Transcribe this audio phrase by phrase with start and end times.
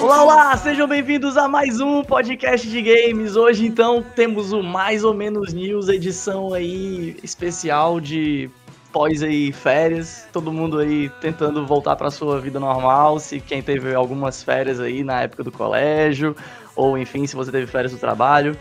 [0.00, 3.34] Olá, olá, sejam bem-vindos a mais um podcast de games.
[3.34, 8.48] Hoje então temos o mais ou menos news edição aí especial de
[8.92, 13.92] pós aí férias, todo mundo aí tentando voltar para sua vida normal, se quem teve
[13.94, 16.36] algumas férias aí na época do colégio,
[16.76, 18.56] ou enfim, se você teve férias do trabalho.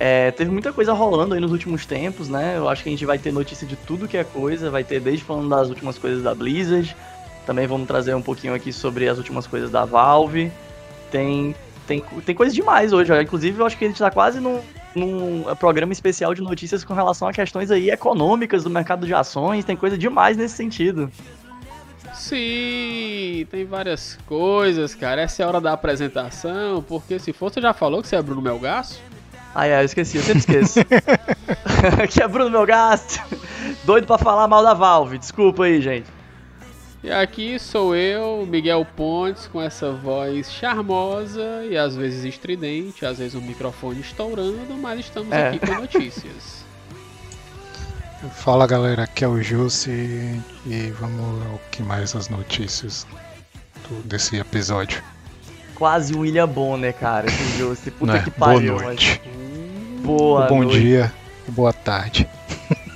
[0.00, 2.56] É, teve muita coisa rolando aí nos últimos tempos, né?
[2.56, 5.00] Eu acho que a gente vai ter notícia de tudo que é coisa, vai ter
[5.00, 6.94] desde falando das últimas coisas da Blizzard,
[7.44, 10.52] também vamos trazer um pouquinho aqui sobre as últimas coisas da Valve.
[11.10, 11.54] Tem,
[11.86, 13.20] tem, tem coisa demais hoje, ó.
[13.20, 14.60] inclusive eu acho que a gente tá quase num,
[14.94, 19.64] num programa especial de notícias com relação a questões aí econômicas do mercado de ações,
[19.64, 21.10] tem coisa demais nesse sentido.
[22.14, 25.22] Sim, tem várias coisas, cara.
[25.22, 28.22] Essa é a hora da apresentação, porque se for, você já falou que você é
[28.22, 29.00] Bruno Melgaço?
[29.54, 30.80] Ah, é, eu esqueci, eu sempre esqueço.
[32.10, 33.20] que é Bruno Melgaço.
[33.84, 35.18] Doido pra falar mal da Valve.
[35.18, 36.06] Desculpa aí, gente.
[37.02, 43.18] E aqui sou eu, Miguel Pontes, com essa voz charmosa e às vezes estridente, às
[43.18, 45.48] vezes o microfone estourando, mas estamos é.
[45.48, 46.64] aqui com notícias.
[48.34, 53.06] Fala galera, aqui é o Jussi e vamos ao que mais as notícias
[53.88, 55.00] do, desse episódio.
[55.76, 57.92] Quase o William Bonner, cara, esse Jussi.
[57.92, 58.22] Puta é?
[58.22, 58.74] que pariu.
[58.74, 59.20] Boa noite.
[59.24, 59.37] Mas...
[60.00, 60.80] Boa Bom noite.
[60.80, 61.12] dia,
[61.48, 62.28] boa tarde.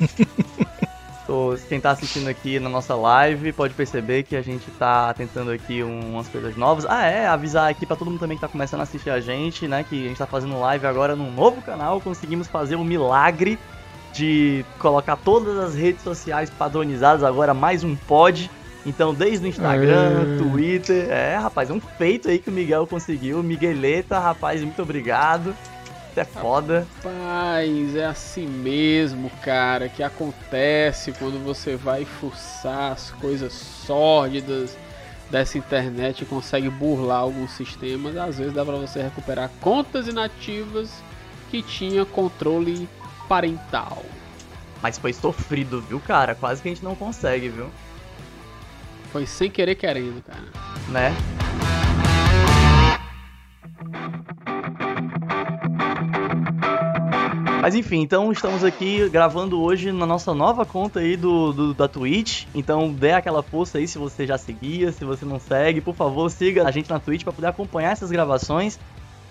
[1.27, 5.50] Tô, quem tá assistindo aqui na nossa live pode perceber que a gente tá tentando
[5.50, 6.84] aqui umas coisas novas.
[6.86, 9.69] Ah, é, avisar aqui para todo mundo também que tá começando a assistir a gente,
[9.69, 13.58] né, que a gente tá fazendo live agora num novo canal, conseguimos fazer o milagre
[14.12, 18.50] de colocar todas as redes sociais padronizadas agora mais um pod.
[18.84, 20.39] Então, desde o Instagram, é...
[20.39, 23.41] Twitter, é, rapaz, é um feito aí que o Miguel conseguiu.
[23.42, 25.55] Migueleta, rapaz, muito obrigado
[26.21, 26.87] é foda.
[27.03, 34.77] Rapaz, é assim mesmo, cara, que acontece quando você vai forçar as coisas sórdidas
[35.31, 38.17] dessa internet e consegue burlar alguns sistemas.
[38.17, 40.91] Às vezes dá pra você recuperar contas inativas
[41.51, 42.89] que tinha controle
[43.29, 44.03] parental.
[44.83, 46.35] Mas foi sofrido, viu, cara?
[46.35, 47.70] Quase que a gente não consegue, viu?
[49.13, 50.45] Foi sem querer querendo, cara.
[50.89, 51.15] Né?
[57.62, 61.86] Mas enfim, então estamos aqui gravando hoje na nossa nova conta aí do, do, da
[61.86, 62.45] Twitch.
[62.52, 66.28] Então dê aquela força aí se você já seguia, se você não segue, por favor,
[66.28, 68.80] siga a gente na Twitch para poder acompanhar essas gravações.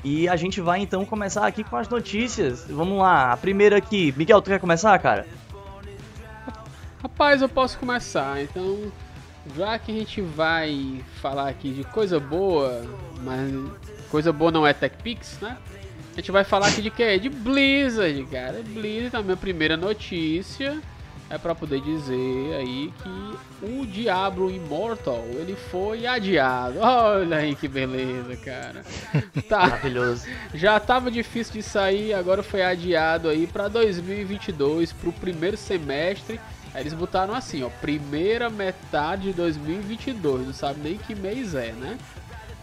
[0.02, 2.64] E a gente vai então começar aqui com as notícias.
[2.70, 4.14] Vamos lá, a primeira aqui.
[4.16, 5.28] Miguel, tu quer começar, cara?
[7.04, 8.42] Rapaz, eu posso começar.
[8.42, 8.94] Então,
[9.58, 12.82] já que a gente vai falar aqui de coisa boa,
[13.22, 13.52] mas
[14.10, 15.58] coisa boa não é TechPix, né?
[16.22, 17.18] A gente vai falar aqui de quê?
[17.18, 18.62] De Blizzard, cara.
[18.64, 20.80] Blizzard, a minha primeira notícia
[21.28, 26.78] é para poder dizer aí que o Diablo Immortal ele foi adiado.
[26.80, 28.84] Olha aí que beleza, cara.
[29.50, 29.62] Tá.
[29.62, 30.28] Maravilhoso.
[30.54, 36.40] Já tava difícil de sair, agora foi adiado aí para 2022, pro primeiro semestre.
[36.72, 41.72] Aí eles botaram assim, ó, primeira metade de 2022, não sabe nem que mês é,
[41.72, 41.98] né?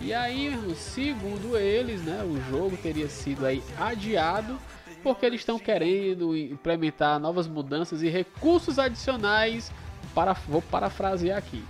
[0.00, 4.58] E aí, segundo eles, né, o jogo teria sido aí adiado
[5.02, 9.72] porque eles estão querendo implementar novas mudanças e recursos adicionais
[10.14, 11.64] para vou parafrasear aqui.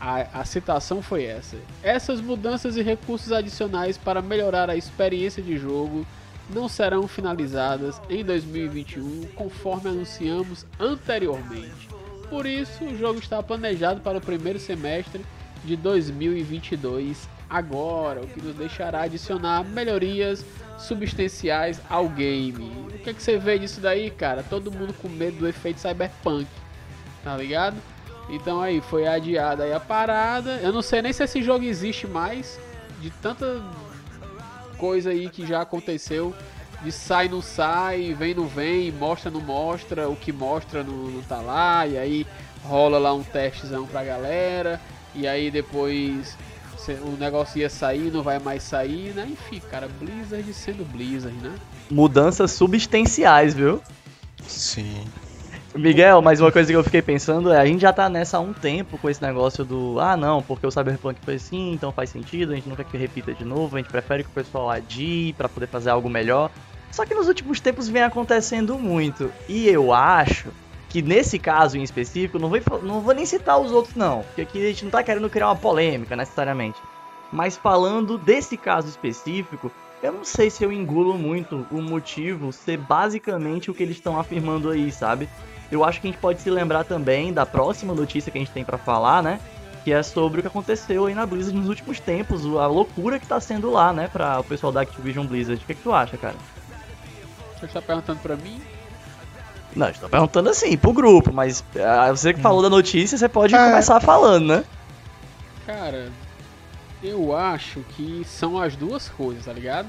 [0.00, 5.56] A, a citação foi essa: essas mudanças e recursos adicionais para melhorar a experiência de
[5.56, 6.06] jogo
[6.50, 11.88] não serão finalizadas em 2021, conforme anunciamos anteriormente.
[12.28, 15.24] Por isso, o jogo está planejado para o primeiro semestre
[15.64, 20.44] de 2022 agora, o que nos deixará adicionar melhorias
[20.78, 22.70] substanciais ao game.
[22.88, 24.42] O que, é que você vê disso daí, cara?
[24.42, 26.48] Todo mundo com medo do efeito cyberpunk,
[27.22, 27.76] tá ligado?
[28.28, 30.58] Então aí, foi adiada aí a parada.
[30.62, 32.58] Eu não sei nem se esse jogo existe mais,
[33.00, 33.62] de tanta
[34.78, 36.34] coisa aí que já aconteceu.
[36.82, 41.22] De sai, não sai, vem, não vem, mostra, não mostra, o que mostra não, não
[41.22, 42.26] tá lá, e aí
[42.62, 44.78] rola lá um testezão pra galera,
[45.14, 46.36] e aí depois
[47.02, 49.28] o negócio ia sair, não vai mais sair, né?
[49.30, 51.54] Enfim, cara, Blizzard sendo Blizzard, né?
[51.90, 53.80] Mudanças substanciais, viu?
[54.46, 55.04] Sim.
[55.74, 58.40] Miguel, mas uma coisa que eu fiquei pensando é, a gente já tá nessa há
[58.40, 62.10] um tempo com esse negócio do, ah não, porque o Cyberpunk foi assim, então faz
[62.10, 64.70] sentido, a gente não quer que repita de novo, a gente prefere que o pessoal
[64.70, 66.50] adie para poder fazer algo melhor.
[66.92, 70.48] Só que nos últimos tempos vem acontecendo muito, e eu acho
[70.94, 74.42] que nesse caso em específico, não vou, não vou nem citar os outros não, porque
[74.42, 76.80] aqui a gente não tá querendo criar uma polêmica necessariamente.
[77.32, 82.76] Mas falando desse caso específico, eu não sei se eu engulo muito o motivo ser
[82.76, 85.28] basicamente o que eles estão afirmando aí, sabe?
[85.68, 88.52] eu acho que a gente pode se lembrar também da próxima notícia que a gente
[88.52, 89.40] tem para falar, né?
[89.82, 93.26] Que é sobre o que aconteceu aí na Blizzard nos últimos tempos, a loucura que
[93.26, 95.60] tá sendo lá, né, para o pessoal da Activision Blizzard.
[95.60, 96.36] O que, que tu acha, cara?
[97.58, 98.62] Você está perguntando para mim?
[99.74, 103.54] Não, estou perguntando assim, pro grupo, mas uh, você que falou da notícia, você pode
[103.54, 103.58] é.
[103.58, 104.64] começar falando, né?
[105.66, 106.12] Cara,
[107.02, 109.88] eu acho que são as duas coisas, tá ligado?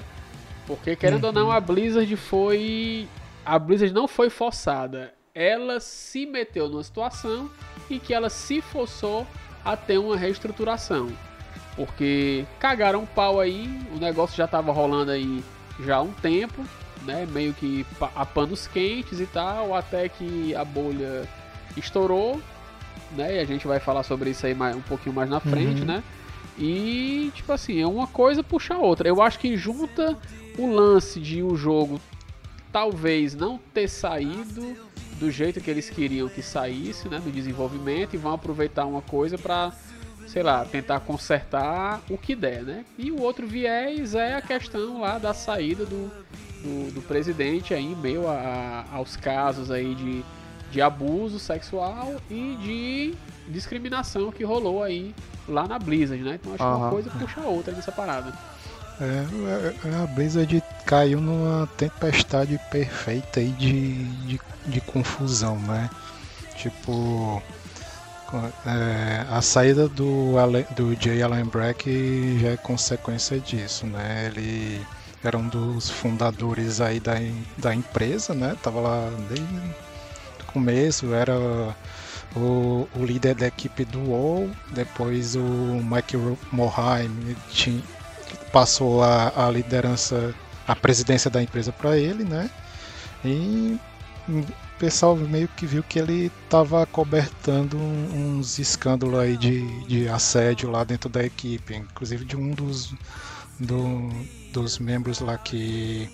[0.66, 1.30] Porque, querendo uhum.
[1.30, 3.08] ou não, a Blizzard foi.
[3.46, 5.14] A Blizzard não foi forçada.
[5.34, 7.50] Ela se meteu numa situação
[7.90, 9.28] em que ela se forçou
[9.64, 11.10] a ter uma reestruturação.
[11.76, 15.44] Porque cagaram um pau aí, o negócio já tava rolando aí
[15.82, 16.66] já há um tempo,
[17.04, 17.28] né?
[17.32, 21.28] Meio que a panos quentes e tal, até que a bolha
[21.78, 22.42] estourou,
[23.12, 23.38] né?
[23.38, 25.88] E a gente vai falar sobre isso aí mais, um pouquinho mais na frente, uhum.
[25.88, 26.04] né?
[26.58, 29.08] E, tipo assim, é uma coisa puxa a outra.
[29.08, 30.18] Eu acho que junta
[30.58, 32.00] o lance de o jogo
[32.72, 34.76] talvez não ter saído
[35.20, 39.38] do jeito que eles queriam que saísse, né, do desenvolvimento e vão aproveitar uma coisa
[39.38, 39.72] para,
[40.28, 42.86] sei lá, tentar consertar o que der, né?
[42.98, 46.12] E o outro viés é a questão lá da saída do,
[46.64, 50.24] do, do presidente aí em meio a, a, aos casos aí de,
[50.72, 53.14] de abuso sexual e de
[53.48, 55.14] discriminação que rolou aí
[55.48, 56.40] lá na Blizzard, né?
[56.42, 58.34] Então acho que uma coisa puxa a outra nessa parada.
[59.00, 65.90] É, é, a Blizzard caiu numa tempestade perfeita aí de, de, de confusão, né?
[66.56, 67.44] Tipo,
[68.66, 70.34] é, a saída do,
[70.76, 74.28] do Jay Allen Brack já é consequência disso, né?
[74.28, 74.86] Ele
[75.28, 77.14] era um dos fundadores aí da,
[77.58, 78.56] da empresa, né?
[78.62, 79.46] Tava lá desde
[80.42, 81.36] o começo, era
[82.36, 86.18] o, o líder da equipe do WoW, depois o Mike
[86.52, 87.82] Morheim tinha,
[88.52, 90.34] passou a, a liderança,
[90.68, 92.50] a presidência da empresa para ele, né?
[93.24, 93.80] E
[94.28, 94.46] o
[94.78, 100.84] pessoal meio que viu que ele estava cobertando uns escândalos aí de, de assédio lá
[100.84, 102.94] dentro da equipe, inclusive de um dos,
[103.60, 104.10] do,
[104.56, 106.10] dos membros lá que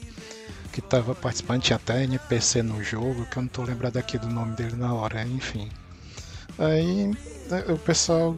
[0.72, 4.28] que estava participando, tinha até NPC no jogo, que eu não estou lembrado aqui do
[4.28, 5.70] nome dele na hora, enfim.
[6.58, 7.12] Aí
[7.68, 8.38] o pessoal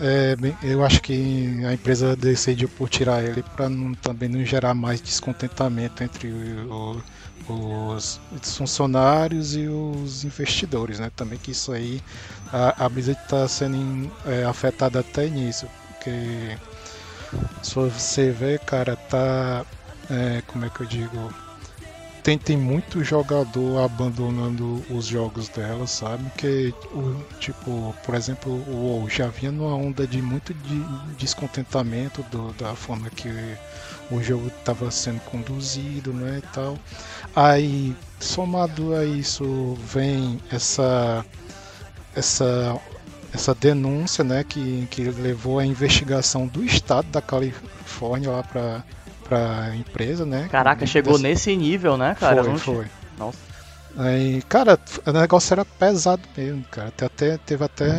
[0.00, 3.66] é, eu acho que a empresa decidiu por tirar ele para
[4.00, 7.02] também não gerar mais descontentamento entre o,
[7.48, 11.10] os funcionários e os investidores, né?
[11.14, 12.02] Também que isso aí
[12.50, 16.56] a, a Blizzard está sendo é, afetada até nisso, porque
[17.62, 19.64] se você vê, cara, tá
[20.10, 21.32] é, como é que eu digo
[22.22, 26.24] tem, tem muito jogador abandonando os jogos dela, sabe?
[26.36, 30.84] Que, o, tipo, por exemplo, o WoW já vinha numa onda de muito de
[31.18, 33.28] descontentamento do, da forma que
[34.10, 36.78] o jogo estava sendo conduzido, né, e tal.
[37.34, 41.24] Aí, somado a isso, vem essa
[42.14, 42.78] essa
[43.32, 48.84] essa denúncia, né, que, que levou à investigação do estado da Califórnia lá para
[49.28, 50.48] pra empresa, né?
[50.50, 51.22] Caraca, chegou desse...
[51.22, 52.44] nesse nível, né, cara?
[52.44, 52.86] Foi, foi.
[53.18, 53.38] Nossa.
[53.96, 56.92] Aí, cara, o negócio era pesado mesmo, cara.
[57.00, 57.90] Até, teve até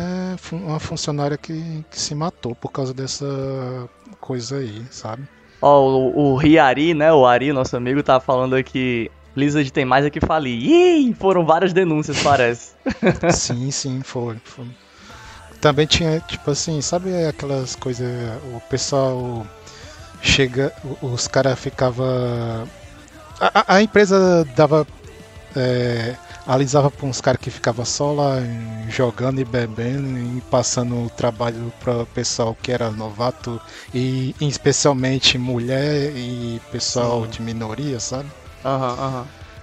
[0.52, 3.26] uma funcionária que, que se matou por causa dessa
[4.20, 5.22] coisa aí, sabe?
[5.62, 7.12] Ó, o, o Riari, né?
[7.12, 9.10] O Ari, nosso amigo, tá falando aqui.
[9.34, 10.62] Blizzard tem mais aqui falir.
[10.62, 12.72] Ih, foram várias denúncias, parece.
[13.32, 14.66] sim, sim, foi, foi.
[15.64, 18.06] Também tinha, tipo assim, sabe aquelas coisas.
[18.54, 19.46] O pessoal
[20.20, 22.68] chega, os caras ficavam.
[23.40, 24.86] A, a, empresa dava.
[25.56, 28.40] É, alisava para uns caras que ficavam só lá
[28.90, 33.58] jogando e bebendo e passando o trabalho para o pessoal que era novato
[33.94, 37.30] e especialmente mulher e pessoal Sim.
[37.30, 38.28] de minoria, sabe?
[38.62, 39.20] Aham, uhum, aham.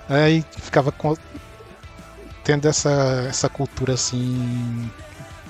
[0.09, 0.15] Uhum.
[0.15, 1.15] Aí ficava com,
[2.43, 4.89] tendo essa, essa cultura assim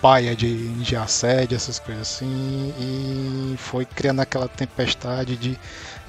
[0.01, 5.57] paia de, de assédio, essas coisas assim, e foi criando aquela tempestade de,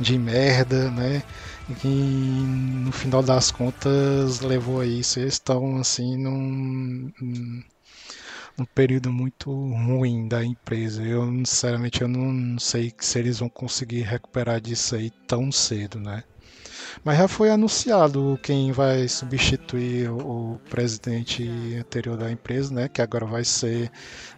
[0.01, 1.23] de merda, né?
[1.85, 5.21] E no final das contas levou a isso.
[5.21, 7.13] Eles estão assim num,
[8.57, 11.03] num período muito ruim da empresa.
[11.03, 16.25] Eu sinceramente eu não sei se eles vão conseguir recuperar disso aí tão cedo, né?
[17.05, 21.45] Mas já foi anunciado quem vai substituir o, presidente
[21.79, 22.89] anterior da empresa, né?
[22.89, 23.91] Que agora vai ser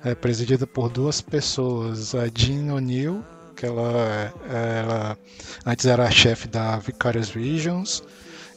[0.04, 3.24] é, presidida por duas pessoas, a Jean O'Neill,
[3.56, 5.18] que ela, ela
[5.64, 8.02] antes era chefe da Vicarious Regions,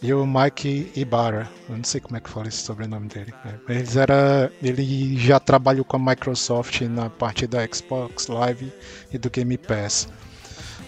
[0.02, 3.34] e o Mike Ibarra, eu não sei como é que fala esse sobrenome dele.
[3.68, 8.72] Eles era, ele já trabalhou com a Microsoft na parte da Xbox Live
[9.12, 10.08] e do Game Pass.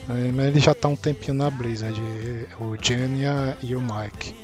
[0.09, 2.01] Mas ele já tá um tempinho na Blizzard,
[2.59, 3.21] o Jenny
[3.61, 4.35] e o Mike.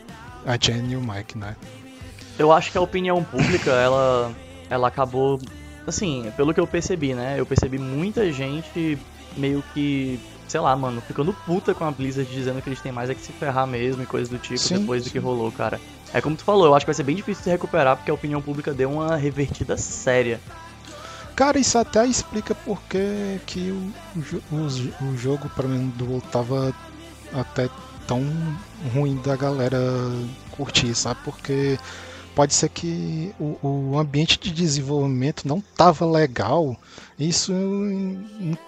[0.45, 1.55] A Jenny e o Mike, né?
[2.37, 4.31] Eu acho que a opinião pública, ela,
[4.69, 5.39] ela acabou.
[5.87, 7.35] Assim, pelo que eu percebi, né?
[7.39, 8.97] Eu percebi muita gente
[9.35, 10.19] meio que.
[10.47, 13.21] Sei lá, mano, ficando puta com a Blizzard dizendo que eles têm mais é que
[13.21, 15.13] se ferrar mesmo e coisas do tipo Sim, depois do sim.
[15.13, 15.81] que rolou, cara.
[16.13, 18.13] É como tu falou, eu acho que vai ser bem difícil de recuperar porque a
[18.13, 20.39] opinião pública deu uma revertida séria.
[21.35, 23.39] Cara, isso até explica por que,
[23.69, 23.93] o,
[24.55, 26.73] o o jogo, pelo menos do WoW, tava
[27.33, 27.69] até
[28.07, 28.23] tão
[28.93, 29.77] ruim da galera
[30.51, 31.19] curtir, sabe?
[31.25, 31.77] Porque
[32.33, 36.77] pode ser que o, o ambiente de desenvolvimento não tava legal.
[37.19, 37.51] Isso,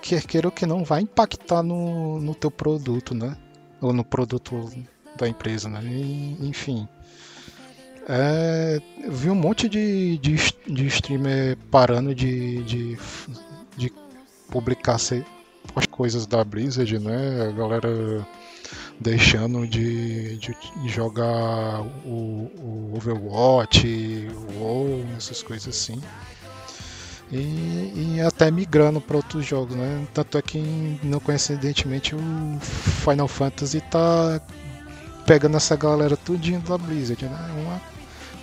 [0.02, 3.38] quer queira ou que não, vai impactar no, no teu produto, né?
[3.80, 4.70] Ou no produto
[5.18, 5.82] da empresa, né?
[5.84, 6.88] E, enfim.
[8.10, 10.36] É, eu vi um monte de, de,
[10.66, 12.98] de streamer parando de, de,
[13.76, 13.92] de
[14.50, 17.50] publicar as coisas da Blizzard, né?
[17.50, 18.26] A galera
[18.98, 26.02] deixando de, de jogar o, o Overwatch, o WoW, essas coisas assim.
[27.30, 30.08] E, e até migrando para outros jogos, né?
[30.14, 30.60] Tanto é que,
[31.04, 32.60] não coincidentemente, o
[33.04, 34.42] Final Fantasy tá
[35.26, 37.50] pegando essa galera tudinho da Blizzard, né?
[37.66, 37.97] Uma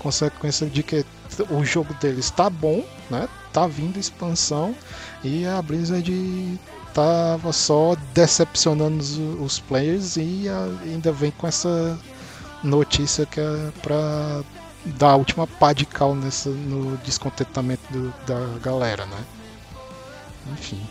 [0.05, 1.05] consequência de que
[1.51, 3.27] o jogo deles tá bom, né?
[3.53, 4.75] Tá vindo expansão
[5.25, 6.61] e a Blizzard
[6.93, 11.99] tava só decepcionando os, os players e a- ainda vem com essa
[12.63, 14.43] notícia que é pra
[14.85, 19.25] dar a última pá de cal nessa, no descontentamento do- da galera, né?
[20.53, 20.87] Enfim.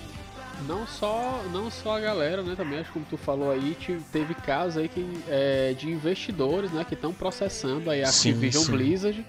[0.67, 2.53] Não só, não só a galera, né?
[2.55, 6.71] Também acho que como tu falou aí, te- teve casos aí que, é, de investidores,
[6.71, 6.85] né?
[6.85, 8.71] Que estão processando aí a Sim, Activision sim.
[8.71, 9.25] Blizzard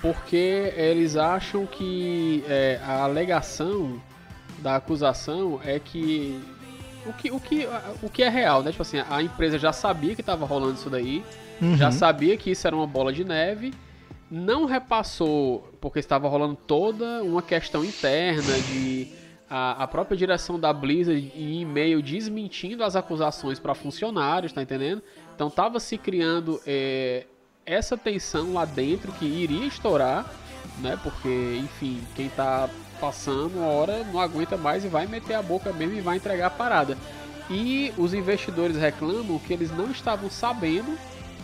[0.00, 4.00] porque eles acham que é, a alegação
[4.58, 6.40] da acusação é que
[7.06, 7.68] o que, o que
[8.02, 8.70] o que é real, né?
[8.70, 11.22] Tipo assim, a empresa já sabia que estava rolando isso daí,
[11.76, 11.92] já Uhum.
[11.92, 13.74] sabia que isso era uma bola de neve,
[14.30, 19.06] não repassou porque estava rolando toda uma questão interna de
[19.48, 25.02] a, a própria direção da Blizzard em e-mail desmentindo as acusações para funcionários, tá entendendo?
[25.34, 27.26] Então tava se criando é,
[27.66, 30.30] essa tensão lá dentro que iria estourar,
[30.80, 30.98] né?
[31.02, 32.68] Porque, enfim, quem tá
[33.00, 36.46] passando uma hora não aguenta mais e vai meter a boca mesmo e vai entregar
[36.46, 36.96] a parada.
[37.50, 40.96] E os investidores reclamam que eles não estavam sabendo,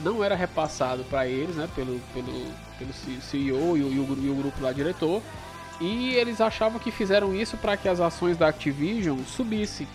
[0.02, 2.32] não era repassado para eles, né, pelo, pelo,
[2.78, 5.20] pelo CEO e o, e o e o grupo lá diretor,
[5.80, 9.88] e eles achavam que fizeram isso para que as ações da Activision subissem.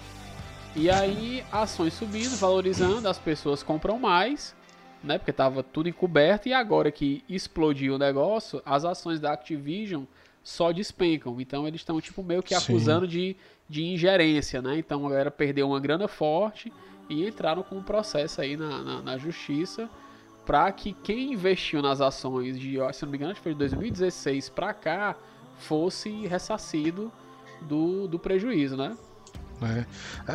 [0.76, 4.56] E aí, ações subindo, valorizando, as pessoas compram mais,
[5.04, 5.18] né?
[5.18, 10.04] Porque tava tudo encoberto e agora que explodiu o negócio, as ações da Activision
[10.44, 11.40] só despencam.
[11.40, 12.74] Então eles estão tipo meio que Sim.
[12.74, 13.38] acusando de,
[13.70, 14.78] de ingerência, né?
[14.78, 16.74] Então a galera perdeu uma grana forte
[17.10, 19.90] e entraram com um processo aí na, na, na justiça
[20.46, 23.60] para que quem investiu nas ações de, se não me engano, acho que foi de
[23.60, 25.16] 2016 para cá,
[25.60, 27.12] fosse ressarcido
[27.62, 28.96] do, do prejuízo, né?
[29.62, 29.86] É,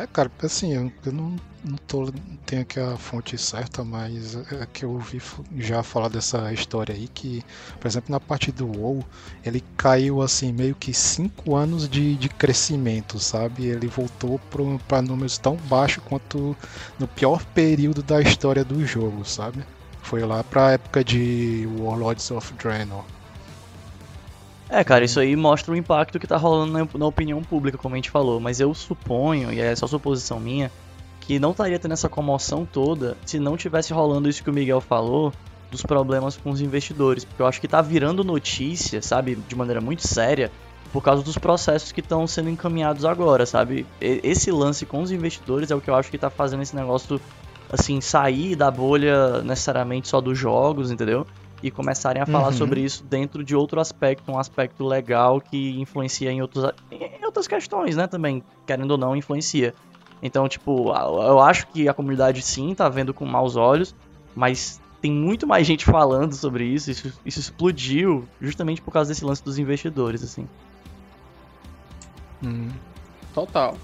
[0.01, 2.11] é, cara, assim, eu, eu não, não tô,
[2.45, 5.21] tenho aqui a fonte certa, mas é que eu ouvi
[5.57, 7.43] já falar dessa história aí, que,
[7.79, 9.05] por exemplo, na parte do WoW,
[9.45, 13.65] ele caiu, assim, meio que 5 anos de, de crescimento, sabe?
[13.67, 14.39] Ele voltou
[14.87, 16.57] para números tão baixos quanto
[16.97, 19.63] no pior período da história do jogo, sabe?
[20.01, 23.05] Foi lá pra época de Warlords of Draenor.
[24.73, 27.93] É, cara, isso aí mostra o impacto que tá rolando na, na opinião pública, como
[27.93, 28.39] a gente falou.
[28.39, 30.71] Mas eu suponho, e é só suposição minha,
[31.19, 34.79] que não estaria tendo essa comoção toda se não tivesse rolando isso que o Miguel
[34.79, 35.33] falou
[35.69, 37.25] dos problemas com os investidores.
[37.25, 40.49] Porque eu acho que tá virando notícia, sabe, de maneira muito séria,
[40.93, 43.85] por causa dos processos que estão sendo encaminhados agora, sabe?
[43.99, 47.19] Esse lance com os investidores é o que eu acho que tá fazendo esse negócio,
[47.69, 51.27] assim, sair da bolha necessariamente só dos jogos, entendeu?
[51.61, 52.53] E começarem a falar Uhum.
[52.53, 57.47] sobre isso dentro de outro aspecto, um aspecto legal que influencia em, outros, em outras
[57.47, 59.73] questões, né, também, querendo ou não, influencia.
[60.23, 63.95] Então, tipo, eu acho que a comunidade sim tá vendo com maus olhos,
[64.35, 69.25] mas tem muito mais gente falando sobre isso, isso, isso explodiu justamente por causa desse
[69.25, 70.47] lance dos investidores, assim.
[72.43, 72.69] Hum.
[73.33, 73.75] Total.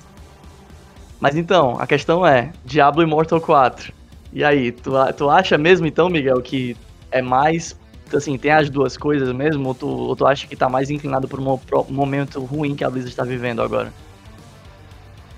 [1.20, 3.94] Mas então, a questão é, Diablo Immortal 4.
[4.34, 6.76] E aí, tu, tu acha mesmo então, Miguel, que
[7.12, 7.78] é mais.
[8.14, 9.68] Assim, tem as duas coisas mesmo?
[9.68, 12.84] Ou tu, ou tu acha que tá mais inclinado por um pro- momento ruim que
[12.84, 13.92] a Blizzard tá vivendo agora?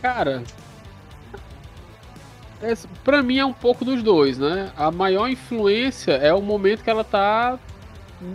[0.02, 0.44] Cara,
[2.62, 4.72] esse- pra mim é um pouco dos dois, né?
[4.78, 7.58] A maior influência é o momento que ela tá.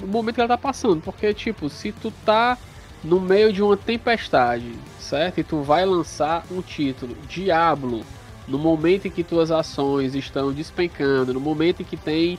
[0.03, 1.01] O momento que ela tá passando.
[1.03, 2.57] Porque, tipo, se tu tá
[3.03, 5.39] no meio de uma tempestade, certo?
[5.39, 8.03] E tu vai lançar um título, Diablo,
[8.49, 12.39] no momento em que tuas ações estão despencando, no momento em que tem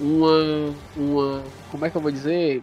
[0.00, 1.42] uma, uma.
[1.70, 2.62] Como é que eu vou dizer?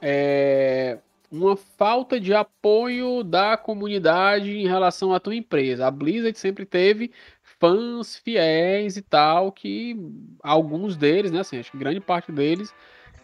[0.00, 0.98] É,
[1.30, 5.86] uma falta de apoio da comunidade em relação à tua empresa.
[5.86, 7.10] A Blizzard sempre teve
[7.58, 9.96] fãs fiéis e tal, que
[10.42, 12.72] alguns deles, né, assim, acho que grande parte deles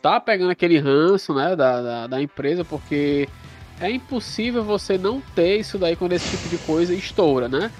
[0.02, 3.26] tá pegando aquele ranço, né, da, da, da empresa, porque
[3.80, 7.70] é impossível você não ter isso daí quando esse tipo de coisa estoura, né?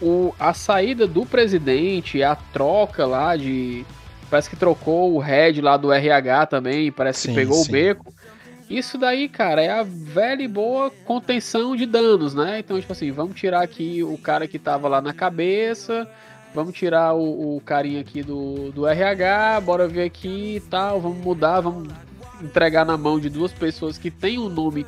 [0.00, 3.84] O, a saída do presidente, a troca lá de.
[4.28, 7.68] Parece que trocou o head lá do RH também, parece sim, que pegou sim.
[7.68, 8.14] o beco.
[8.68, 12.58] Isso daí, cara, é a velha e boa contenção de danos, né?
[12.58, 16.08] Então, tipo assim, vamos tirar aqui o cara que tava lá na cabeça,
[16.52, 21.18] vamos tirar o, o carinha aqui do, do RH, bora ver aqui e tal, vamos
[21.18, 21.88] mudar, vamos
[22.42, 24.84] entregar na mão de duas pessoas que tem um nome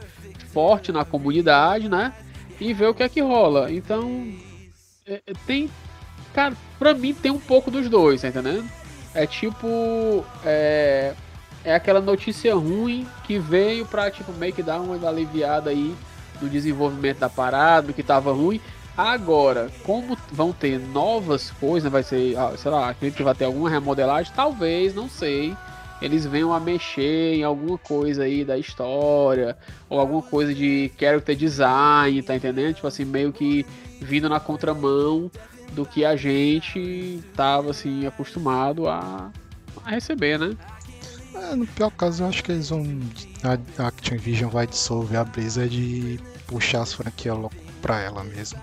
[0.53, 2.13] forte na comunidade, né?
[2.61, 3.71] E ver o que é que rola.
[3.71, 4.27] Então,
[5.07, 5.71] é, é tem.
[6.35, 8.69] Cara, pra mim tem um pouco dos dois, tá entendendo?
[9.19, 10.25] É tipo.
[10.45, 11.13] É,
[11.65, 15.93] é aquela notícia ruim que veio pra, tipo, meio que dar uma aliviada aí
[16.41, 18.61] no desenvolvimento da parada, que tava ruim.
[18.97, 23.45] Agora, como vão ter novas coisas, vai ser, ah, sei lá, acredito que vai ter
[23.45, 25.57] alguma remodelagem, talvez, não sei,
[26.01, 29.57] eles venham a mexer em alguma coisa aí da história,
[29.89, 32.75] ou alguma coisa de character design, tá entendendo?
[32.75, 33.67] Tipo assim, meio que
[34.01, 35.29] vindo na contramão
[35.73, 39.31] do que a gente tava, assim, acostumado a,
[39.85, 40.57] a receber, né?
[41.35, 42.85] É, no pior caso, eu acho que eles vão.
[43.79, 48.61] A Activision vai dissolver a brisa de puxar as franquias logo pra ela mesmo.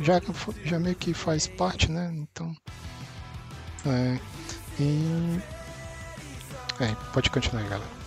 [0.00, 0.20] Já,
[0.64, 2.12] já meio que faz parte, né?
[2.14, 2.54] Então.
[3.86, 4.18] É.
[4.80, 5.40] E.
[6.80, 8.03] É, pode continuar galera.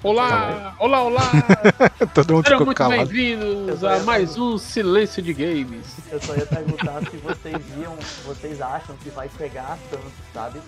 [0.00, 1.22] Olá, olá, olá!
[2.14, 5.86] Todo mundo Sejam muito bem-vindos a mais um Silêncio de Games.
[6.08, 10.60] Eu só ia perguntar se vocês viam, vocês acham que vai pegar tanto, sabe?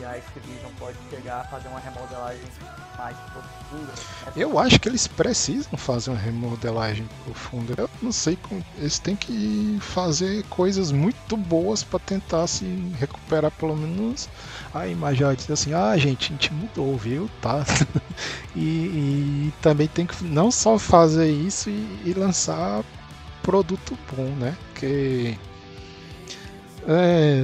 [0.00, 2.42] E a Activision pode chegar a fazer uma remodelagem
[2.98, 3.92] mais profunda.
[4.36, 7.74] Eu acho que eles precisam fazer uma remodelagem profunda.
[7.78, 8.64] Eu não sei como.
[8.76, 12.64] Eles têm que fazer coisas muito boas para tentar se
[12.98, 14.28] recuperar pelo menos
[14.74, 17.30] a imagem dizer assim, ah gente, a gente mudou, viu?
[17.40, 17.64] Tá.
[18.56, 22.84] e, e, também tem que não só fazer isso e, e lançar
[23.42, 24.56] produto bom, né?
[24.72, 25.38] Porque.
[26.86, 27.42] É,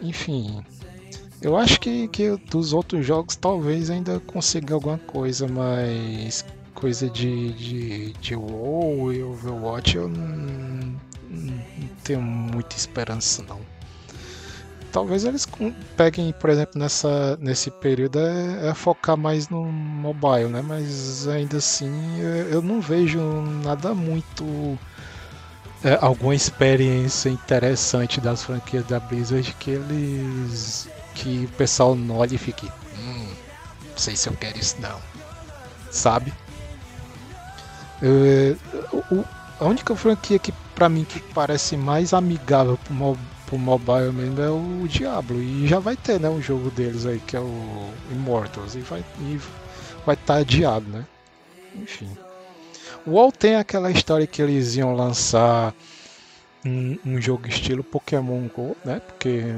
[0.00, 0.64] enfim,
[1.42, 7.52] eu acho que, que dos outros jogos talvez ainda consiga alguma coisa, mas coisa de,
[7.54, 10.96] de, de WoW e Overwatch eu não,
[11.28, 13.60] não tenho muita esperança não.
[14.90, 15.46] Talvez eles
[15.96, 20.62] peguem, por exemplo, nessa, nesse período é, é focar mais no mobile, né?
[20.62, 22.18] Mas ainda assim
[22.50, 23.20] eu não vejo
[23.62, 24.78] nada muito
[25.84, 32.38] é, alguma experiência interessante das franquias da Blizzard que eles que o pessoal olhe e
[32.38, 33.28] fique, hum,
[33.90, 35.00] não sei se eu quero isso não,
[35.90, 36.32] sabe?
[39.10, 39.24] O,
[39.58, 44.42] a única franquia que para mim que parece mais amigável pro, mo, pro mobile mesmo
[44.42, 47.90] é o Diablo e já vai ter, né, um jogo deles aí que é o
[48.12, 49.40] Immortals e vai e
[50.04, 51.06] vai estar tá adiado, né?
[51.74, 52.10] Enfim.
[53.06, 55.74] O WoW tem aquela história que eles iam lançar
[56.64, 59.00] um, um, jogo estilo Pokémon Go, né?
[59.06, 59.54] Porque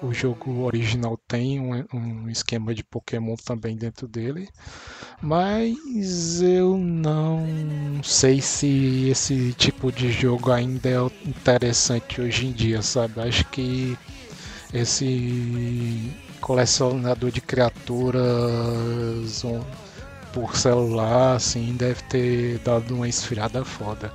[0.00, 4.48] o jogo original tem um, um, esquema de Pokémon também dentro dele,
[5.20, 12.82] mas eu não sei se esse tipo de jogo ainda é interessante hoje em dia,
[12.82, 13.20] sabe?
[13.20, 13.96] Acho que
[14.72, 19.42] esse colecionador de criaturas
[20.32, 24.12] por celular, assim, deve ter dado uma esfriada foda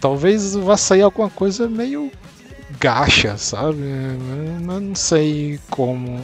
[0.00, 2.10] talvez vá sair alguma coisa meio
[2.78, 3.78] gacha, sabe?
[3.78, 6.20] Eu não sei como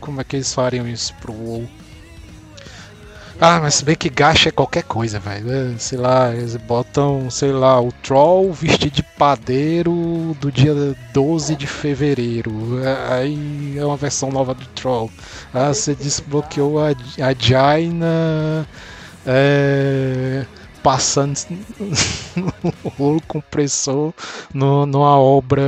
[0.00, 1.68] como é que eles fariam isso pro WoW.
[3.38, 5.50] Ah, mas se bem que gacha é qualquer coisa, velho.
[5.52, 10.74] É, sei lá, eles botam, sei lá, o Troll vestido de padeiro do dia
[11.12, 12.82] 12 de fevereiro.
[12.82, 15.10] É, aí é uma versão nova do Troll.
[15.52, 18.66] Ah, você desbloqueou a, a Jaina.
[19.26, 20.46] É
[20.86, 21.36] passando
[22.84, 24.14] o rolo compressor
[24.54, 25.60] no, numa obra.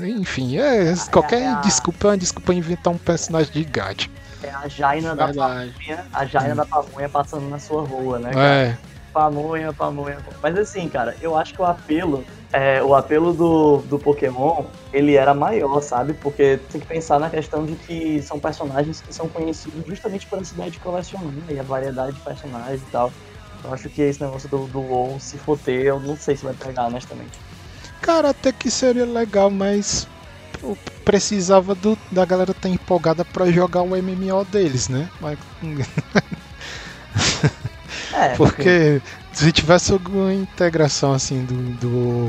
[0.00, 1.60] Enfim, é, qualquer é a...
[1.60, 4.10] desculpa é uma desculpa inventar um personagem de gato.
[4.42, 6.56] É a Jaina da pamonha, a Jaina hum.
[6.56, 8.32] da pamonha passando na sua rua, né?
[8.32, 8.44] Cara?
[8.44, 8.78] É.
[9.12, 10.18] Pamonha, pamonha.
[10.42, 15.14] Mas assim, cara, eu acho que o apelo, é, o apelo do, do Pokémon, ele
[15.14, 16.14] era maior, sabe?
[16.14, 20.40] Porque tem que pensar na questão de que são personagens que são conhecidos justamente por
[20.40, 23.12] essa ideia de colecionar e a variedade de personagens e tal.
[23.64, 26.44] Eu acho que esse negócio do, do WoW, se for ter, eu não sei se
[26.44, 27.38] vai pegar, honestamente.
[28.00, 30.08] Cara, até que seria legal, mas
[31.04, 35.08] precisava do, da galera estar empolgada para jogar o MMO deles, né?
[35.20, 35.38] Mas...
[38.12, 39.00] É, Porque
[39.32, 41.54] se tivesse alguma integração assim do,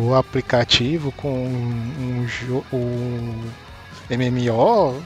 [0.05, 2.27] do aplicativo com um,
[2.71, 3.39] um,
[4.09, 5.03] MMO,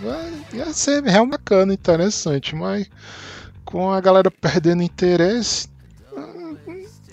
[0.53, 2.89] ia ser realmente bacana, interessante, mas
[3.65, 5.67] com a galera perdendo interesse,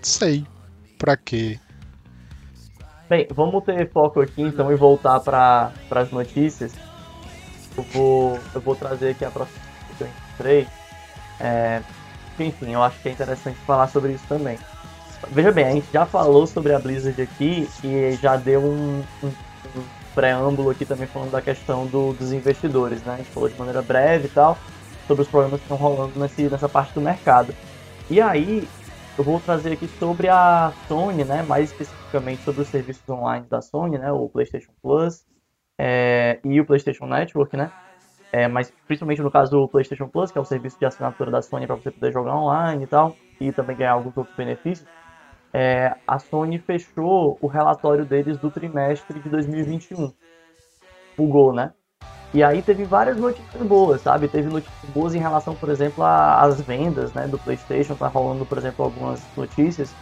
[0.04, 0.46] sei
[0.98, 1.58] pra quê.
[3.08, 6.72] Bem, vamos ter foco aqui então e voltar para as notícias.
[7.76, 9.60] Eu vou, eu vou trazer aqui a próxima
[9.96, 10.66] que eu encontrei.
[11.40, 11.82] É,
[12.38, 14.58] enfim, eu acho que é interessante falar sobre isso também.
[15.30, 19.26] Veja bem, a gente já falou sobre a Blizzard aqui e já deu um, um,
[19.26, 23.14] um preâmbulo aqui também falando da questão do, dos investidores, né?
[23.14, 24.58] A gente falou de maneira breve e tal
[25.06, 27.54] sobre os problemas que estão rolando nesse, nessa parte do mercado.
[28.10, 28.68] E aí,
[29.16, 31.42] eu vou trazer aqui sobre a Sony, né?
[31.42, 34.10] Mais especificamente sobre os serviços online da Sony, né?
[34.10, 35.24] O PlayStation Plus
[35.78, 37.70] é, e o PlayStation Network, né?
[38.32, 41.40] É, mas principalmente no caso do PlayStation Plus, que é o serviço de assinatura da
[41.40, 44.88] Sony para você poder jogar online e tal, e também ganhar alguns outros benefícios.
[45.52, 50.12] É, a Sony fechou o relatório deles do trimestre de 2021.
[51.16, 51.72] Bugou, né?
[52.34, 54.26] E aí teve várias notícias boas, sabe?
[54.26, 57.94] Teve notícias boas em relação, por exemplo, às vendas né, do PlayStation.
[57.94, 59.94] Tá rolando, por exemplo, algumas notícias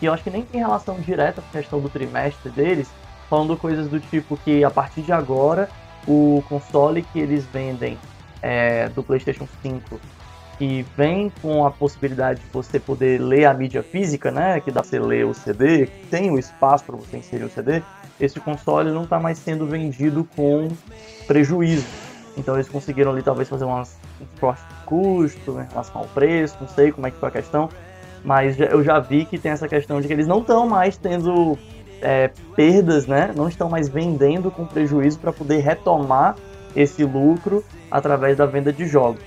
[0.00, 2.90] que eu acho que nem tem relação direta com a questão do trimestre deles,
[3.30, 5.68] falando coisas do tipo que a partir de agora
[6.08, 7.96] o console que eles vendem
[8.42, 10.00] é, do PlayStation 5
[10.58, 14.80] que vem com a possibilidade de você poder ler a mídia física, né, que dá
[14.80, 17.82] pra você ler o CD, que tem o espaço para você inserir o CD,
[18.18, 20.68] esse console não está mais sendo vendido com
[21.26, 21.86] prejuízo.
[22.36, 26.08] Então eles conseguiram ali talvez fazer umas, uns cortes de custo né, em relação ao
[26.08, 27.68] preço, não sei como é que foi a questão,
[28.24, 31.56] mas eu já vi que tem essa questão de que eles não estão mais tendo
[32.00, 33.30] é, perdas, né?
[33.34, 36.36] Não estão mais vendendo com prejuízo para poder retomar
[36.74, 39.22] esse lucro através da venda de jogos.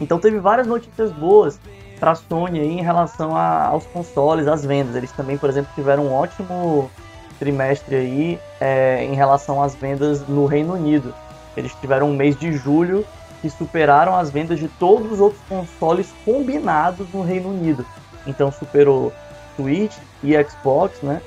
[0.00, 1.58] Então teve várias notícias boas
[1.98, 4.96] para a Sony aí em relação a, aos consoles, às vendas.
[4.96, 6.90] Eles também, por exemplo, tiveram um ótimo
[7.38, 11.14] trimestre aí é, em relação às vendas no Reino Unido.
[11.56, 13.04] Eles tiveram um mês de julho
[13.42, 17.84] que superaram as vendas de todos os outros consoles combinados no Reino Unido.
[18.26, 19.12] Então superou
[19.56, 21.20] Switch e Xbox, né?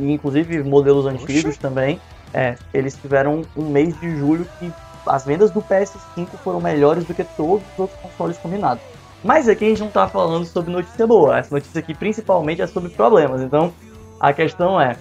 [0.00, 2.00] e inclusive modelos antigos também.
[2.32, 4.72] É, eles tiveram um mês de julho que
[5.06, 8.82] as vendas do PS5 foram melhores do que todos os outros consoles combinados.
[9.22, 11.38] Mas aqui a gente não está falando sobre notícia boa.
[11.38, 13.42] Essa notícia aqui principalmente é sobre problemas.
[13.42, 13.72] Então
[14.18, 14.96] a questão é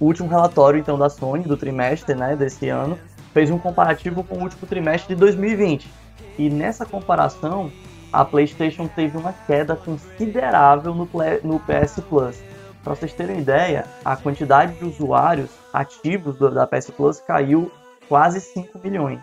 [0.00, 2.98] o último relatório então da Sony do trimestre, né, desse ano,
[3.32, 5.90] fez um comparativo com o último trimestre de 2020.
[6.38, 7.70] E nessa comparação,
[8.12, 11.08] a PlayStation teve uma queda considerável no,
[11.42, 12.42] no PS Plus.
[12.82, 17.70] Para vocês terem ideia, a quantidade de usuários ativos da PS Plus caiu
[18.08, 19.20] quase 5 milhões.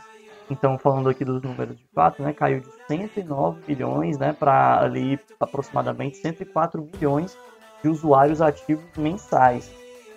[0.50, 5.20] Então, falando aqui dos números de fato, né, caiu de 109 milhões né, para ali
[5.40, 7.38] aproximadamente 104 milhões
[7.82, 9.72] de usuários ativos mensais.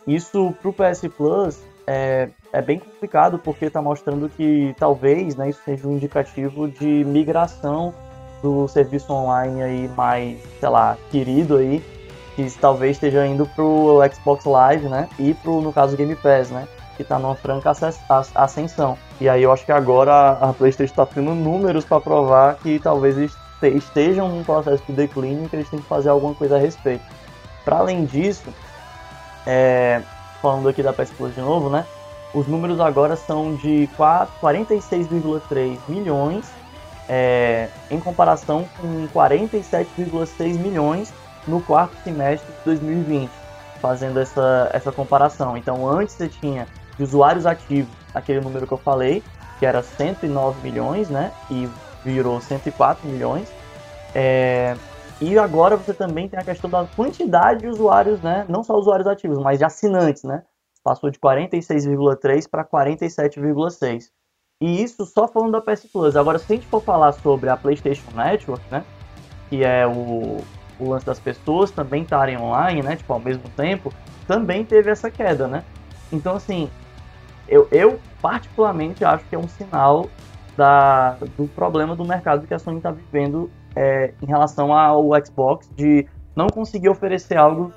[0.07, 5.51] Isso para o PS Plus é, é bem complicado porque está mostrando que talvez né,
[5.51, 7.95] isso seja um indicativo de migração
[8.43, 11.83] do serviço online aí mais, sei lá, querido aí
[12.35, 15.09] que talvez esteja indo pro Xbox Live, né?
[15.19, 16.67] E pro, no caso, Game Pass, né?
[16.97, 17.73] Que tá numa franca
[18.35, 18.97] ascensão.
[19.21, 23.17] E aí eu acho que agora a PlayStation está tendo números para provar que talvez
[23.63, 27.05] estejam num processo de declínio que eles têm que fazer alguma coisa a respeito.
[27.65, 28.53] Para além disso,
[29.47, 30.03] é,
[30.41, 31.85] falando aqui da PS Plus de novo, né?
[32.35, 36.51] Os números agora são de 46,3 milhões
[37.09, 41.13] é, em comparação com 47,6 milhões
[41.47, 43.31] no quarto semestre de 2020,
[43.81, 45.57] fazendo essa, essa comparação.
[45.57, 49.23] Então, antes você tinha de usuários ativos, aquele número que eu falei,
[49.59, 51.33] que era 109 milhões, né?
[51.51, 51.69] E
[52.05, 53.53] virou 104 milhões.
[54.15, 54.77] É,
[55.21, 58.45] e agora você também tem a questão da quantidade de usuários, né?
[58.49, 60.43] Não só usuários ativos, mas de assinantes, né?
[60.83, 64.11] Passou de 46,3 para 47,6.
[64.61, 66.17] E isso só falando da PS Plus.
[66.17, 68.85] Agora, se a gente for falar sobre a PlayStation Network, né?
[69.49, 70.39] Que é o,
[70.79, 72.97] o lance das pessoas também estarem online, né?
[72.97, 73.93] Tipo, ao mesmo tempo,
[74.27, 75.65] também teve essa queda, né?
[76.13, 76.71] Então, assim,
[77.49, 80.09] eu, eu particularmente acho que é um sinal
[80.57, 85.69] da, do problema do mercado que a Sony está vivendo é, em relação ao Xbox,
[85.75, 87.73] de não conseguir oferecer algo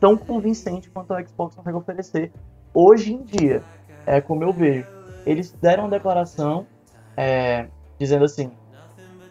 [0.00, 2.32] tão convincente quanto o Xbox consegue oferecer
[2.72, 3.62] hoje em dia.
[4.06, 4.86] É como eu vejo.
[5.26, 6.66] Eles deram uma declaração
[7.16, 7.66] é,
[7.98, 8.50] dizendo assim: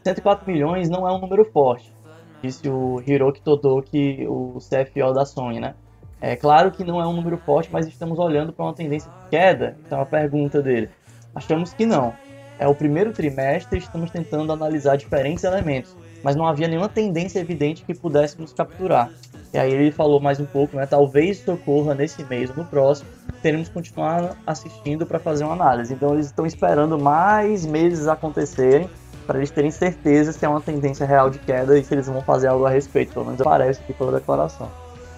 [0.04, 1.97] 104 milhões não é um número forte
[2.41, 5.76] disse o Hiroki Totoki, o CFO da Sony, né?
[6.19, 9.30] É claro que não é um número forte, mas estamos olhando para uma tendência de
[9.30, 9.77] queda.
[9.86, 10.89] Então a pergunta dele:
[11.36, 12.13] Achamos que não.
[12.60, 17.84] É o primeiro trimestre, estamos tentando analisar diferentes elementos, mas não havia nenhuma tendência evidente
[17.84, 19.12] que pudéssemos capturar.
[19.53, 20.88] E aí ele falou mais um pouco, né?
[20.88, 23.08] Talvez isso ocorra nesse mês ou no próximo,
[23.43, 25.93] teremos que continuar assistindo para fazer uma análise.
[25.93, 28.89] Então eles estão esperando mais meses acontecerem
[29.27, 32.21] para eles terem certeza se é uma tendência real de queda e se eles vão
[32.21, 33.13] fazer algo a respeito.
[33.13, 34.67] Pelo menos parece aqui pela declaração.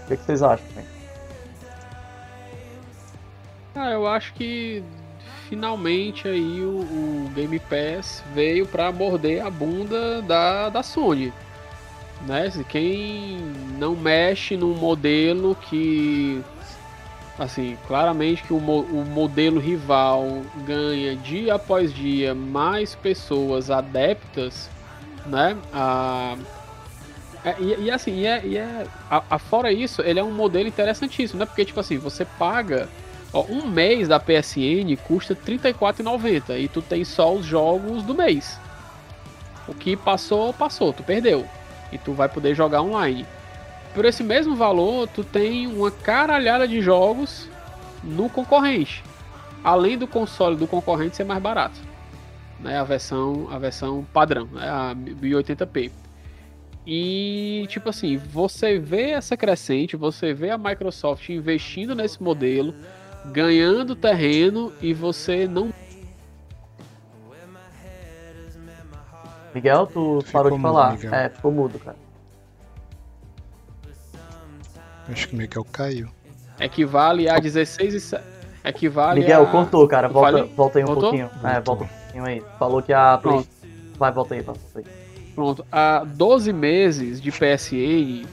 [0.10, 0.65] Que, que vocês acham?
[0.76, 0.88] Gente?
[3.76, 4.84] Ah, eu acho que
[5.48, 11.32] finalmente aí o, o Game Pass veio para morder a bunda da, da Sony.
[12.26, 12.52] Né?
[12.67, 13.38] Quem
[13.78, 16.43] não mexe num modelo que
[17.38, 24.69] assim, claramente que o, o modelo rival ganha dia após dia mais pessoas adeptas,
[25.26, 25.56] né?
[25.72, 26.36] A,
[27.43, 30.32] é, e, e, assim, e é, e é a, a, fora isso, ele é um
[30.32, 31.45] modelo interessantíssimo, né?
[31.45, 32.89] Porque, tipo assim, você paga.
[33.32, 38.60] Ó, um mês da PSN custa R$34,90 e tu tem só os jogos do mês.
[39.67, 41.45] O que passou, passou, tu perdeu.
[41.91, 43.25] E tu vai poder jogar online
[43.93, 47.49] por esse mesmo valor, tu tem uma caralhada de jogos
[48.04, 49.04] no concorrente.
[49.63, 51.78] Além do console do concorrente ser mais barato.
[52.60, 55.91] Né, a versão a versão padrão, né, a 1080p.
[56.91, 62.73] E tipo assim, você vê essa crescente, você vê a Microsoft investindo nesse modelo,
[63.28, 65.71] ganhando terreno e você não
[69.54, 70.93] Miguel, tu ficou parou de falar.
[70.93, 71.97] Mudo, é, ficou mudo, cara.
[75.12, 76.10] Acho que o Miguel caiu.
[76.60, 78.19] Equivale a 16 e.
[78.67, 79.45] Equivale Miguel, a...
[79.45, 80.08] cortou, cara.
[80.08, 81.04] Volta, volta aí um Voltou?
[81.04, 81.30] pouquinho.
[81.30, 81.49] Voltou.
[81.49, 82.43] É, volta um pouquinho aí.
[82.58, 83.47] Falou que a Play.
[83.97, 84.98] Vai, volta aí, volta aí.
[85.39, 85.65] Pronto.
[85.71, 88.28] A 12 meses de PSN,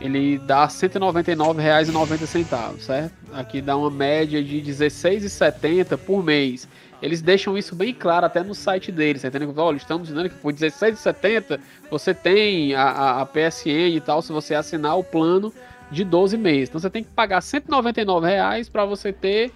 [0.00, 3.12] ele dá R$ 199,90, certo?
[3.34, 6.66] Aqui dá uma média de R$16,70 por mês.
[7.02, 9.52] Eles deixam isso bem claro até no site deles, tá entendendo?
[9.58, 14.32] Olha, estamos dizendo que por R$16,70 você tem a, a, a PSN e tal, se
[14.32, 15.52] você assinar o plano
[15.90, 16.70] de 12 meses.
[16.70, 19.52] Então você tem que pagar 199 reais para você ter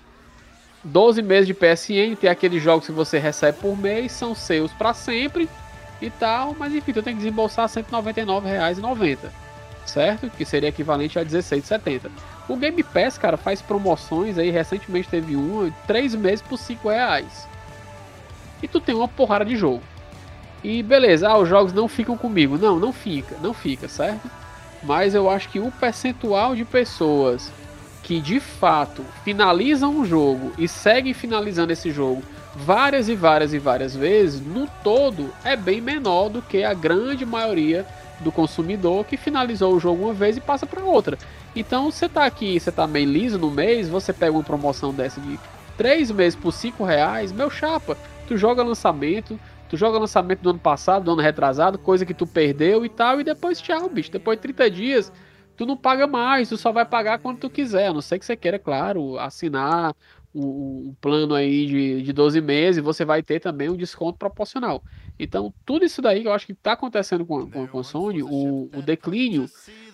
[0.85, 4.93] 12 meses de PSN, ter aqueles jogos que você recebe por mês, são seus para
[4.93, 5.49] sempre
[6.01, 9.19] e tal, mas enfim, tu tem que desembolsar R$ 199,90,
[9.87, 10.31] certo?
[10.31, 12.11] Que seria equivalente a R$ 16,70.
[12.49, 17.49] O Game Pass, cara, faz promoções aí, recentemente teve uma, 3 meses por 5 reais.
[18.63, 19.83] E tu tem uma porrada de jogo.
[20.63, 22.57] E beleza, ah, os jogos não ficam comigo.
[22.57, 24.31] Não, não fica, não fica, certo?
[24.85, 27.51] mas eu acho que o percentual de pessoas
[28.03, 32.23] que de fato finalizam o jogo e seguem finalizando esse jogo
[32.57, 37.25] várias e várias e várias vezes, no todo é bem menor do que a grande
[37.27, 37.87] maioria
[38.21, 41.19] do consumidor que finalizou o jogo uma vez e passa para outra.
[41.55, 45.21] Então você tá aqui, você tá meio liso no mês, você pega uma promoção dessa
[45.21, 45.39] de
[45.77, 49.39] 3 meses por 5 reais, meu chapa, tu joga lançamento,
[49.75, 53.21] Tu joga lançamento do ano passado, do ano retrasado, coisa que tu perdeu e tal,
[53.21, 54.13] e depois tchau, bicho.
[54.13, 55.13] Depois de 30 dias,
[55.57, 57.89] tu não paga mais, tu só vai pagar quando tu quiser.
[57.89, 59.93] A não ser que você queira, claro, assinar
[60.35, 64.83] um, um plano aí de, de 12 meses, você vai ter também um desconto proporcional.
[65.19, 68.23] Então, tudo isso daí que eu acho que está acontecendo com, com, com a Sony,
[68.23, 69.49] o, o declínio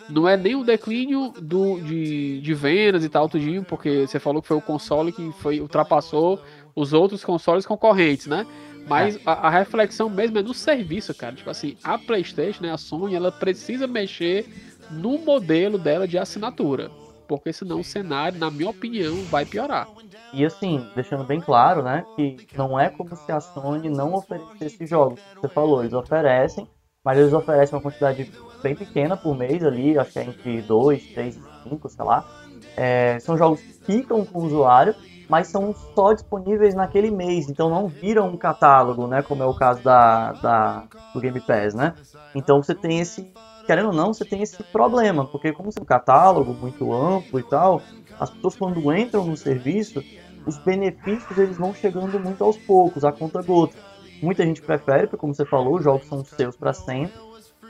[0.08, 4.42] não é nem o declínio do, de, de vendas e tal, tudinho, porque você falou
[4.42, 6.40] que foi o console que foi ultrapassou
[6.74, 8.46] os outros consoles concorrentes, né?
[8.88, 9.20] Mas é.
[9.26, 11.36] a, a, reflexão mesmo é no serviço, cara.
[11.36, 14.46] Tipo assim, a PlayStation, né, a Sony, ela precisa mexer
[14.90, 16.90] no modelo dela de assinatura.
[17.30, 19.86] Porque senão o cenário, na minha opinião, vai piorar.
[20.32, 24.84] E assim, deixando bem claro, né, que não é como se a Sony não oferecesse
[24.84, 25.20] jogos.
[25.36, 26.66] Você falou, eles oferecem,
[27.04, 28.28] mas eles oferecem uma quantidade
[28.60, 32.28] bem pequena por mês ali, acho que é entre 2, 3 e 5, sei lá.
[32.76, 34.92] É, são jogos que ficam com o usuário
[35.30, 39.22] mas são só disponíveis naquele mês, então não viram um catálogo, né?
[39.22, 41.94] Como é o caso da, da do Game Pass, né?
[42.34, 43.32] Então você tem esse,
[43.70, 47.42] querendo ou não, você tem esse problema, porque como é um catálogo muito amplo e
[47.44, 47.80] tal,
[48.18, 50.02] as pessoas quando entram no serviço,
[50.44, 53.76] os benefícios eles vão chegando muito aos poucos, a conta gota.
[54.20, 57.14] Muita gente prefere, porque como você falou, os jogos são seus para sempre,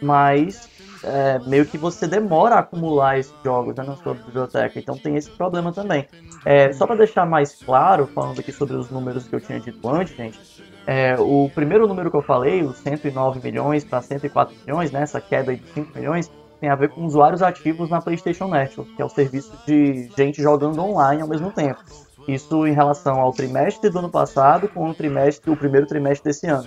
[0.00, 0.70] mas
[1.04, 4.78] é, meio que você demora a acumular esses jogos né, na sua biblioteca.
[4.78, 6.08] Então tem esse problema também.
[6.46, 9.86] É, só para deixar mais claro, falando aqui sobre os números que eu tinha dito
[9.86, 10.59] antes, gente,
[10.92, 15.20] é, o primeiro número que eu falei, os 109 milhões para 104 milhões, né, essa
[15.20, 16.28] queda de 5 milhões,
[16.60, 20.42] tem a ver com usuários ativos na PlayStation Network, que é o serviço de gente
[20.42, 21.78] jogando online ao mesmo tempo.
[22.26, 26.48] Isso em relação ao trimestre do ano passado com o trimestre, o primeiro trimestre desse
[26.48, 26.66] ano.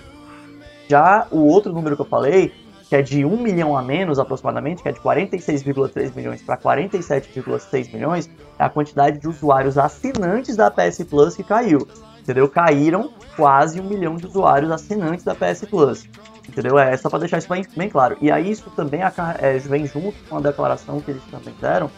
[0.88, 2.50] Já o outro número que eu falei
[2.88, 7.92] que é de 1 milhão a menos aproximadamente, que é de 46,3 milhões para 47,6
[7.92, 11.86] milhões, é a quantidade de usuários assinantes da PS Plus que caiu.
[12.24, 12.48] Entendeu?
[12.48, 16.08] Caíram quase um milhão de usuários assinantes da PS Plus.
[16.48, 16.78] Entendeu?
[16.78, 18.16] É só para deixar isso bem, bem, claro.
[18.20, 19.00] E aí isso também
[19.38, 21.90] é, vem junto com a declaração que eles também deram,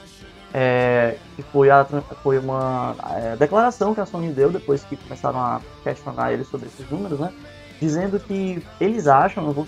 [0.52, 1.84] é, que foi, a,
[2.22, 6.66] foi uma é, declaração que a Sony deu depois que começaram a questionar eles sobre
[6.66, 7.32] esses números, né?
[7.80, 9.66] Dizendo que eles acham, não vou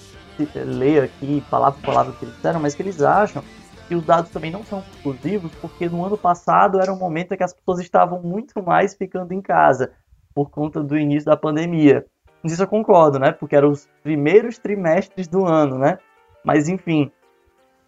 [0.55, 3.43] ler aqui palavra por palavra o que eles disseram, mas que eles acham
[3.89, 7.37] que os dados também não são exclusivos, porque no ano passado era um momento em
[7.37, 9.93] que as pessoas estavam muito mais ficando em casa,
[10.39, 12.07] por conta do início da pandemia.
[12.45, 13.33] Isso eu concordo, né?
[13.33, 15.99] Porque eram os primeiros trimestres do ano, né?
[16.45, 17.11] Mas enfim,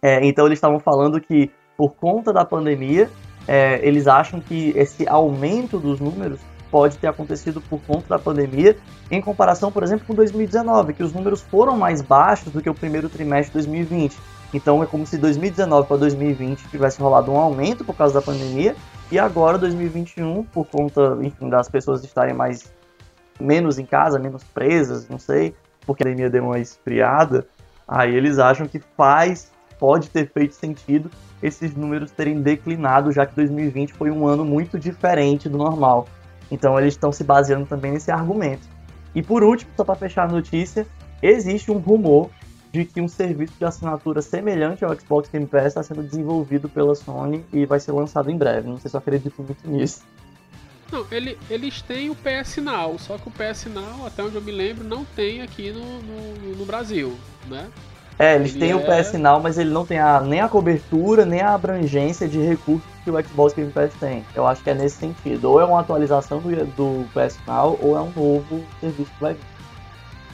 [0.01, 3.09] é, então eles estavam falando que por conta da pandemia,
[3.47, 8.75] é, eles acham que esse aumento dos números pode ter acontecido por conta da pandemia,
[9.09, 12.73] em comparação, por exemplo, com 2019, que os números foram mais baixos do que o
[12.73, 14.17] primeiro trimestre de 2020.
[14.53, 18.75] Então é como se 2019 para 2020 tivesse rolado um aumento por causa da pandemia,
[19.11, 22.73] e agora 2021, por conta, enfim, das pessoas estarem mais
[23.39, 25.53] menos em casa, menos presas, não sei,
[25.85, 27.45] porque a pandemia deu uma esfriada,
[27.87, 31.11] aí eles acham que faz, pode ter feito sentido
[31.43, 36.07] esses números terem declinado, já que 2020 foi um ano muito diferente do normal.
[36.49, 38.67] Então eles estão se baseando também nesse argumento.
[39.13, 40.87] E por último, só para fechar a notícia,
[41.21, 42.29] existe um rumor
[42.71, 46.95] de que um serviço de assinatura semelhante ao Xbox Game Pass está sendo desenvolvido pela
[46.95, 48.69] Sony e vai ser lançado em breve.
[48.69, 50.01] Não sei se eu acredito muito nisso.
[50.91, 54.41] Não, ele, eles têm o PS Now, só que o PS Now, até onde eu
[54.41, 57.69] me lembro, não tem aqui no, no, no Brasil, né?
[58.19, 58.75] É, eles ele têm é...
[58.75, 62.39] o PS Now, mas ele não tem a, nem a cobertura, nem a abrangência de
[62.39, 64.23] recursos que o Xbox Game Pass tem.
[64.35, 65.49] Eu acho que é nesse sentido.
[65.49, 69.33] Ou é uma atualização do, do PS Now, ou é um novo serviço que vai
[69.33, 69.50] vir.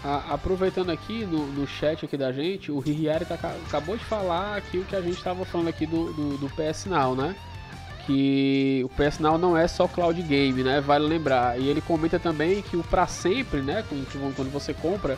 [0.03, 4.57] A, aproveitando aqui no, no chat aqui da gente, o Rihieri tá, acabou de falar
[4.57, 7.35] aqui o que a gente estava falando aqui do, do, do PS Now, né?
[8.07, 10.79] que o PS Now não é só cloud game, né?
[10.79, 11.59] Vale lembrar.
[11.59, 13.83] E ele comenta também que o para sempre, né?
[13.89, 15.17] Quando você compra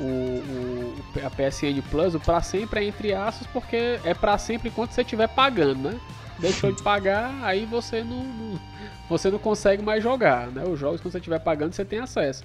[0.00, 4.70] o, o, a PSN Plus, o para sempre é entre aspas porque é para sempre
[4.70, 6.00] enquanto você estiver pagando, né?
[6.38, 8.60] Deixou de pagar, aí você não, não,
[9.08, 10.64] você não consegue mais jogar, né?
[10.64, 12.42] Os jogos quando você estiver pagando você tem acesso.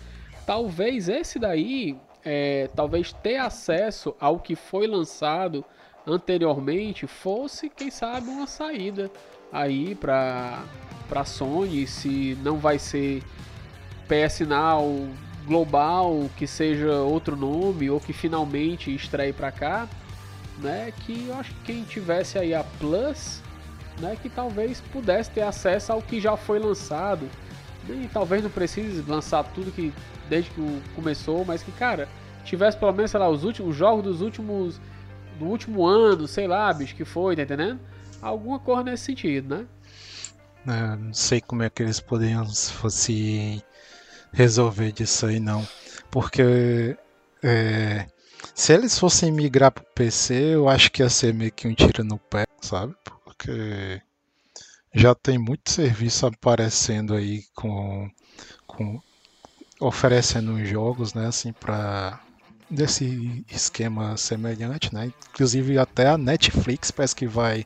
[0.48, 5.66] Talvez esse daí, é, talvez ter acesso ao que foi lançado
[6.08, 9.12] anteriormente fosse, quem sabe, uma saída
[9.52, 10.64] aí para
[11.10, 13.22] para Sony, se não vai ser
[14.08, 15.08] PS Now
[15.46, 19.88] global, que seja outro nome ou que finalmente estreie para cá,
[20.60, 20.94] né?
[21.06, 23.42] Que eu acho que quem tivesse aí a Plus,
[24.00, 27.28] né, que talvez pudesse ter acesso ao que já foi lançado.
[27.90, 29.94] E talvez não precise lançar tudo que
[30.30, 32.08] desde que começou, mas que cara,
[32.44, 34.80] tivesse pelo menos, sei lá, os últimos jogos dos últimos
[35.40, 37.80] do último ano, sei lá, bicho, que foi, tá entendendo?
[38.22, 39.66] alguma coisa nesse sentido, né?
[40.68, 43.64] É, não sei como é que eles poderiam fosse
[44.34, 45.66] resolver disso aí não,
[46.12, 46.98] porque
[47.42, 48.06] é,
[48.54, 51.74] se eles fossem migrar para o PC, eu acho que ia ser meio que um
[51.74, 52.94] tiro no pé, sabe?
[53.24, 54.02] Porque
[54.94, 58.10] já tem muito serviço aparecendo aí com,
[58.66, 59.00] com
[59.80, 62.20] oferecendo jogos, né, assim para
[62.70, 65.12] desse esquema semelhante, né?
[65.30, 67.66] Inclusive até a Netflix parece que vai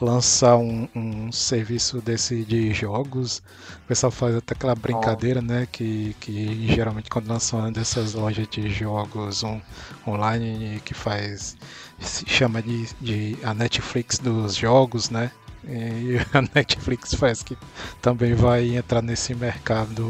[0.00, 3.42] lançar um, um serviço desse de jogos.
[3.84, 5.42] O pessoal faz até aquela brincadeira, oh.
[5.42, 5.66] né?
[5.70, 9.60] Que, que geralmente quando lançam dessas lojas de jogos on,
[10.06, 11.56] online que faz
[11.98, 15.30] se chama de, de a Netflix dos jogos, né?
[15.64, 17.56] E a Netflix faz que
[18.00, 20.04] também vai entrar nesse mercado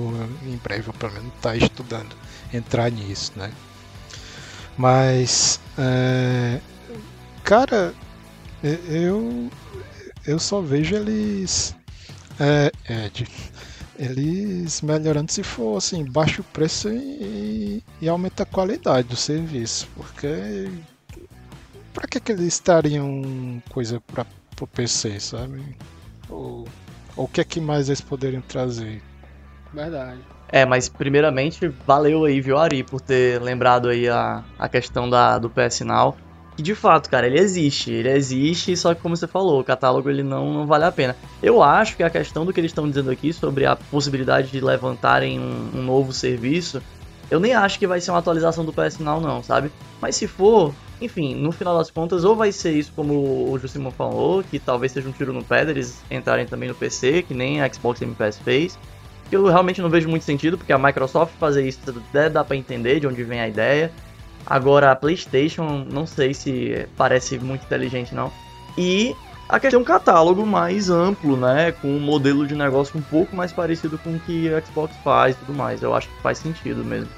[0.45, 2.17] em breve, ou pelo menos está estudando
[2.53, 3.53] entrar nisso, né?
[4.77, 6.61] Mas, é,
[7.45, 7.95] cara,
[8.63, 9.51] eu,
[10.27, 11.75] eu só vejo eles.
[12.41, 13.29] É, Ed,
[13.99, 19.89] eles melhorando se for assim, baixa o preço e, e aumenta a qualidade do serviço.
[19.95, 20.71] Porque.
[21.93, 24.25] Pra que, que eles estariam coisa para
[24.65, 25.77] o PC, sabe?
[26.29, 26.67] Ou,
[27.17, 29.03] ou o que é que mais eles poderiam trazer?
[29.73, 30.21] Verdade.
[30.49, 35.39] É, mas primeiramente, valeu aí, viu, Ari, por ter lembrado aí a, a questão da,
[35.39, 36.15] do PS Now.
[36.55, 40.11] Que de fato, cara, ele existe, ele existe, só que como você falou, o catálogo
[40.11, 41.17] ele não, não vale a pena.
[41.43, 44.61] Eu acho que a questão do que eles estão dizendo aqui sobre a possibilidade de
[44.61, 46.83] levantarem um, um novo serviço,
[47.31, 49.73] eu nem acho que vai ser uma atualização do PS Now, não, sabe?
[50.03, 50.75] Mas se for,
[51.05, 54.93] enfim, no final das contas, ou vai ser isso como o Jusimo falou, que talvez
[54.93, 58.15] seja um tiro no pé deles entrarem também no PC, que nem a Xbox Game
[58.15, 58.79] Pass fez,
[59.29, 61.81] que eu realmente não vejo muito sentido, porque a Microsoft fazer isso
[62.11, 63.91] até dá para entender de onde vem a ideia.
[64.45, 68.31] Agora a PlayStation, não sei se parece muito inteligente não.
[68.77, 69.15] E
[69.49, 71.73] a questão é um catálogo mais amplo, né?
[71.73, 75.37] Com um modelo de negócio um pouco mais parecido com o que a Xbox faz
[75.37, 75.83] e tudo mais.
[75.83, 77.09] Eu acho que faz sentido mesmo.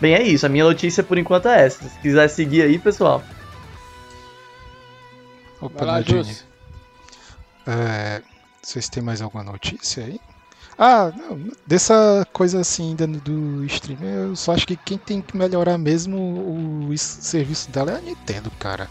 [0.00, 0.46] Bem, é isso.
[0.46, 1.88] A minha notícia por enquanto é essa.
[1.88, 3.22] Se quiser seguir aí, pessoal.
[5.60, 6.24] Opa, Vai lá.
[7.66, 8.22] É,
[8.62, 10.20] vocês têm mais alguma notícia aí?
[10.78, 15.36] Ah, não, dessa coisa assim ainda do stream, eu só acho que quem tem que
[15.36, 18.88] melhorar mesmo o, o serviço dela é a Nintendo, cara.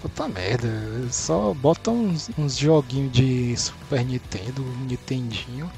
[0.00, 0.68] Puta merda,
[1.10, 5.70] só bota uns, uns joguinhos de Super Nintendo, Nintendinho,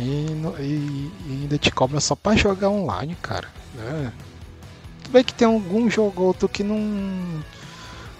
[0.00, 3.48] e, e- e ainda te cobra só pra jogar online, cara.
[3.78, 4.10] É.
[5.02, 6.78] Tudo bem que tem algum jogo ou outro que não,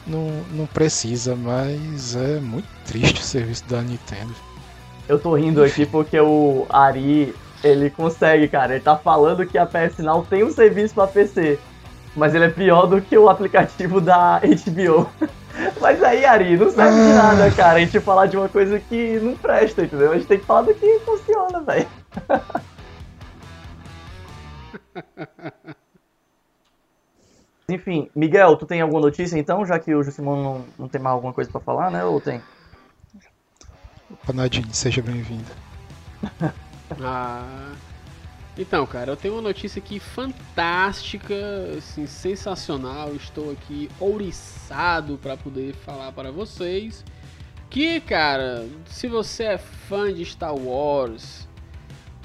[0.07, 4.35] não, não precisa, mas é muito triste o serviço da Nintendo.
[5.09, 8.75] Eu tô rindo aqui porque o Ari, ele consegue, cara.
[8.75, 11.59] Ele tá falando que a PS Now tem um serviço pra PC.
[12.17, 15.09] Mas ele é pior do que o aplicativo da HBO.
[15.81, 17.79] Mas aí, Ari, não serve de nada, cara.
[17.79, 20.13] A gente falar de uma coisa que não presta, entendeu?
[20.13, 21.89] A gente tem que falar do que funciona, velho.
[27.69, 31.15] Enfim, Miguel, tu tem alguma notícia então, já que o Jusimon não, não tem mais
[31.15, 32.05] alguma coisa pra falar, né?
[32.05, 32.43] Ou tem?
[34.11, 35.53] Opa, Nadine, seja bem-vinda.
[37.03, 37.71] Ah,
[38.59, 41.35] então, cara, eu tenho uma notícia aqui fantástica,
[41.79, 43.15] assim, sensacional.
[43.15, 47.05] Estou aqui ouriçado para poder falar para vocês.
[47.71, 51.49] Que, cara, se você é fã de Star Wars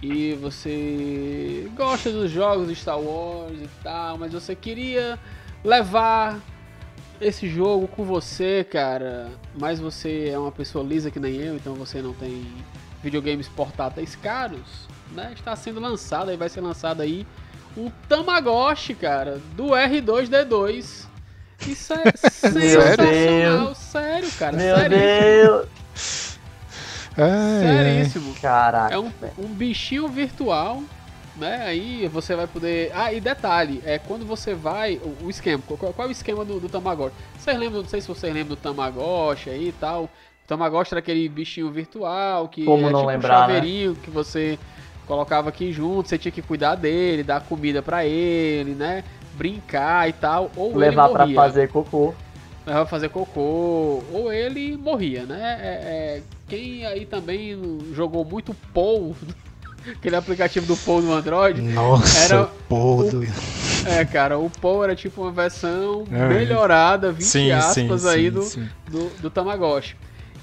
[0.01, 5.19] e você gosta dos jogos de Star Wars e tal, mas você queria
[5.63, 6.39] levar
[7.21, 11.76] esse jogo com você, cara, mas você é uma pessoa lisa que nem eu, então
[11.76, 12.45] você não tem
[13.01, 15.32] videogames portáteis caros, né?
[15.34, 17.26] Está sendo lançado, aí vai ser lançado aí
[17.78, 21.06] um Tamagotchi, cara, do R2D2.
[21.68, 26.39] Isso é sensacional, sério, cara, Meu seríssimo, Deus!
[27.16, 28.36] Seríssimo.
[28.41, 28.93] Caraca.
[28.93, 30.84] É um, um bichinho virtual,
[31.38, 31.64] né?
[31.66, 32.91] Aí você vai poder.
[32.93, 34.95] Ah, e detalhe, é quando você vai.
[34.97, 37.16] O, o esquema, qual, qual é o esquema do, do Tamagotchi?
[37.38, 40.03] Vocês lembram, não sei se vocês lembram do Tamagotchi aí e tal.
[40.03, 43.53] O Tamagotchi era aquele bichinho virtual que Como é não tipo lembrar, um né?
[43.56, 44.60] chaveirinho que você
[45.06, 49.03] colocava aqui junto, você tinha que cuidar dele, dar comida pra ele, né?
[49.34, 50.51] Brincar e tal.
[50.56, 52.14] Ou Levar morria fazer cocô.
[52.66, 55.60] vai fazer cocô, ou ele morria, né?
[55.62, 57.58] É, é, quem aí também
[57.93, 59.16] jogou muito Pou,
[59.88, 63.22] aquele aplicativo do Pou no Android, Nossa, Era o podo.
[63.86, 66.28] é, cara, o Pou era tipo uma versão É.
[66.28, 69.95] melhorada, 20 Sim, aspas sim, aí sim, do, do, do Tamagotchi.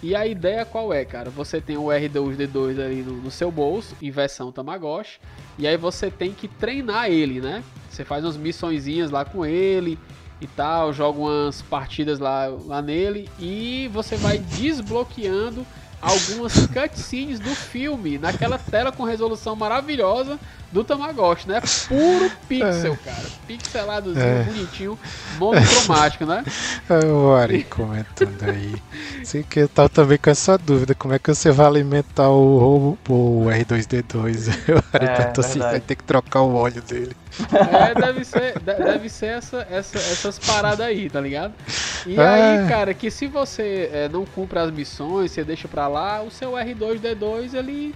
[0.03, 1.31] E a ideia qual é, cara?
[1.31, 5.21] Você tem o R2D2 ali no, no seu bolso, em versão Tamagotchi,
[5.57, 7.63] e aí você tem que treinar ele, né?
[7.89, 9.97] Você faz umas missõezinhas lá com ele
[10.41, 15.65] e tal, joga umas partidas lá, lá nele, e você vai desbloqueando
[16.03, 20.39] algumas cutscenes do filme naquela tela com resolução maravilhosa
[20.73, 21.61] do Tamagotchi, né?
[21.87, 23.23] Puro pixel, cara.
[23.47, 24.43] Pixeladozinho, É.
[24.43, 24.99] bonitinho,
[25.39, 26.45] monocromático, né?
[26.91, 28.75] É o Ari comentando aí.
[29.23, 32.99] Sei que eu tava também com essa dúvida, como é que você vai alimentar o,
[33.09, 34.49] o R2D2?
[34.75, 37.17] O Ari É, perguntou assim, vai ter que trocar o óleo dele.
[37.71, 41.55] É, deve ser, de- deve ser essa, essa- essas paradas aí, tá ligado?
[42.07, 42.27] E É.
[42.27, 46.31] aí, cara, que se você é, não cumpre as missões, você deixa pra lá, o
[46.31, 47.95] seu R2D2 ele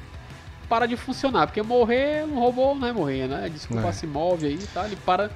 [0.68, 1.47] para de funcionar.
[1.47, 3.49] Porque morrer, um robô não vai morrer, né?
[3.53, 3.93] Desculpa É.
[3.93, 4.84] se move aí, tá?
[4.87, 5.30] Ele para,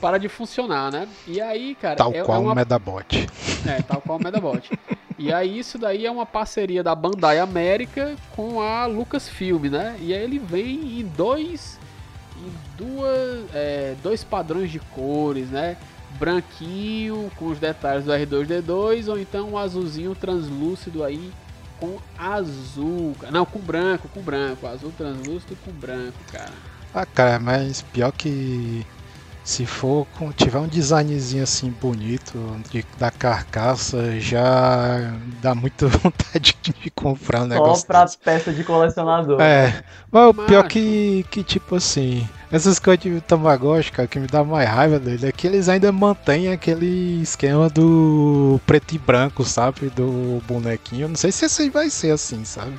[0.00, 1.08] para de funcionar, né?
[1.26, 3.26] E aí, cara, Tal é, qual é uma o Medabot.
[3.66, 4.70] é, tal qual o Medabot.
[5.18, 9.96] E aí isso daí é uma parceria da Bandai América com a Lucasfilm, né?
[9.98, 11.80] E aí ele vem em dois
[12.38, 15.76] em duas é, dois padrões de cores, né?
[16.18, 21.32] Branquinho com os detalhes do R2D2 ou então um azulzinho translúcido aí
[21.78, 26.52] com azul, não, com branco, com branco, azul translúcido com branco, cara.
[26.94, 28.86] Ah, cara, mas pior que
[29.46, 32.36] se for tiver um designzinho assim bonito
[32.70, 37.86] de- da carcaça, já dá muita vontade de comprar um Só negócio.
[37.86, 38.18] pra desse.
[38.18, 39.40] peça de colecionador.
[39.40, 44.26] É, mas o pior que, que tipo assim, essas coisas de Tamagotchi, cara, que me
[44.26, 49.44] dá mais raiva dele é que eles ainda mantêm aquele esquema do preto e branco,
[49.44, 49.90] sabe?
[49.90, 51.08] Do bonequinho.
[51.08, 52.78] Não sei se esse vai ser assim, sabe?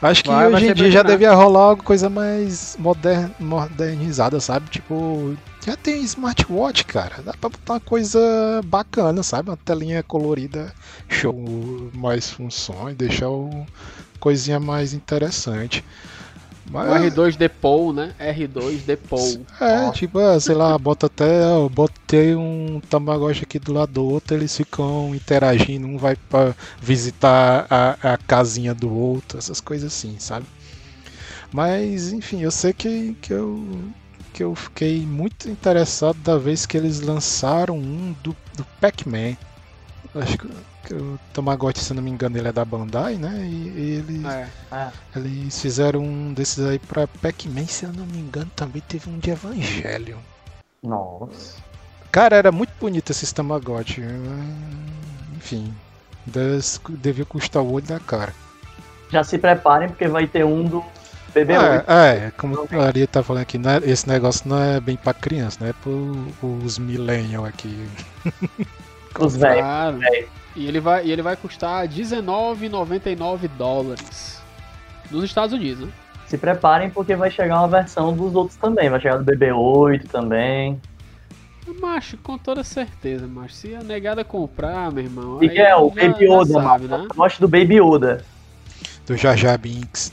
[0.00, 1.08] Acho que Vai, hoje em dia já branco.
[1.18, 4.70] devia rolar alguma coisa mais moder- modernizada, sabe?
[4.70, 7.22] Tipo, já tem smartwatch, cara.
[7.22, 8.18] Dá pra botar uma coisa
[8.64, 9.50] bacana, sabe?
[9.50, 10.72] Uma telinha colorida,
[11.08, 11.34] show,
[11.94, 13.66] mais funções, deixar o
[14.18, 15.84] coisinha mais interessante.
[16.66, 18.12] O Mas, R2 Depot, né?
[18.18, 19.44] R2 Depot.
[19.60, 21.44] é, tipo, ah, sei lá, bota até.
[21.46, 26.54] ó, botei um Tamagotchi aqui do lado do outro, eles ficam interagindo, um vai pra
[26.80, 30.46] visitar a, a casinha do outro, essas coisas assim, sabe?
[31.52, 33.64] Mas, enfim, eu sei que, que eu.
[34.32, 39.36] Que eu fiquei muito interessado da vez que eles lançaram um do, do Pac-Man.
[40.14, 40.48] Acho que,
[40.86, 43.44] que o Tamagotchi, se não me engano, ele é da Bandai, né?
[43.44, 44.48] E, e eles, É.
[44.72, 44.88] É.
[45.16, 49.18] eles fizeram um desses aí pra Pac-Man, se eu não me engano, também teve um
[49.18, 50.18] de Evangelho.
[50.82, 51.56] Nossa.
[52.10, 54.00] Cara, era muito bonito esse Tamagotchi.
[54.02, 54.86] hum,
[55.36, 55.74] Enfim,
[56.26, 58.34] des- devia custar o olho da cara.
[59.10, 60.84] Já se preparem, porque vai ter um do
[61.30, 61.84] BB8.
[61.86, 65.14] É, é, como a Maria tá falando aqui, né, esse negócio não é bem pra
[65.14, 65.70] criança, né?
[65.70, 65.72] É
[66.40, 67.86] pros millennials aqui.
[69.18, 70.00] Os velhos.
[70.56, 74.40] E ele vai, e ele vai custar 19,99 dólares.
[75.10, 75.92] Nos Estados Unidos, né?
[76.26, 78.88] Se preparem, porque vai chegar uma versão dos outros também.
[78.88, 80.80] Vai chegar do BB8 também.
[81.80, 83.54] Macho, com toda certeza, macho.
[83.54, 85.38] Se a negada comprar, meu irmão.
[85.38, 87.02] Miguel, aí já- Baby já Yoda, sabe, mano.
[87.04, 87.08] né?
[87.10, 88.24] Eu gosto do Baby Yoda.
[89.06, 90.12] Do Jar Jar Binks.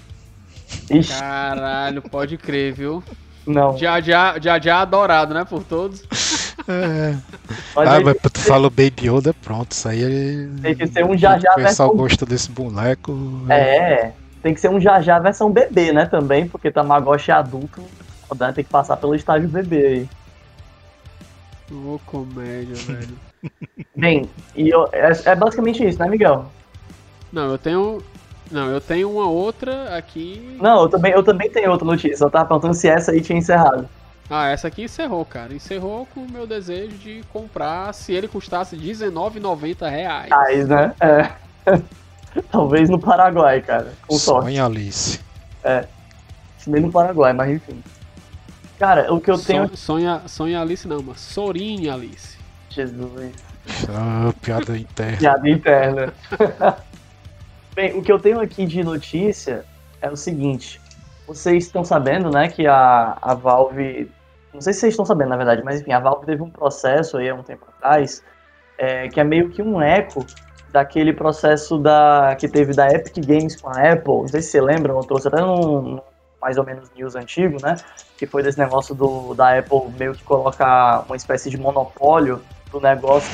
[0.89, 3.03] Ixi, Caralho, pode crer, viu?
[3.45, 3.77] não.
[3.77, 6.01] Já já, já já adorado, né, por todos.
[6.67, 7.13] É.
[7.75, 10.47] Mas Ah, mas tu falou Baby Yoda, pronto, isso aí é.
[10.61, 11.97] tem que ser um já já O pessoal versão.
[11.97, 13.11] gosta desse boneco.
[13.49, 14.11] É,
[14.41, 16.05] tem que ser um já já versão bebê, né?
[16.05, 17.81] Também, porque Tamagotchi é adulto.
[18.39, 20.07] né, Tem que passar pelo estágio bebê aí.
[21.71, 23.17] Ô, comédia, velho.
[23.95, 26.51] Bem, e eu- é, é basicamente isso, né, Miguel?
[27.31, 28.03] Não, eu tenho.
[28.51, 30.57] Não, eu tenho uma outra aqui.
[30.61, 32.23] Não, eu também, eu também tenho outra notícia.
[32.23, 33.87] Eu tava perguntando se essa aí tinha encerrado.
[34.29, 35.53] Ah, essa aqui encerrou, cara.
[35.53, 40.29] Encerrou com o meu desejo de comprar se ele custasse 19,90 reais.
[40.29, 40.93] Mas, né?
[40.99, 41.31] É.
[42.51, 43.93] Talvez no Paraguai, cara.
[44.05, 44.45] Com sorte.
[44.45, 45.19] Sonha Alice.
[46.67, 47.81] Nem no Paraguai, mas enfim.
[48.77, 49.67] Cara, o que eu tenho.
[49.69, 52.37] Son- Sonha, sonha Alice não, mas Sorinha Alice.
[52.69, 53.31] Jesus.
[53.89, 55.17] Ah, piada interna.
[55.17, 56.13] Piada interna.
[57.77, 59.63] Bem, o que eu tenho aqui de notícia
[60.01, 60.81] é o seguinte.
[61.27, 64.09] Vocês estão sabendo, né, que a, a Valve.
[64.51, 67.17] Não sei se vocês estão sabendo, na verdade, mas enfim, a Valve teve um processo
[67.17, 68.23] aí há um tempo atrás
[68.79, 70.25] é, que é meio que um eco
[70.71, 74.21] daquele processo da, que teve da Epic Games com a Apple.
[74.21, 76.01] Não sei se você lembra, eu trouxe até num
[76.41, 77.75] mais ou menos news antigo, né?
[78.17, 82.81] Que foi desse negócio do, da Apple meio que colocar uma espécie de monopólio do
[82.81, 83.31] negócio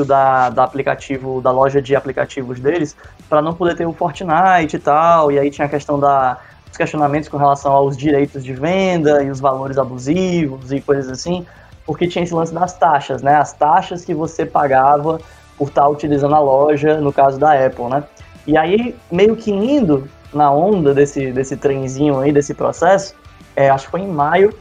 [0.00, 2.96] da, da aplicativo, da loja de aplicativos deles,
[3.28, 5.30] para não poder ter o Fortnite e tal.
[5.30, 9.30] E aí tinha a questão da, dos questionamentos com relação aos direitos de venda e
[9.30, 11.46] os valores abusivos e coisas assim,
[11.86, 13.36] porque tinha esse lance das taxas, né?
[13.36, 15.20] As taxas que você pagava
[15.58, 18.04] por estar utilizando a loja, no caso da Apple, né?
[18.46, 23.14] E aí, meio que indo na onda desse, desse trenzinho aí, desse processo,
[23.54, 24.52] é, acho que foi em maio,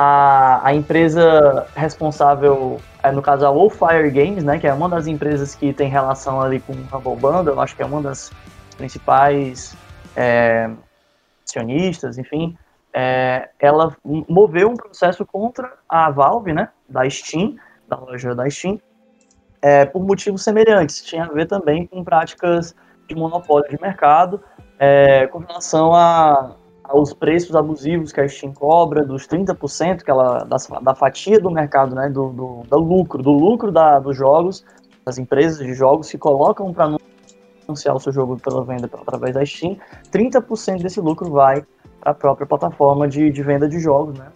[0.00, 5.08] a, a empresa responsável, é, no caso a Wolfire Games, né, que é uma das
[5.08, 8.30] empresas que tem relação ali com Humble Bundle, acho que é uma das
[8.76, 9.76] principais
[10.14, 10.70] é,
[11.44, 12.56] acionistas, enfim,
[12.94, 13.96] é, ela
[14.28, 17.56] moveu um processo contra a Valve, né, da Steam,
[17.88, 18.80] da loja da Steam,
[19.60, 21.02] é, por motivos semelhantes.
[21.02, 22.72] Tinha a ver também com práticas
[23.08, 24.40] de monopólio de mercado,
[24.78, 26.54] é, com relação a,
[26.88, 31.50] aos preços abusivos que a Steam cobra, dos 30% que ela, da, da fatia do
[31.50, 34.64] mercado, né, do, do, do lucro, do lucro da, dos jogos,
[35.04, 36.96] das empresas de jogos que colocam para
[37.66, 39.76] anunciar o seu jogo pela venda através da Steam,
[40.10, 41.62] 30% desse lucro vai
[42.00, 44.28] para a própria plataforma de, de venda de jogos, né.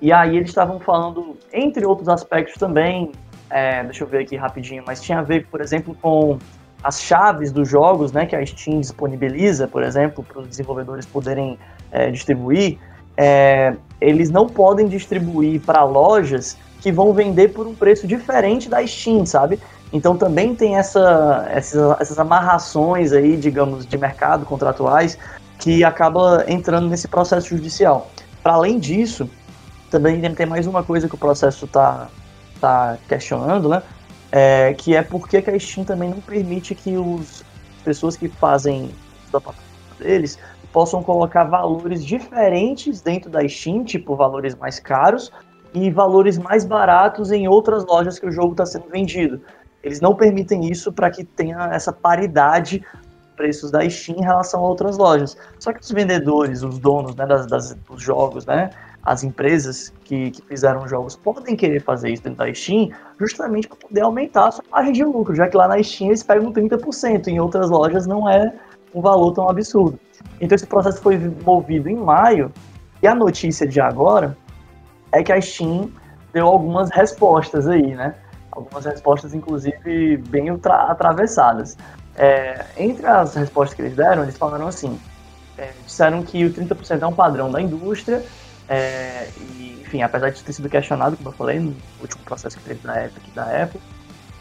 [0.00, 3.12] E aí eles estavam falando, entre outros aspectos também,
[3.50, 6.38] é, deixa eu ver aqui rapidinho, mas tinha a ver, por exemplo, com
[6.84, 11.58] as chaves dos jogos, né, que a Steam disponibiliza, por exemplo, para os desenvolvedores poderem
[11.90, 12.78] é, distribuir,
[13.16, 18.86] é, eles não podem distribuir para lojas que vão vender por um preço diferente da
[18.86, 19.58] Steam, sabe?
[19.90, 25.16] Então também tem essa, essas, essas amarrações aí, digamos, de mercado contratuais
[25.58, 28.10] que acaba entrando nesse processo judicial.
[28.42, 29.30] Para além disso,
[29.90, 32.08] também tem mais uma coisa que o processo está
[32.60, 33.82] tá questionando, né?
[34.36, 37.44] É, que é porque que a Steam também não permite que os
[37.84, 38.90] pessoas que fazem
[39.30, 40.40] da plataforma deles
[40.72, 45.30] possam colocar valores diferentes dentro da Steam, tipo valores mais caros
[45.72, 49.40] e valores mais baratos em outras lojas que o jogo está sendo vendido.
[49.84, 52.84] Eles não permitem isso para que tenha essa paridade
[53.36, 55.36] preços da Steam em relação a outras lojas.
[55.60, 58.70] Só que os vendedores, os donos né, das, das, dos jogos, né,
[59.04, 62.90] as empresas que, que fizeram jogos podem querer fazer isso dentro da Steam
[63.20, 66.22] justamente para poder aumentar a sua margem de lucro, já que lá na Steam eles
[66.22, 68.52] pegam 30%, em outras lojas não é
[68.94, 69.98] um valor tão absurdo.
[70.40, 72.50] Então esse processo foi movido em maio,
[73.02, 74.36] e a notícia de agora
[75.12, 75.90] é que a Steam
[76.32, 78.14] deu algumas respostas aí, né?
[78.50, 81.76] Algumas respostas, inclusive, bem atravessadas.
[82.16, 84.98] É, entre as respostas que eles deram, eles falaram assim:
[85.58, 88.22] é, disseram que o 30% é um padrão da indústria,
[88.68, 92.64] é, e, enfim, apesar de ter sido questionado, como eu falei, no último processo que
[92.64, 93.80] teve da Epic da Apple.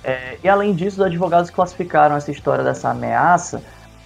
[0.04, 3.62] É, e além disso, os advogados classificaram essa história dessa ameaça,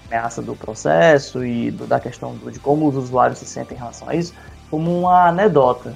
[0.07, 3.79] ameaça do processo e do, da questão do, de como os usuários se sentem em
[3.79, 4.33] relação a isso,
[4.69, 5.93] como uma anedota.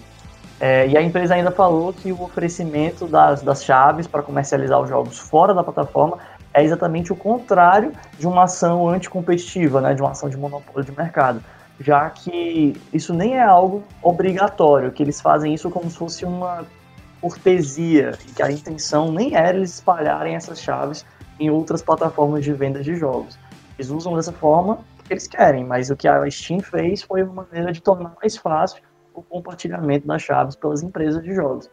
[0.59, 4.89] É, e a empresa ainda falou que o oferecimento das, das chaves para comercializar os
[4.89, 6.19] jogos fora da plataforma
[6.53, 10.95] é exatamente o contrário de uma ação anticompetitiva, né, de uma ação de monopólio de
[10.95, 11.41] mercado,
[11.81, 16.65] já que isso nem é algo obrigatório, que eles fazem isso como se fosse uma
[17.19, 21.05] cortesia, que a intenção nem era eles espalharem essas chaves
[21.39, 23.37] em outras plataformas de venda de jogos.
[23.77, 27.43] Eles usam dessa forma que eles querem, mas o que a Steam fez foi uma
[27.43, 28.81] maneira de tornar mais fácil
[29.13, 31.69] o compartilhamento das chaves pelas empresas de jogos.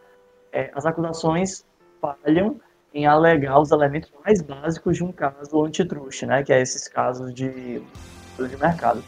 [0.51, 1.65] É, as acusações
[2.01, 2.59] falham
[2.93, 7.33] em alegar os elementos mais básicos de um caso antitruste, né, que é esses casos
[7.33, 9.03] de, de mercado.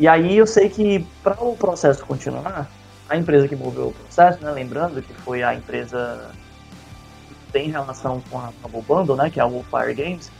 [0.00, 2.66] E aí eu sei que para o processo continuar,
[3.06, 6.30] a empresa que moveu o processo, né, lembrando que foi a empresa
[7.28, 10.32] que tem relação com a Humble Bundle, né, que é a Wolfire Games,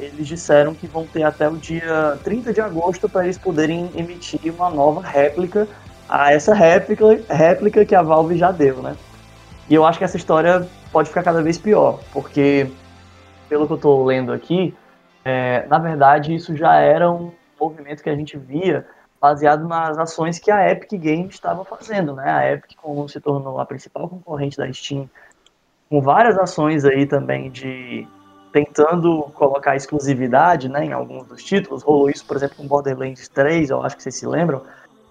[0.00, 4.52] eles disseram que vão ter até o dia 30 de agosto para eles poderem emitir
[4.52, 5.68] uma nova réplica
[6.08, 8.96] a essa réplica, réplica que a Valve já deu, né?
[9.70, 12.68] E eu acho que essa história pode ficar cada vez pior, porque,
[13.48, 14.74] pelo que eu estou lendo aqui,
[15.24, 18.84] é, na verdade isso já era um movimento que a gente via
[19.24, 22.30] baseado nas ações que a Epic Games estava fazendo, né?
[22.30, 25.08] A Epic, como se tornou a principal concorrente da Steam,
[25.88, 28.06] com várias ações aí também de
[28.52, 31.82] tentando colocar exclusividade, né, em alguns dos títulos.
[31.82, 34.60] Rolou isso, por exemplo, com Borderlands 3, eu acho que vocês se lembram,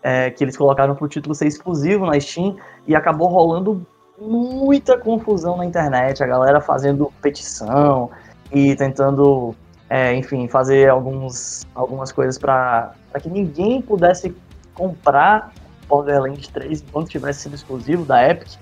[0.04, 2.56] é, que eles colocaram para o título ser exclusivo na Steam
[2.86, 3.84] e acabou rolando
[4.22, 8.12] muita confusão na internet, a galera fazendo petição
[8.52, 9.56] e tentando,
[9.94, 14.36] é, enfim, fazer alguns, algumas coisas para que ninguém pudesse
[14.74, 15.54] comprar
[15.88, 18.54] Borderlands 3 enquanto tivesse sido exclusivo da Epic,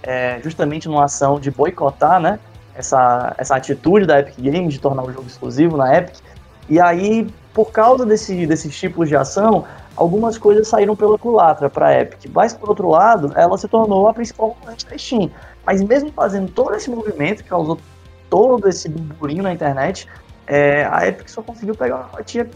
[0.00, 2.38] é, justamente numa ação de boicotar, né,
[2.72, 6.20] essa, essa atitude da Epic Games de tornar o jogo exclusivo na Epic.
[6.68, 9.64] E aí, por causa desse, desses tipos de ação,
[9.96, 14.06] algumas coisas saíram pela culatra para a Epic, mas por outro lado, ela se tornou
[14.06, 15.32] a principal concorrente da Steam.
[15.66, 17.76] Mas mesmo fazendo todo esse movimento, que causou
[18.30, 20.06] todo esse burburinho na internet,
[20.46, 22.48] é, a Epic só conseguiu pegar uma fatia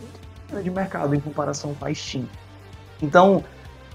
[0.63, 2.27] de mercado em comparação com a Steam.
[3.03, 3.45] Então,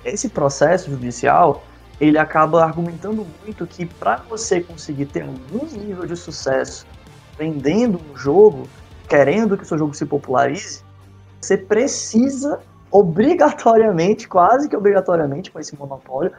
[0.04, 1.64] esse processo judicial,
[2.00, 6.86] ele acaba argumentando muito que para você conseguir ter algum nível de sucesso
[7.38, 8.68] vendendo um jogo,
[9.08, 10.84] querendo que seu jogo se popularize,
[11.40, 16.32] você precisa obrigatoriamente, quase que obrigatoriamente, com esse monopólio,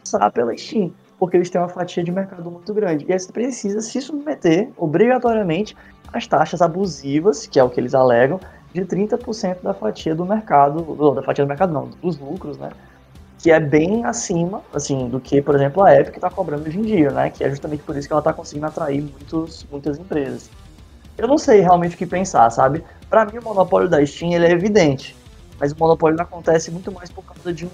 [0.00, 3.04] passar pela Steam, porque eles têm uma fatia de mercado muito grande.
[3.08, 5.76] E aí você precisa se submeter, obrigatoriamente,
[6.12, 8.40] às taxas abusivas, que é o que eles alegam,
[8.72, 12.70] de 30% da fatia do mercado, da fatia do mercado não, dos lucros, né?
[13.38, 16.82] Que é bem acima, assim, do que, por exemplo, a Epic está cobrando hoje em
[16.82, 17.30] dia, né?
[17.30, 20.50] Que é justamente por isso que ela está conseguindo atrair muitos, muitas empresas.
[21.16, 22.82] Eu não sei realmente o que pensar, sabe?
[23.08, 25.14] Para mim, o monopólio da Steam ele é evidente.
[25.60, 27.70] Mas o monopólio acontece muito mais por causa de um,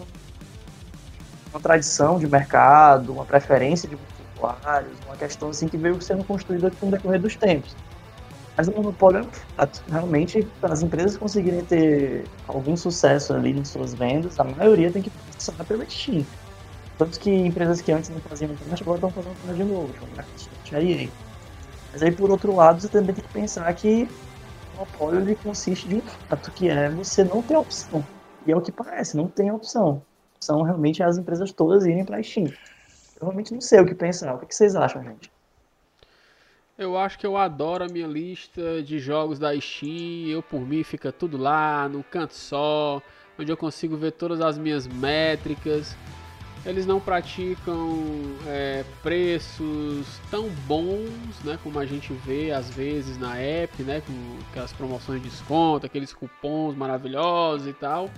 [1.53, 3.99] uma tradição de mercado, uma preferência de
[4.37, 7.75] usuários, uma questão assim que veio sendo construída com o decorrer dos tempos.
[8.57, 9.27] Mas o monopólio,
[9.89, 15.03] realmente, para as empresas conseguirem ter algum sucesso ali em suas vendas, a maioria tem
[15.03, 16.25] que passar pela Steam.
[16.99, 20.13] Tanto que empresas que antes não faziam internet agora estão fazendo internet de novo, como
[20.77, 21.09] a EA.
[21.93, 24.07] Mas aí, por outro lado, você também tem que pensar que
[24.81, 28.05] monopólio ele consiste de um fato, que é você não ter opção.
[28.47, 30.03] E é o que parece, não tem opção.
[30.43, 32.47] São realmente as empresas todas irem para a Steam.
[33.21, 34.35] Eu realmente não sei o que pensar.
[34.35, 35.31] O que vocês acham, gente?
[36.79, 40.29] Eu acho que eu adoro a minha lista de jogos da Steam.
[40.29, 43.03] Eu, por mim, fica tudo lá, num canto só,
[43.39, 45.95] onde eu consigo ver todas as minhas métricas.
[46.65, 48.03] Eles não praticam
[48.47, 54.39] é, preços tão bons, né, como a gente vê às vezes na app, né, com
[54.51, 58.11] aquelas promoções de desconto, aqueles cupons maravilhosos e tal.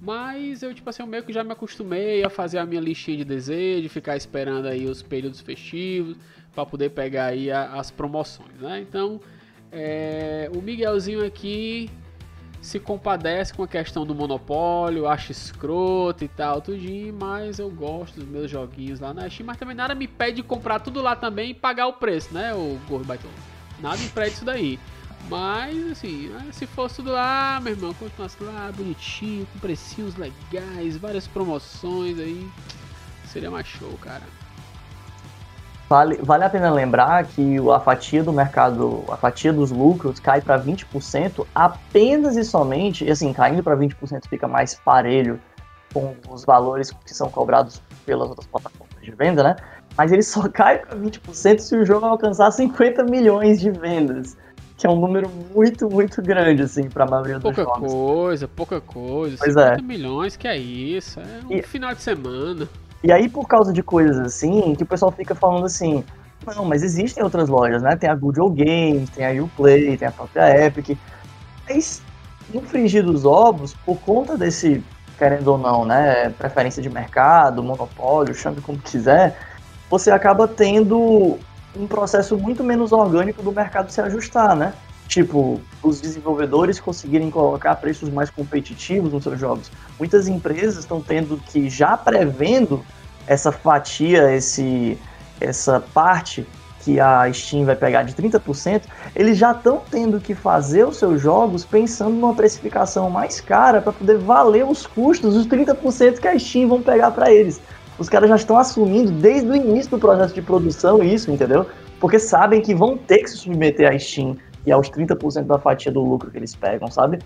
[0.00, 3.18] Mas eu, tipo assim, eu meio que já me acostumei a fazer a minha listinha
[3.18, 6.16] de desejo, ficar esperando aí os períodos festivos
[6.54, 8.80] para poder pegar aí a, as promoções, né?
[8.80, 9.20] Então,
[9.70, 11.90] é, o Miguelzinho aqui
[12.60, 18.16] se compadece com a questão do monopólio, acha escroto e tal, tudinho, mas eu gosto
[18.20, 21.50] dos meus joguinhos lá na Steam, mas também nada me pede comprar tudo lá também
[21.50, 23.32] e pagar o preço, né, o Gordo Baitola?
[23.80, 24.78] Nada impede isso daí.
[25.28, 30.96] Mas, assim, né, se fosse tudo lá, meu irmão, continuasse lá, bonitinho, com precinhos legais,
[30.96, 32.48] várias promoções aí,
[33.26, 34.22] seria mais show, cara.
[35.88, 40.40] Vale, vale a pena lembrar que a fatia do mercado, a fatia dos lucros cai
[40.40, 45.40] para 20% apenas e somente, e assim, caindo para 20% fica mais parelho
[45.92, 49.56] com os valores que são cobrados pelas outras plataformas de venda, né?
[49.96, 54.36] Mas ele só cai para 20% se o jogo alcançar 50 milhões de vendas
[54.80, 57.92] que é um número muito, muito grande, assim, pra maioria dos pouca jogos.
[57.92, 59.36] Pouca coisa, pouca coisa.
[59.38, 59.82] Pois 50 é.
[59.82, 61.20] milhões, que é isso?
[61.20, 62.66] É um E- final de semana.
[63.04, 66.02] E aí, por causa de coisas assim, que o pessoal fica falando assim,
[66.56, 67.94] não, mas existem outras lojas, né?
[67.94, 70.96] Tem a Good Old Games, tem a Uplay, tem a própria Epic.
[71.68, 72.00] Mas,
[72.54, 74.82] no frigir dos ovos, por conta desse,
[75.18, 79.36] querendo ou não, né, preferência de mercado, monopólio, chame como quiser,
[79.90, 81.38] você acaba tendo
[81.76, 84.72] um processo muito menos orgânico do mercado se ajustar, né?
[85.06, 89.70] Tipo, os desenvolvedores conseguirem colocar preços mais competitivos nos seus jogos.
[89.98, 92.84] Muitas empresas estão tendo que, já prevendo
[93.26, 94.96] essa fatia, esse,
[95.40, 96.46] essa parte
[96.84, 98.82] que a Steam vai pegar de 30%,
[99.14, 103.92] eles já estão tendo que fazer os seus jogos pensando numa precificação mais cara para
[103.92, 107.60] poder valer os custos, os 30% que a Steam vão pegar para eles.
[108.00, 111.66] Os caras já estão assumindo desde o início do processo de produção isso, entendeu?
[112.00, 115.92] Porque sabem que vão ter que se submeter à Steam e aos 30% da fatia
[115.92, 117.18] do lucro que eles pegam, sabe?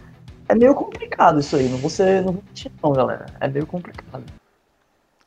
[0.48, 3.26] É meio complicado isso aí, não vou ser, não vou mentir não, galera.
[3.40, 4.24] É meio complicado.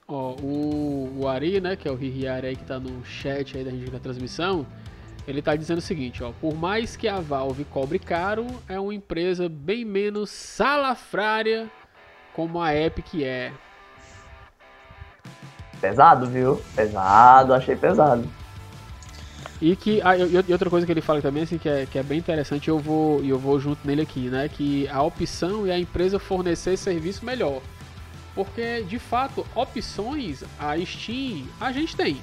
[0.05, 3.63] Ó, o, o Ari, né, que é o Rihiari aí que tá no chat aí
[3.63, 4.67] da gente da transmissão,
[5.25, 8.93] ele tá dizendo o seguinte, ó, por mais que a Valve cobre caro, é uma
[8.93, 11.71] empresa bem menos salafrária
[12.33, 13.53] como a Epic é.
[15.81, 16.61] Pesado, viu?
[16.75, 18.27] Pesado, achei pesado.
[19.59, 22.03] E que ah, e, outra coisa que ele fala também assim que é, que é
[22.03, 25.79] bem interessante, eu vou eu vou junto nele aqui, né, que a opção é a
[25.79, 27.61] empresa fornecer serviço melhor.
[28.35, 32.21] Porque de fato, opções a Steam a gente tem.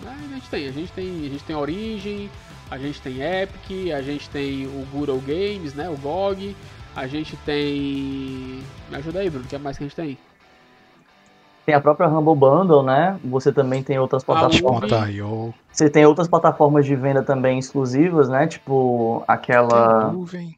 [0.00, 2.30] Né, A gente tem, a gente tem, a gente tem Origin,
[2.68, 6.56] a gente tem Epic, a gente tem o Google Games, né, o GOG,
[6.96, 10.18] a gente tem Me ajuda aí, Bruno, o que mais que a gente tem?
[11.64, 13.18] Tem a própria Humble Bundle, né?
[13.24, 14.90] Você também tem outras A plataformas.
[14.90, 18.46] Conta.io, Você tem outras plataformas de venda também exclusivas, né?
[18.46, 20.10] Tipo aquela.
[20.12, 20.54] nuvem.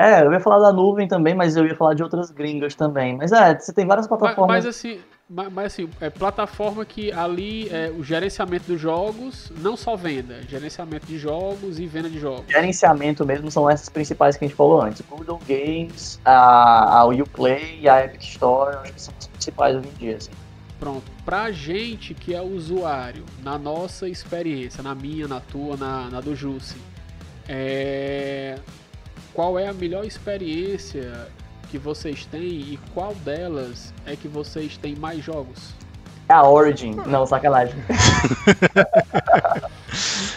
[0.00, 3.16] É, eu ia falar da nuvem também, mas eu ia falar de outras gringas também.
[3.16, 4.64] Mas é, você tem várias Mas, plataformas.
[4.64, 9.76] mas assim, mas, mas assim, é plataforma que ali é o gerenciamento dos jogos, não
[9.76, 12.44] só venda, gerenciamento de jogos e venda de jogos.
[12.48, 15.02] gerenciamento mesmo são essas principais que a gente falou antes.
[15.10, 19.76] Google Games, a, a Uplay e a Epic Store, eu acho que são as principais
[19.76, 20.16] hoje em dia.
[20.16, 20.30] Assim.
[20.78, 21.02] Pronto.
[21.24, 26.36] Pra gente que é usuário, na nossa experiência, na minha, na tua, na, na do
[26.36, 26.76] Jussi,
[27.48, 28.58] é...
[29.32, 31.26] qual é a melhor experiência
[31.70, 35.74] que vocês têm e qual delas é que vocês têm mais jogos?
[36.28, 36.94] É a Origin.
[37.06, 37.74] Não, sacanagem.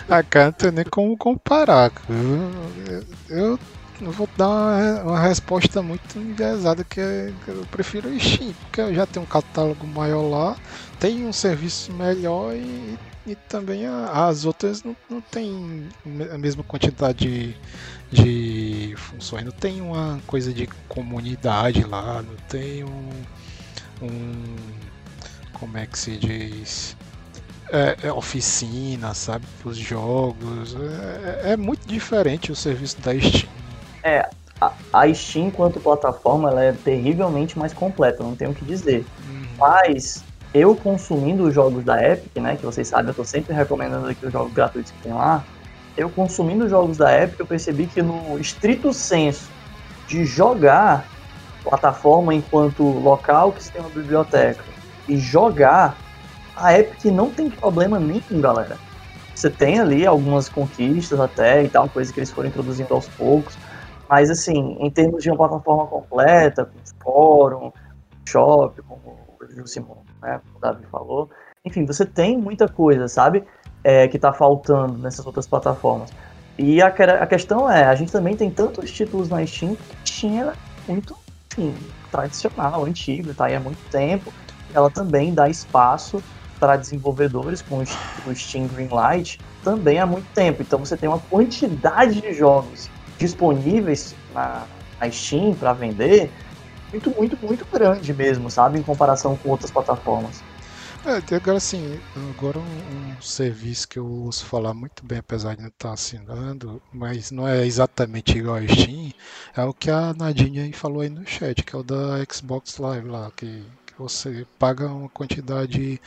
[0.09, 1.89] Ah, cara, não tem nem como comparar.
[2.09, 3.59] Eu, eu,
[4.01, 8.81] eu vou dar uma, uma resposta muito enviesada que é- eu prefiro o Steam, porque
[8.81, 10.57] eu já tenho um catálogo maior lá,
[10.99, 15.87] tem um serviço melhor e, e também a- as outras não, não tem
[16.33, 17.55] a mesma quantidade de,
[18.11, 19.45] de funções.
[19.45, 23.09] Não tem uma coisa de comunidade lá, não tem um,
[24.01, 24.55] um
[25.53, 26.95] como é que se diz?
[27.71, 30.75] é, é oficina, sabe, para os jogos.
[31.43, 33.49] É, é muito diferente o serviço da Steam.
[34.59, 39.05] A, a Steam, enquanto plataforma, ela é terrivelmente mais completa, não tenho o que dizer.
[39.27, 39.45] Uhum.
[39.57, 40.23] Mas
[40.53, 42.55] eu consumindo os jogos da Epic, né?
[42.57, 45.43] Que vocês sabem, eu tô sempre recomendando aqui os jogos gratuitos que tem lá.
[45.97, 49.49] Eu consumindo os jogos da Epic, eu percebi que no estrito senso
[50.07, 51.05] de jogar
[51.63, 54.63] plataforma enquanto local que se tem uma biblioteca
[55.07, 55.95] e jogar,
[56.55, 58.77] a Epic não tem problema nenhum, galera.
[59.33, 63.57] Você tem ali algumas conquistas até e tal, coisa que eles foram introduzindo aos poucos.
[64.11, 67.71] Mas assim, em termos de uma plataforma completa, com fórum,
[68.27, 71.29] shop, como o Jusimon, né, o Davi falou.
[71.63, 73.45] Enfim, você tem muita coisa, sabe?
[73.81, 76.11] É, que tá faltando nessas outras plataformas.
[76.57, 80.05] E a, a questão é, a gente também tem tantos títulos na Steam que a
[80.05, 81.15] Steam ela é muito
[81.53, 81.73] enfim,
[82.11, 84.33] tradicional, antigo, tá aí há muito tempo.
[84.73, 86.21] Ela também dá espaço
[86.59, 90.61] para desenvolvedores com o Steam Greenlight também há muito tempo.
[90.61, 92.89] Então você tem uma quantidade de jogos
[93.21, 94.63] disponíveis na,
[94.99, 96.31] na Steam para vender
[96.91, 98.79] muito, muito, muito grande mesmo, sabe?
[98.79, 100.43] Em comparação com outras plataformas.
[101.05, 101.99] É, agora assim,
[102.29, 106.81] agora um, um, serviço que eu ouço falar muito bem, apesar de não estar assinando,
[106.93, 109.11] mas não é exatamente igual a Steam,
[109.55, 113.07] é o que a Nadine falou aí no chat, que é o da Xbox Live
[113.07, 115.99] lá, que, que você paga uma quantidade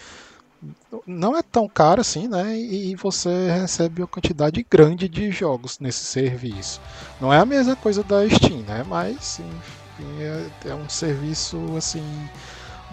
[1.06, 2.56] não é tão caro assim, né?
[2.56, 6.80] E você recebe uma quantidade grande de jogos nesse serviço.
[7.20, 8.84] Não é a mesma coisa da Steam, né?
[8.86, 12.04] Mas enfim, é, é um serviço assim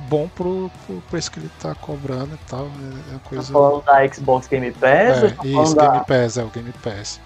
[0.09, 2.65] bom pro, pro preço que ele tá cobrando e tal.
[2.65, 3.01] Né?
[3.09, 3.47] É tá coisa...
[3.47, 5.23] Tá falando da Xbox Game Pass?
[5.23, 5.99] É, tá isso, Game da...
[5.99, 7.19] Pass, é o Game Pass.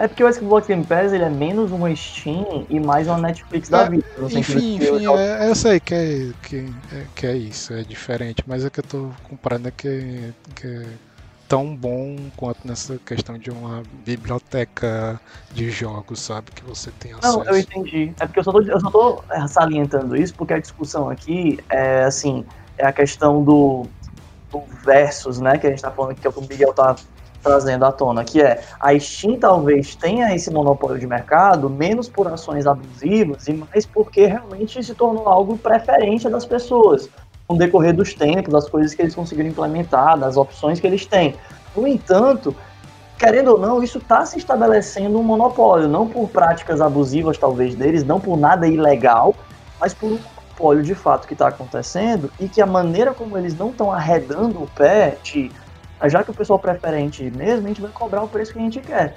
[0.00, 3.68] É porque o Xbox Game Pass ele é menos uma Steam e mais uma Netflix
[3.68, 4.04] da é, vida.
[4.30, 8.42] Enfim, enfim, eu, é, eu sei que é, que, é, que é isso, é diferente,
[8.46, 10.86] mas é que eu tô comparando é que, que é
[11.46, 15.20] tão bom quanto nessa questão de uma biblioteca
[15.52, 16.50] de jogos, sabe?
[16.52, 17.36] Que você tem acesso.
[17.36, 18.14] Não, eu entendi.
[18.18, 22.04] É porque eu só tô, eu só tô salientando isso porque a discussão aqui é
[22.04, 22.46] assim,
[22.78, 23.84] é a questão do,
[24.50, 25.58] do versus, né?
[25.58, 26.96] Que a gente tá falando que é o que o Miguel tá
[27.42, 32.28] trazendo à tona, que é a Steam talvez tenha esse monopólio de mercado menos por
[32.28, 37.08] ações abusivas e mais porque realmente se tornou algo preferente das pessoas
[37.48, 41.34] no decorrer dos tempos, das coisas que eles conseguiram implementar, das opções que eles têm.
[41.74, 42.54] No entanto,
[43.18, 48.04] querendo ou não, isso está se estabelecendo um monopólio, não por práticas abusivas talvez deles,
[48.04, 49.34] não por nada ilegal,
[49.80, 53.56] mas por um monopólio de fato que está acontecendo e que a maneira como eles
[53.56, 55.50] não estão arredando o pé de
[56.08, 58.58] já que o pessoal prefere a gente mesmo, a gente vai cobrar o preço que
[58.58, 59.16] a gente quer.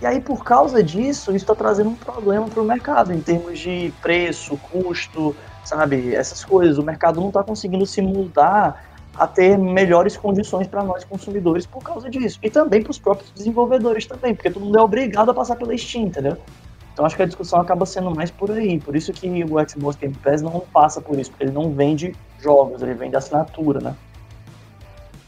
[0.00, 3.58] E aí, por causa disso, isso está trazendo um problema para o mercado, em termos
[3.58, 6.14] de preço, custo, sabe?
[6.14, 6.78] Essas coisas.
[6.78, 8.82] O mercado não está conseguindo se mudar
[9.14, 12.38] a ter melhores condições para nós consumidores por causa disso.
[12.42, 15.76] E também para os próprios desenvolvedores também, porque todo mundo é obrigado a passar pela
[15.76, 16.36] Steam, entendeu?
[16.92, 18.78] Então acho que a discussão acaba sendo mais por aí.
[18.80, 22.14] Por isso que o Xbox Game Pass não passa por isso, porque ele não vende
[22.40, 23.94] jogos, ele vende assinatura, né?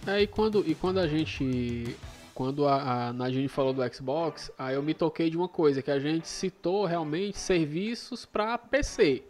[0.07, 1.96] É, e quando, e quando a gente.
[2.34, 5.90] Quando a, a Nadine falou do Xbox, aí eu me toquei de uma coisa, que
[5.90, 9.22] a gente citou realmente serviços para PC.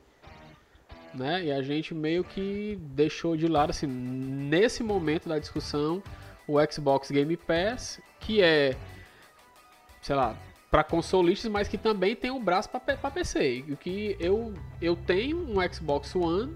[1.12, 1.44] Né?
[1.44, 6.02] E a gente meio que deixou de lado, assim, nesse momento da discussão,
[6.48, 8.74] o Xbox Game Pass, que é,
[10.00, 10.34] sei lá,
[10.70, 13.64] para consolistas, mas que também tem um braço para PC.
[13.68, 16.54] O que eu, eu tenho um Xbox One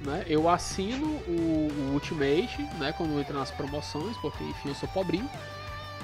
[0.00, 0.24] né?
[0.26, 2.92] Eu assino o, o, Ultimate, né?
[2.96, 5.28] Quando entra nas promoções, porque enfim eu sou pobrinho.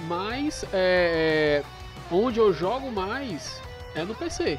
[0.09, 1.63] Mas é,
[2.11, 3.61] onde eu jogo mais
[3.95, 4.59] é no PC.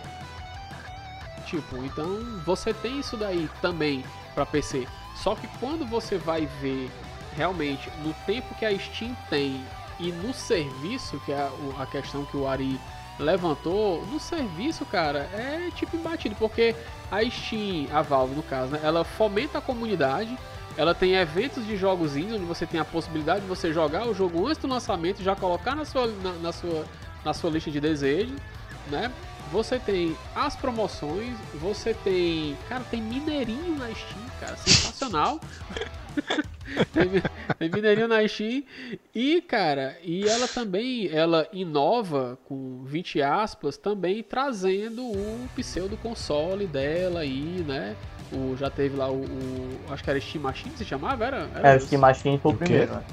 [1.46, 4.04] Tipo, então você tem isso daí também
[4.34, 4.88] para PC.
[5.16, 6.90] Só que quando você vai ver
[7.36, 9.64] realmente no tempo que a Steam tem
[10.00, 12.80] e no serviço, que é a questão que o Ari
[13.20, 16.76] levantou, no serviço, cara, é tipo embatido, porque
[17.12, 20.38] a Steam, a Valve no caso, né, ela fomenta a comunidade,
[20.76, 24.14] ela tem eventos de jogos indies, onde você tem a possibilidade de você jogar o
[24.14, 26.86] jogo antes do lançamento já colocar na sua, na, na, sua,
[27.24, 28.36] na sua lista de desejos,
[28.90, 29.12] né?
[29.54, 32.58] Você tem as promoções, você tem.
[32.68, 35.40] Cara, tem Mineirinho na Steam, cara, sensacional.
[36.92, 37.22] tem,
[37.60, 38.64] tem Mineirinho na Steam.
[39.14, 46.66] E, cara, e ela também, ela inova com 20 aspas, também trazendo o pseudo console
[46.66, 47.96] dela aí, né?
[48.32, 51.26] O, já teve lá o, o Acho que era Steam Machine, se chamava?
[51.26, 53.04] Era, era é, o Steam Machine foi o primeiro, né?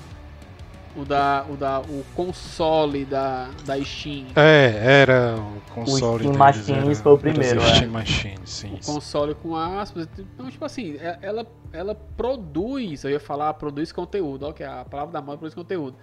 [0.97, 4.27] O da, o da o console da, da Steam.
[4.37, 6.27] É, era o console.
[6.27, 7.75] O Steam Machine foi o primeiro, é.
[7.75, 8.75] Steam Machine, sim.
[8.75, 10.09] O console com aspas.
[10.19, 15.13] Então, tipo assim, é, ela, ela produz, eu ia falar produz conteúdo, ok, a palavra
[15.13, 15.97] da moda produz conteúdo.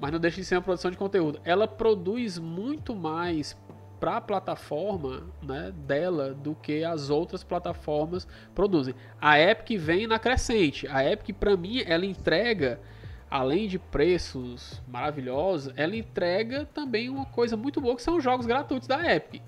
[0.00, 1.40] Mas não deixa de ser uma produção de conteúdo.
[1.44, 3.56] Ela produz muito mais
[3.98, 8.94] para a plataforma né, dela do que as outras plataformas produzem.
[9.20, 10.86] A Epic vem na crescente.
[10.86, 12.80] A Epic, para mim, ela entrega
[13.30, 18.46] além de preços maravilhosos, ela entrega também uma coisa muito boa que são os jogos
[18.46, 19.42] gratuitos da Epic.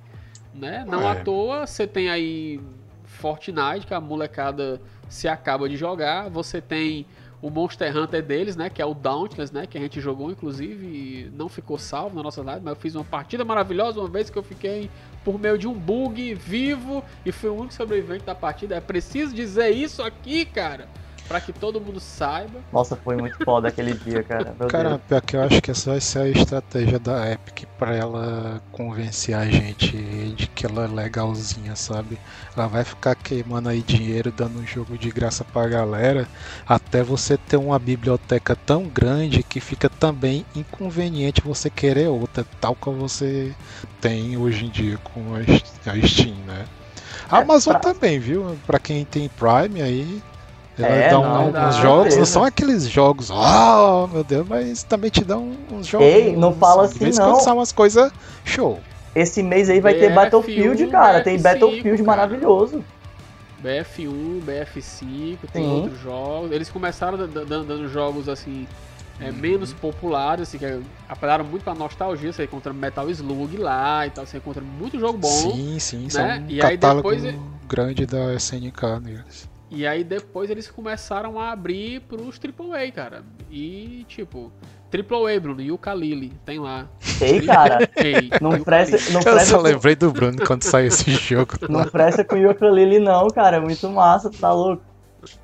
[0.55, 0.85] Né?
[0.87, 1.13] Não é.
[1.13, 2.61] à toa você tem aí
[3.05, 7.07] Fortnite, que a molecada se acaba de jogar, você tem
[7.43, 10.87] o Monster Hunter deles, né, que é o Dauntless, né, que a gente jogou inclusive
[10.87, 14.29] e não ficou salvo na nossa live, mas eu fiz uma partida maravilhosa uma vez
[14.29, 14.91] que eu fiquei
[15.25, 18.75] por meio de um bug vivo e fui o único sobrevivente da partida.
[18.75, 20.87] É preciso dizer isso aqui, cara
[21.31, 22.59] para que todo mundo saiba.
[22.73, 24.53] Nossa, foi muito foda aquele dia, cara.
[24.59, 25.01] Meu cara, Deus.
[25.07, 29.37] pior que eu acho que essa vai ser a estratégia da Epic para ela convencer
[29.37, 29.97] a gente
[30.37, 32.19] de que ela é legalzinha, sabe?
[32.57, 36.27] Ela vai ficar queimando aí dinheiro, dando um jogo de graça pra galera,
[36.67, 42.75] até você ter uma biblioteca tão grande que fica também inconveniente você querer outra, tal
[42.75, 43.55] como você
[44.01, 46.65] tem hoje em dia com a Steam, né?
[47.31, 47.93] A é, Amazon pra...
[47.93, 48.59] também, viu?
[48.67, 50.21] Para quem tem Prime aí,
[50.79, 55.11] É, um- não, uns dá, jogos, não são aqueles jogos, oh meu Deus, mas também
[55.11, 56.07] te dão uns jogos.
[56.07, 57.39] Ei, não fala assim, em não.
[57.41, 58.11] são umas coisas
[58.45, 58.81] show.
[59.15, 61.21] Esse mês aí vai ter BF1, Battlefield, cara.
[61.23, 62.17] Tem BF5, Battlefield cara.
[62.17, 62.85] maravilhoso.
[63.63, 65.71] BF1, BF5, tem Sim.
[65.71, 66.51] outros jogos.
[66.53, 68.67] Eles começaram da- da- dando jogos assim.
[69.23, 74.07] é, menos populares, assim, que é- apelaram muito pra nostalgia, você encontra Metal Slug lá
[74.07, 75.29] e tal, você encontra muito jogo bom.
[75.29, 76.43] sim, sim, são né?
[76.43, 77.23] um E aí depois-
[77.69, 79.47] grande da SNK neles.
[79.71, 83.23] E aí depois eles começaram a abrir pros AAA, cara.
[83.51, 84.51] E tipo,
[84.93, 86.87] AAA, Bruno, Yuka Lily, tem lá.
[87.21, 87.89] Ei, cara.
[87.97, 91.53] Ei, Não presta, não Eu presta, só com, lembrei do Bruno quando saiu esse jogo.
[91.69, 93.59] não presta com o ukulele não, cara.
[93.59, 94.83] É muito massa, tu tá louco.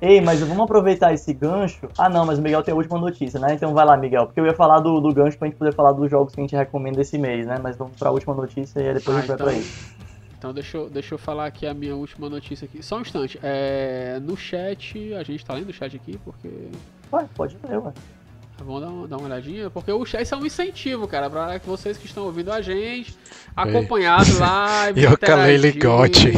[0.01, 1.87] Ei, mas vamos aproveitar esse gancho.
[1.97, 3.53] Ah, não, mas o Miguel tem a última notícia, né?
[3.53, 4.25] Então vai lá, Miguel.
[4.25, 6.43] Porque eu ia falar do, do gancho pra gente poder falar dos jogos que a
[6.43, 7.59] gente recomenda esse mês, né?
[7.61, 9.47] Mas vamos pra última notícia e aí depois Ah, a gente vai então.
[9.47, 9.95] pra isso.
[10.47, 12.81] Então deixa eu, deixa eu falar aqui a minha última notícia aqui.
[12.81, 13.37] Só um instante.
[13.43, 16.47] É, no chat, a gente tá lendo o chat aqui, porque.
[17.11, 17.91] Ué, pode ler, ué.
[18.59, 21.67] Vamos dar uma, dar uma olhadinha, porque o chat é um incentivo, cara, pra que
[21.67, 23.15] vocês que estão ouvindo a gente,
[23.55, 26.31] acompanhado lá, E o Kalele interagir, Gotti.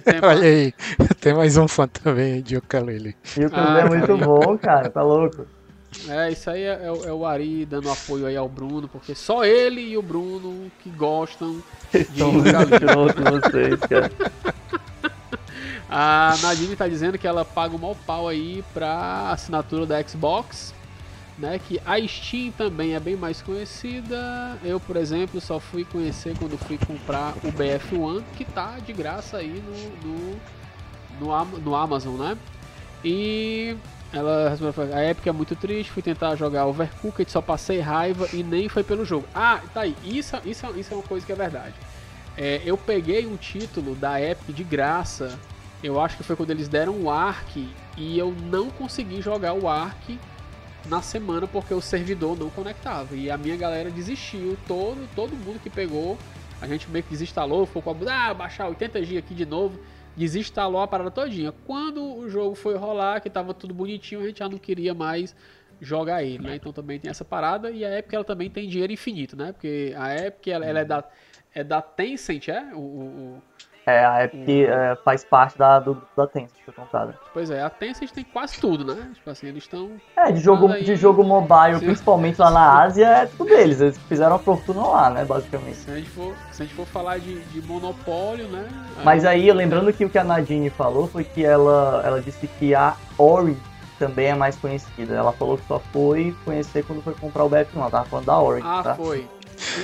[0.00, 0.72] tem- Olha aí,
[1.20, 3.16] tem mais um fã também aí de ukulele.
[3.36, 4.88] E o ukulele Ah, é muito bom, cara.
[4.88, 5.44] Tá louco.
[6.08, 9.14] É, isso aí é, é o- é o Ari dando apoio aí ao Bruno, porque
[9.14, 11.62] só ele e o Bruno que gostam
[11.92, 14.10] de escrotos vocês, cara.
[15.92, 20.72] A Nadine tá dizendo que ela paga um mau pau aí pra assinatura da Xbox,
[21.36, 21.58] né?
[21.66, 24.56] Que a Steam também é bem mais conhecida.
[24.62, 29.38] Eu, por exemplo, só fui conhecer quando fui comprar o BF1, que tá de graça
[29.38, 32.38] aí no, no, no, no Amazon, né?
[33.04, 33.76] E
[34.12, 38.42] ela respondeu, a época é muito triste, fui tentar jogar Overcooked, só passei raiva e
[38.42, 39.26] nem foi pelo jogo.
[39.34, 41.74] Ah, tá aí, isso, isso, isso é uma coisa que é verdade.
[42.36, 45.38] É, eu peguei um título da Epic de graça,
[45.82, 49.68] eu acho que foi quando eles deram o Ark e eu não consegui jogar o
[49.68, 50.18] Ark
[50.86, 55.60] na semana porque o servidor não conectava e a minha galera desistiu, todo, todo mundo
[55.62, 56.18] que pegou,
[56.60, 59.78] a gente meio que desinstalou, ficou com a ah, baixar 80 GB aqui de novo,
[60.20, 61.50] desinstalou a parada todinha.
[61.66, 65.34] Quando o jogo foi rolar, que tava tudo bonitinho, a gente já não queria mais
[65.80, 66.56] jogar ele, né?
[66.56, 69.52] Então também tem essa parada e a Epic ela também tem dinheiro infinito, né?
[69.52, 71.04] Porque a Epic ela, ela é da
[71.52, 72.62] é da Tencent, é?
[72.74, 72.82] O, o-
[73.38, 73.42] o-
[73.86, 77.14] É, a Epic é, faz parte da, do, da Tencent, que foi comprada.
[77.32, 79.10] pois é, a Tencent tem quase tudo, né?
[79.14, 81.86] Tipo assim, eles estão É, de jogo, Aí- de jogo mobile, Sim.
[81.86, 83.80] principalmente lá na Ásia, é tudo deles.
[83.80, 85.76] Eles fizeram a fortuna lá, né, basicamente.
[85.78, 88.68] se a gente for, se a gente for falar de, de monopólio, né?
[89.02, 92.74] Mas aí, lembrando que o que a Nadine falou foi que ela, ela disse que
[92.74, 93.56] a Ori
[93.98, 95.14] também é mais conhecida.
[95.14, 97.76] Ela falou que só foi conhecer quando foi comprar o BF1.
[97.76, 98.94] Ela tava falando da Ori, Ah, tá?
[98.94, 99.26] foi.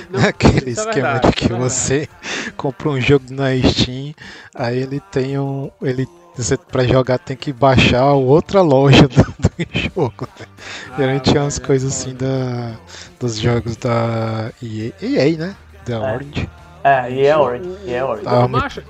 [0.09, 1.71] Não, Aquele é esquema verdade, de que é verdade.
[1.73, 2.09] você
[2.55, 4.13] compra um jogo na Steam,
[4.55, 5.69] aí ele tem um.
[5.81, 10.27] Ele, você, pra jogar tem que baixar outra loja do, do jogo.
[10.39, 10.45] Né?
[10.97, 12.09] Geralmente é umas coisas foda.
[12.11, 12.75] assim da,
[13.19, 15.55] dos jogos da EA, EA né?
[15.85, 16.13] Da É.
[16.15, 16.49] Orange.
[16.83, 18.21] É, e é O- Ori, o- e é Ori.
[18.25, 18.81] Ah, o- macho,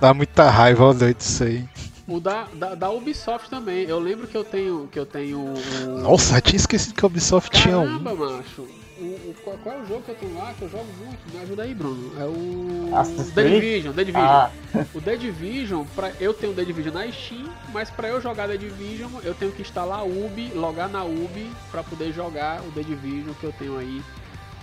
[0.00, 1.64] Dá muita raiva ao doido isso aí.
[2.08, 3.84] o da, da, da Ubisoft também.
[3.84, 4.88] Eu lembro que eu tenho.
[4.90, 6.00] Que eu tenho o...
[6.02, 7.86] Nossa, eu tinha esquecido que a Ubisoft tinha um.
[8.04, 8.66] Caramba, macho.
[8.98, 11.18] O, o- qual, qual é o jogo que eu tenho lá que eu jogo muito?
[11.34, 12.12] Me ajuda aí, Bruno.
[12.18, 12.96] É o.
[12.96, 13.42] Assassin's The?
[13.42, 14.28] Division, The Division.
[14.30, 14.50] Ah,
[14.94, 18.48] O The Division, pra, eu tenho o The Division na Steam, mas pra eu jogar
[18.48, 22.70] The Division, eu tenho que instalar a Ubi, logar na Ubi, pra poder jogar o
[22.72, 24.00] The Division que eu tenho aí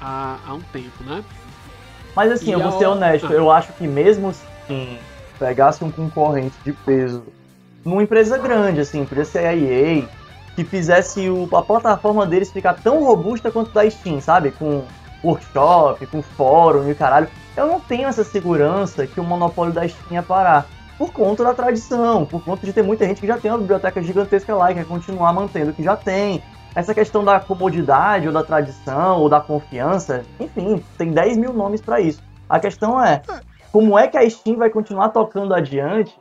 [0.01, 1.23] há, há um tempo, né?
[2.15, 3.33] mas assim, E eu vou ser honesto, Ah.
[3.33, 4.43] eu acho que mesmo se
[5.39, 7.23] pegasse um concorrente de peso
[7.83, 10.07] numa empresa grande, assim, podia ser a EA,
[10.55, 14.51] que fizesse o, a plataforma deles ficar tão robusta quanto da Steam, sabe?
[14.51, 14.83] Com
[15.23, 17.27] workshop, com fórum e o caralho.
[17.55, 20.65] Eu não tenho essa segurança que o monopólio da Steam ia parar.
[20.97, 24.01] Por conta da tradição, por conta de ter muita gente que já tem uma biblioteca
[24.01, 26.43] gigantesca lá e quer continuar mantendo o que já tem.
[26.75, 31.81] Essa questão da comodidade, ou da tradição, ou da confiança, enfim, tem 10 mil nomes
[31.81, 32.21] pra isso.
[32.49, 33.21] A questão é,
[33.71, 36.15] como é que a Steam vai continuar tocando adiante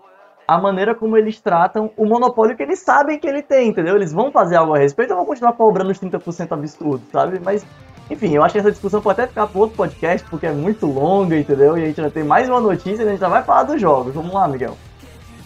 [0.46, 3.96] a maneira como eles tratam o monopólio que eles sabem que ele tem, entendeu?
[3.96, 7.40] Eles vão fazer algo a respeito ou vão continuar cobrando os 30% absurdo, sabe?
[7.42, 7.64] Mas,
[8.10, 10.86] enfim, eu acho que essa discussão pode até ficar para outro podcast, porque é muito
[10.86, 11.76] longa, entendeu?
[11.78, 13.80] E a gente vai ter mais uma notícia e a gente já vai falar dos
[13.80, 14.14] jogos.
[14.14, 14.76] Vamos lá, Miguel.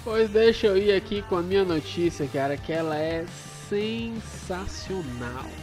[0.03, 3.24] Pois deixa eu ir aqui com a minha notícia, cara, que ela é
[3.68, 5.03] sensacional,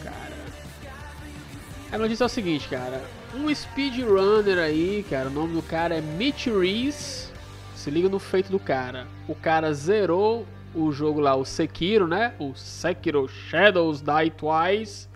[0.04, 0.44] cara.
[1.92, 3.02] A notícia é o seguinte, cara.
[3.36, 7.23] Um speedrunner aí, cara, o nome do cara é Mitch Reese.
[7.84, 9.06] Se liga no feito do cara.
[9.28, 12.34] O cara zerou o jogo lá, o Sekiro, né?
[12.40, 15.10] O Sekiro Shadows Die Twice.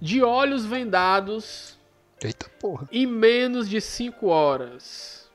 [0.00, 1.76] De olhos vendados
[2.22, 2.86] Eita porra.
[2.92, 5.28] em menos de 5 horas.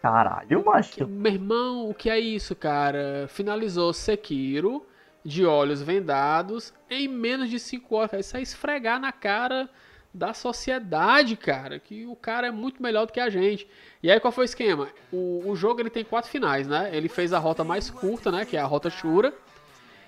[0.00, 1.08] Caralho, Que- macho.
[1.08, 3.26] Meu irmão, o que é isso, cara?
[3.28, 4.86] Finalizou Sekiro
[5.24, 8.24] de olhos vendados em menos de 5 horas.
[8.26, 9.68] Isso é esfregar na cara
[10.14, 13.66] da sociedade, cara, que o cara é muito melhor do que a gente.
[14.00, 14.88] E aí qual foi o esquema?
[15.12, 16.88] O, o jogo ele tem quatro finais, né?
[16.92, 19.34] Ele fez a rota mais curta, né, que é a rota Shura,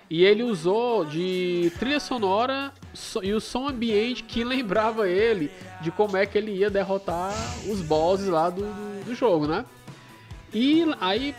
[0.09, 2.71] e ele usou de trilha sonora
[3.21, 5.51] e o som ambiente que lembrava ele
[5.81, 7.33] de como é que ele ia derrotar
[7.69, 9.65] os bosses lá do, do, do jogo, né?
[10.53, 11.35] E aí,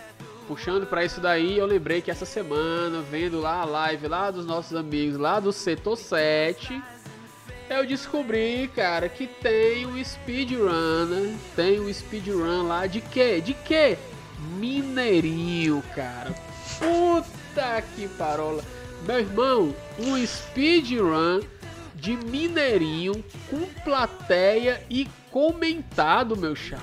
[0.46, 4.44] puxando para isso daí, eu lembrei que essa semana, vendo lá a live lá dos
[4.44, 6.82] nossos amigos lá do Setor 7,
[7.70, 11.38] eu descobri, cara, que tem um speedrun, né?
[11.54, 13.40] Tem um speedrun lá de quê?
[13.40, 13.98] De quê?
[14.56, 16.34] Mineirinho, cara.
[16.78, 18.64] Puta que parola.
[19.06, 21.40] Meu irmão, um speedrun
[21.94, 26.82] de Mineirinho com plateia e comentado, meu chapa.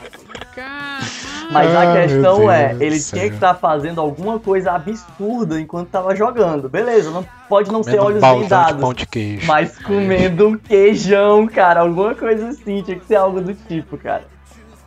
[0.55, 1.05] Caramba.
[1.51, 3.19] Mas a Ah, questão meu é, ele tinha céu.
[3.29, 6.69] que estar fazendo alguma coisa absurda enquanto tava jogando.
[6.69, 8.81] Beleza, não pode não ser Comendo um olhos vendados.
[8.81, 9.45] pão de queijo.
[9.45, 14.23] Mas comendo um queijão, cara, alguma coisa assim, tinha que ser algo do tipo, cara.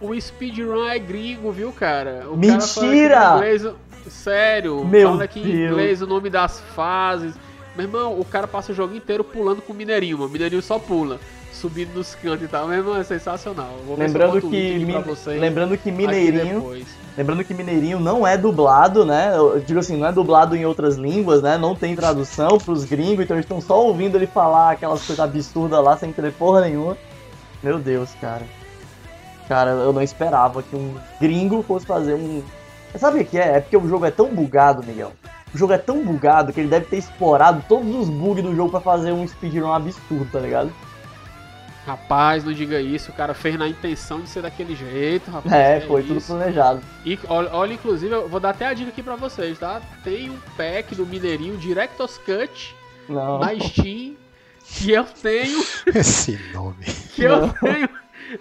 [0.00, 2.24] O speedrun é gringo, viu, cara?
[2.30, 3.14] O Mentira!
[3.16, 3.66] Cara inglês,
[4.08, 7.34] sério, Meu fala aqui em inglês o nome das fases.
[7.76, 10.28] Meu irmão, o cara passa o jogo inteiro pulando com o Mineirinho, mano.
[10.30, 11.18] O Mineirinho só pula,
[11.58, 12.66] subindo nos cantos e tal.
[12.68, 13.70] Meu irmão, é sensacional.
[13.86, 16.76] Se Lembrando que, link aqui pra Mi- vocês lembrando que Mineirinho,
[17.16, 19.32] lembrando que Mineirinho não é dublado, né?
[19.36, 21.58] Eu digo assim, não é dublado em outras línguas, né?
[21.58, 25.82] Não tem tradução pros gringos, então eles estão só ouvindo ele falar aquelas coisas absurdas
[25.84, 26.96] lá sem ter porra nenhuma.
[27.62, 28.42] Meu Deus, cara.
[29.48, 32.42] Cara, eu não esperava que um gringo fosse fazer um.
[32.96, 33.56] Sabe o que é?
[33.56, 35.12] É porque o jogo é tão bugado, Miguel.
[35.54, 38.70] O jogo é tão bugado que ele deve ter explorado todos os bugs do jogo
[38.70, 40.70] pra fazer um speedrun absurdo, tá ligado?
[41.88, 45.54] Rapaz, não diga isso, o cara fez na intenção de ser daquele jeito, rapaz.
[45.54, 46.26] É, foi tudo isso.
[46.34, 46.82] planejado.
[47.02, 49.80] E olha, olha, inclusive, eu vou dar até a dica aqui pra vocês, tá?
[50.04, 52.76] Tem um pack do Mineirinho Director's Cut
[53.08, 53.38] Não.
[53.38, 54.16] na Steam
[54.66, 55.64] que eu tenho
[55.94, 56.84] Esse nome.
[57.14, 57.48] que eu Não.
[57.48, 57.88] tenho,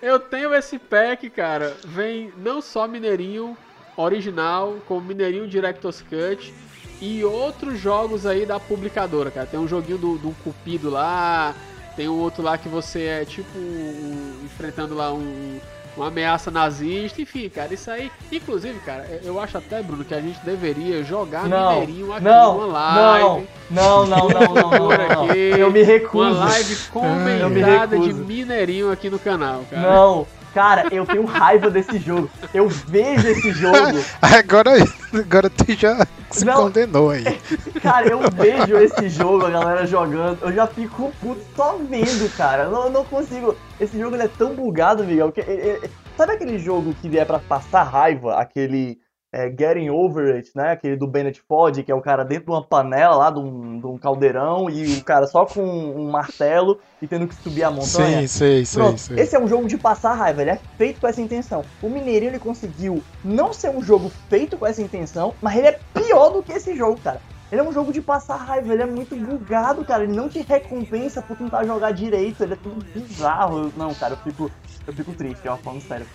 [0.01, 1.73] eu tenho esse pack, cara.
[1.85, 3.57] Vem não só Mineirinho
[3.95, 6.53] original, como Mineirinho Director's Cut
[7.01, 9.45] e outros jogos aí da publicadora, cara.
[9.47, 11.55] Tem um joguinho do, do Cupido lá,
[11.97, 15.59] tem um outro lá que você é tipo um- enfrentando lá um,
[15.97, 18.11] uma ameaça nazista, enfim, cara, isso aí.
[18.31, 22.53] Inclusive, cara, eu acho até, Bruno, que a gente deveria jogar Não, Mineirinho aqui não,
[22.53, 23.47] numa live.
[23.71, 25.25] não, não, não, não, não, não, não.
[25.25, 26.35] aqui, Eu me recuso.
[26.37, 28.13] Uma live comentada de.
[28.13, 29.81] Mineirinho aqui no canal, cara.
[29.81, 30.27] Não,
[30.57, 32.27] cara, eu tenho raiva desse jogo.
[32.51, 33.75] Eu vejo esse jogo,
[34.19, 34.71] Agora,
[35.13, 36.63] agora tu já se Não.
[36.63, 37.23] condenou aí.
[37.79, 42.63] cara, eu vejo esse jogo, a galera jogando, eu já fico puto só vendo, cara.
[42.63, 43.55] Eu não, eu não consigo.
[43.79, 45.41] Esse jogo é tão bugado, Miguel, que.
[45.41, 48.33] é- é- sabe aquele jogo que é pra passar raiva?
[48.37, 48.97] Aquele.
[49.31, 50.71] É, Getting Over It, né?
[50.71, 53.79] Aquele do Bennett Ford, que é o cara dentro de uma panela lá, de um,
[53.79, 57.69] de um caldeirão, e o cara só com um martelo e tendo que subir a
[57.71, 58.27] montanha.
[58.27, 59.19] Sei, sei, Pronto, sei.
[59.19, 61.61] esse é um jogo de passar raiva, ele é feito com essa intenção.
[61.81, 65.79] O Mineirinho ele conseguiu não ser um jogo feito com essa intenção, mas ele é
[65.93, 67.21] pior do que esse jogo, cara.
[67.49, 70.03] Ele é um jogo de passar raiva, ele é muito bugado, cara.
[70.03, 73.59] Ele não te recompensa por tentar jogar direito, ele é tudo bizarro.
[73.59, 74.51] Eu- Não, cara, eu fico,
[74.85, 76.05] eu fico triste, ó, falando sério.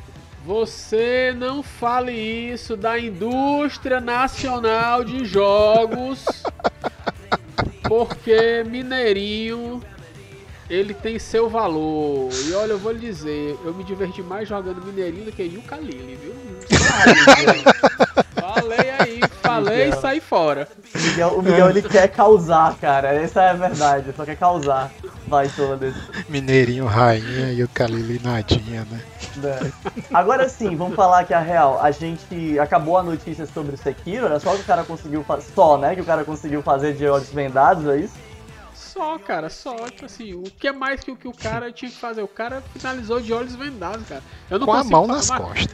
[0.44, 6.24] Você não fale isso da indústria nacional de jogos,
[7.84, 9.80] porque Mineirinho
[10.68, 12.30] ele tem seu valor.
[12.48, 15.76] E olha, eu vou lhe dizer, eu me diverti mais jogando Mineirinho do que Yuka
[15.76, 16.34] Lili, viu?
[18.76, 20.68] Falei aí, falei e saí fora.
[20.94, 23.08] O Miguel, o Miguel ele quer causar, cara.
[23.14, 24.90] Essa é a verdade, ele só quer causar.
[25.26, 25.92] Vai, toda
[26.28, 29.00] Mineirinho, rainha e o Kalili nadinha, né?
[29.36, 29.72] né?
[30.12, 31.80] Agora sim, vamos falar que a real.
[31.80, 35.46] A gente acabou a notícia sobre o Sekiro, era só que o cara conseguiu fazer.
[35.54, 35.94] Só, né?
[35.94, 38.14] Que o cara conseguiu fazer de olhos vendados, é isso?
[38.74, 41.90] Só, cara, só, tipo assim, o que é mais que o que o cara tinha
[41.90, 42.22] que fazer?
[42.22, 44.22] O cara finalizou de olhos vendados, cara.
[44.50, 45.68] Eu não Com a consigo mão nas mas- costas.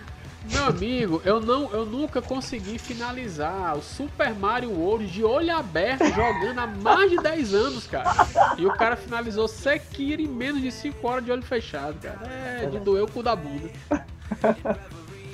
[0.50, 6.04] Meu amigo, eu não, eu nunca consegui finalizar o Super Mario World de olho aberto
[6.06, 8.10] jogando há mais de 10 anos, cara.
[8.56, 12.20] E o cara finalizou Sekiro em menos de 5 horas de olho fechado, cara.
[12.26, 13.70] É de doer o cu da bunda.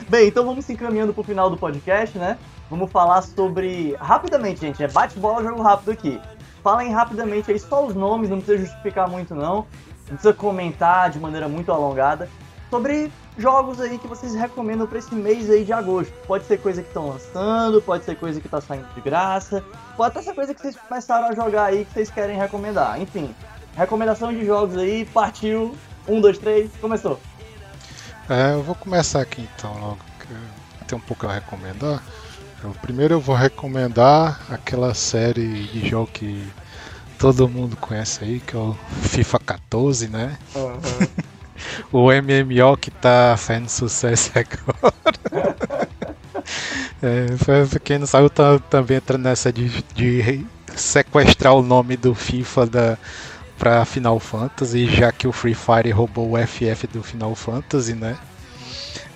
[0.08, 2.36] Bem, então vamos se encaminhando pro final do podcast, né?
[2.68, 3.94] Vamos falar sobre.
[4.00, 6.20] Rapidamente, gente, é bate-bola, jogo rápido aqui.
[6.62, 9.66] Falem rapidamente aí só os nomes, não precisa justificar muito, não.
[10.08, 12.28] Não precisa comentar de maneira muito alongada.
[12.70, 16.12] Sobre jogos aí que vocês recomendam pra esse mês aí de agosto.
[16.26, 19.64] Pode ser coisa que estão lançando, pode ser coisa que tá saindo de graça,
[19.96, 23.00] pode até ser coisa que vocês começaram a jogar aí que vocês querem recomendar.
[23.00, 23.34] Enfim,
[23.76, 25.74] recomendação de jogos aí, partiu.
[26.06, 27.18] Um, dois, três, começou.
[28.28, 32.02] É, eu vou começar aqui então logo, que tem um pouco a recomendar.
[32.62, 36.46] Eu, primeiro eu vou recomendar aquela série de jogo que
[37.18, 40.38] todo mundo conhece aí, que é o FIFA 14, né?
[41.92, 44.94] o MMO que tá fazendo sucesso agora.
[47.02, 52.14] é, quem não sabe, eu tô também entrando nessa de, de sequestrar o nome do
[52.14, 52.98] FIFA da,
[53.58, 58.16] pra Final Fantasy, já que o Free Fire roubou o FF do Final Fantasy, né?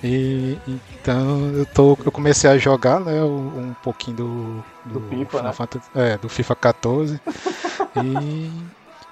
[0.03, 5.43] E então eu tô eu comecei a jogar, né, um, pouquinho do, do, do FIFA,
[5.43, 5.53] né?
[5.53, 7.21] Fantasy, é, do FIFA 14.
[8.05, 8.51] e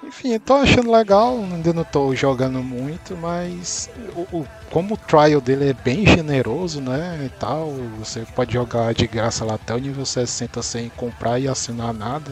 [0.07, 5.41] enfim, tô achando legal, ainda não tô jogando muito, mas o, o, como o trial
[5.41, 9.79] dele é bem generoso, né, e tal, você pode jogar de graça lá até o
[9.79, 12.31] nível 60 sem comprar e assinar nada.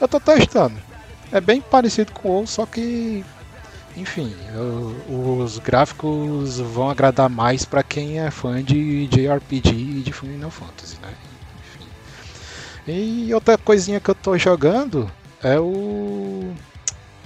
[0.00, 0.76] Eu tô testando.
[1.30, 3.24] É bem parecido com o WoW, só que
[3.96, 4.34] enfim,
[5.08, 10.96] os gráficos vão agradar mais para quem é fã de JRPG e de Final Fantasy,
[11.02, 11.12] né?
[11.60, 11.86] Enfim.
[12.86, 15.10] E outra coisinha que eu tô jogando
[15.42, 16.54] é o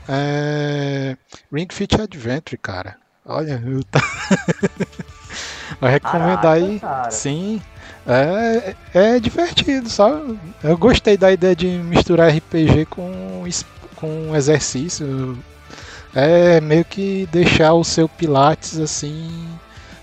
[0.08, 1.16] é...
[1.52, 2.96] Ring Fit Adventure, cara.
[3.24, 4.00] Olha, eu tá...
[5.80, 6.78] Caraca, aí.
[6.80, 7.10] Cara.
[7.10, 7.60] Sim.
[8.06, 10.38] É, é divertido, sabe?
[10.62, 13.44] Eu gostei da ideia de misturar RPG com,
[13.96, 15.36] com exercício
[16.16, 19.46] é meio que deixar o seu Pilates assim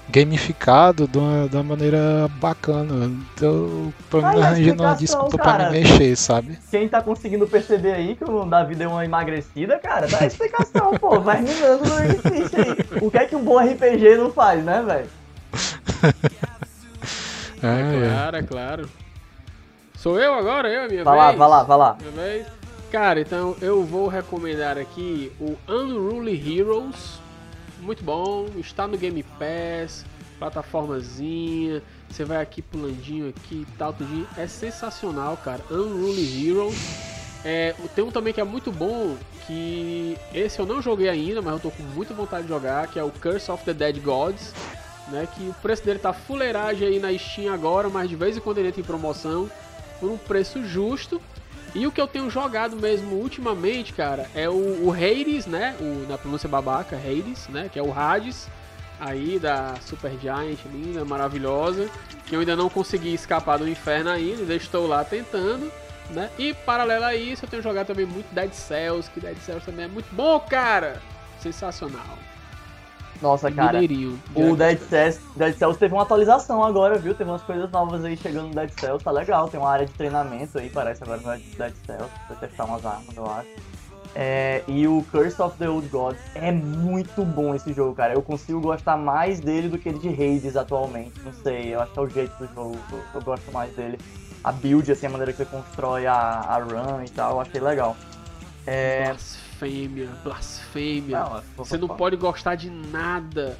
[0.09, 3.11] gamificado de uma, de uma maneira bacana.
[3.33, 6.59] Então, pra mim, arranjando uma desculpa cara, pra me mexer, sabe?
[6.69, 11.19] Quem tá conseguindo perceber aí que o Davi deu uma emagrecida, cara, dá explicação, pô.
[11.23, 12.99] Vai minando no exercício aí.
[13.01, 15.09] O que é que um bom RPG não faz, né, velho?
[17.63, 18.89] é, é, claro, é claro.
[19.95, 21.37] Sou eu agora, eu, minha vai vez?
[21.37, 21.97] Vai lá, vai lá, vai lá.
[21.99, 22.47] Minha vez.
[22.91, 27.22] Cara, então eu vou recomendar aqui o Unruly Heroes.
[27.83, 30.05] Muito bom, está no Game Pass,
[30.39, 31.83] plataformazinha.
[32.09, 34.25] Você vai aqui pulandinho aqui e tal, tudinho.
[34.37, 35.61] É sensacional, cara.
[35.69, 36.77] Unruly Heroes.
[37.43, 41.53] É, tem um também que é muito bom, que esse eu não joguei ainda, mas
[41.55, 44.53] eu tô com muita vontade de jogar, que é o Curse of the Dead Gods,
[45.09, 45.27] né?
[45.35, 48.59] Que o preço dele tá fuleiragem aí na Steam agora, mas de vez em quando
[48.59, 49.51] ele entra em promoção
[49.99, 51.21] por um preço justo.
[51.75, 55.75] E o que eu tenho jogado mesmo ultimamente, cara, é o, o Hades, né?
[55.79, 57.69] O, na pronúncia babaca, Hades, né?
[57.71, 58.47] Que é o Hades
[58.99, 61.89] aí da Super Giant, linda, maravilhosa.
[62.27, 65.71] Que eu ainda não consegui escapar do inferno ainda, ainda estou lá tentando.
[66.09, 66.29] Né?
[66.37, 69.85] E paralelo a isso, eu tenho jogado também muito Dead Cells, que Dead Cells também
[69.85, 71.01] é muito bom, cara!
[71.39, 72.17] Sensacional.
[73.23, 73.79] Nossa, cara.
[74.35, 77.15] o Dead Cells, Dead Cells teve uma atualização agora, viu?
[77.15, 79.47] Teve umas coisas novas aí chegando no Dead Cells, tá legal.
[79.47, 83.15] Tem uma área de treinamento aí, parece agora no Dead Cells, pra testar umas armas,
[83.15, 83.47] eu acho.
[84.13, 88.13] É, e o Curse of the Old Gods é muito bom esse jogo, cara.
[88.13, 91.13] Eu consigo gostar mais dele do que de Hades atualmente.
[91.23, 93.97] Não sei, eu acho que é o jeito do jogo, eu, eu gosto mais dele.
[94.43, 97.61] A build, assim, a maneira que você constrói a, a run e tal, eu achei
[97.61, 97.95] legal.
[98.67, 99.15] É,
[99.63, 101.19] blasfêmia, blasfêmia.
[101.19, 103.57] Não, Você não pode gostar de nada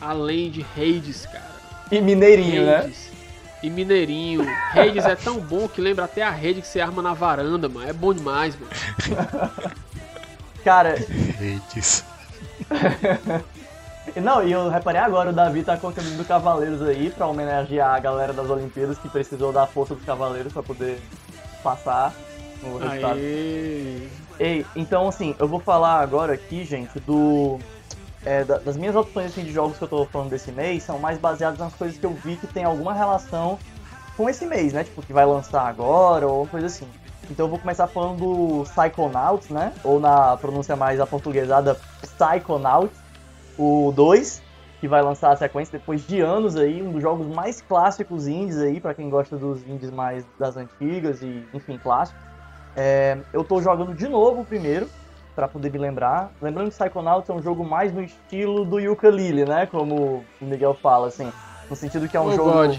[0.00, 1.50] além de Hades, cara.
[1.90, 2.78] E Mineirinho, né?
[2.78, 3.10] Hades.
[3.10, 3.18] né?
[3.62, 4.46] E Mineirinho.
[4.72, 7.88] Hades é tão bom que lembra até a rede que você arma na varanda, mano.
[7.88, 8.72] É bom demais, mano.
[10.64, 10.94] cara.
[10.94, 12.04] Hades.
[14.16, 17.26] Não, e eu reparei agora, o Davi tá com a camisa do Cavaleiros aí pra
[17.26, 21.00] homenagear a galera das Olimpíadas que precisou da força dos Cavaleiros pra poder
[21.62, 22.12] passar
[22.62, 23.18] no resultado.
[23.18, 24.08] Aê.
[24.40, 27.58] Ei, então assim, eu vou falar agora aqui, gente, do.
[28.24, 31.18] É, das minhas opções assim, de jogos que eu tô falando desse mês são mais
[31.18, 33.58] baseadas nas coisas que eu vi que tem alguma relação
[34.16, 34.84] com esse mês, né?
[34.84, 36.88] Tipo, que vai lançar agora ou coisa assim.
[37.30, 39.72] Então eu vou começar falando do Psychonauts, né?
[39.84, 42.98] Ou na pronúncia mais aportuguesada, Psychonauts,
[43.58, 44.42] o 2,
[44.80, 48.58] que vai lançar a sequência depois de anos aí, um dos jogos mais clássicos indies
[48.58, 52.29] aí, para quem gosta dos indies mais das antigas e, enfim, clássicos.
[52.76, 54.88] É, eu tô jogando de novo o primeiro,
[55.34, 56.30] para poder me lembrar.
[56.40, 59.66] Lembrando que Psychonauts é um jogo mais no estilo do Yooka-Laylee, né?
[59.66, 61.32] Como o Miguel fala, assim.
[61.68, 62.76] No sentido que é um oh, jogo...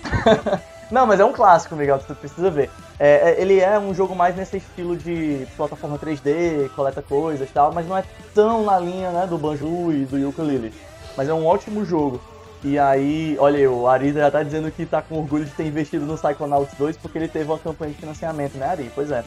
[0.90, 2.68] Não, mas é um clássico, Miguel, você precisa ver.
[2.98, 7.52] É, é, ele é um jogo mais nesse estilo de plataforma 3D, coleta coisas e
[7.52, 10.72] tal, mas não é tão na linha né, do Banjo e do Yooka-Laylee.
[11.16, 12.20] Mas é um ótimo jogo.
[12.62, 16.04] E aí, olha, o Ari já tá dizendo que tá com orgulho de ter investido
[16.04, 18.90] no Psychonauts 2 porque ele teve uma campanha de financiamento, né, Ari?
[18.94, 19.24] Pois é.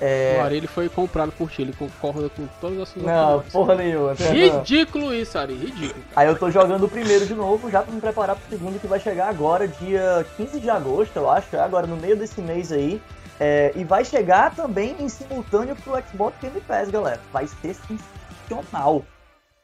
[0.00, 0.38] é...
[0.38, 3.74] O Ari ele foi comprado por ti, ele concorda com todas as suas Não, porra
[3.74, 4.14] nenhuma.
[4.14, 6.04] Ridículo isso, Ari, ridículo.
[6.14, 8.86] Aí eu tô jogando o primeiro de novo, já pra me preparar pro segundo que
[8.86, 12.70] vai chegar agora, dia 15 de agosto, eu acho, é agora no meio desse mês
[12.70, 13.02] aí.
[13.40, 17.20] É, e vai chegar também em simultâneo pro Xbox Game Pass, galera.
[17.32, 19.02] Vai ser sensacional.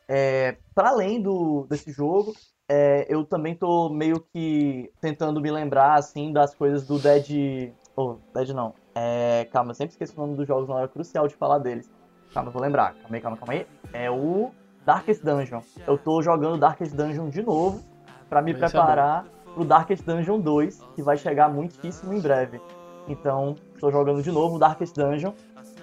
[0.08, 2.34] É, para além do, desse jogo,
[2.68, 7.72] é, eu também tô meio que tentando me lembrar, assim, das coisas do Dead.
[7.94, 8.74] Oh, Dead não.
[8.94, 11.90] É, calma, eu sempre esqueço o nome dos jogos na hora crucial de falar deles.
[12.34, 12.94] Calma, eu vou lembrar.
[12.94, 13.66] Calma aí, calma, calma aí.
[13.92, 14.50] É o
[14.84, 15.60] Darkest Dungeon.
[15.86, 17.82] Eu tô jogando Darkest Dungeon de novo
[18.28, 22.60] para me Esse é preparar pro Darkest Dungeon 2, que vai chegar muitíssimo em breve.
[23.08, 25.32] Então, estou jogando de novo o Darkest Dungeon.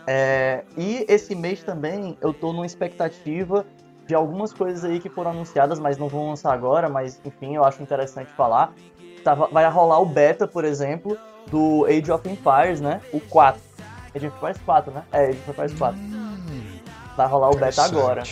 [0.06, 3.66] É, e esse mês também eu tô numa expectativa
[4.08, 7.64] de algumas coisas aí que foram anunciadas, mas não vão lançar agora, mas enfim, eu
[7.64, 8.74] acho interessante falar.
[9.52, 11.18] Vai rolar o beta, por exemplo,
[11.48, 13.02] do Age of Empires, né?
[13.14, 13.62] O 4.
[14.16, 15.04] Age of Empires 4, né?
[15.12, 16.00] É, Age of Empires 4.
[17.16, 18.24] Vai rolar o beta agora.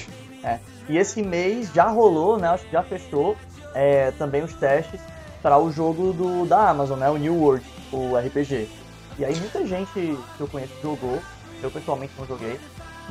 [0.44, 0.60] É.
[0.90, 2.50] E esse mês já rolou, né?
[2.50, 3.38] Acho que já fechou
[3.74, 5.00] é, também os testes
[5.42, 7.10] para o jogo do, da Amazon, né?
[7.10, 8.68] O New World, o RPG.
[9.18, 11.20] E aí muita gente que eu conheço jogou,
[11.62, 12.60] eu pessoalmente não joguei,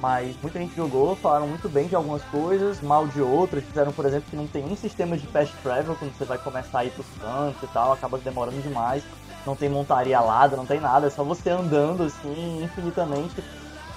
[0.01, 3.63] mas muita gente jogou, falaram muito bem de algumas coisas, mal de outras.
[3.65, 6.81] Fizeram, por exemplo, que não tem nem sistema de fast travel quando você vai começar
[6.81, 9.03] a ir pros cantos e tal, acaba demorando demais.
[9.47, 13.43] Não tem montaria alada, não tem nada, é só você andando assim infinitamente.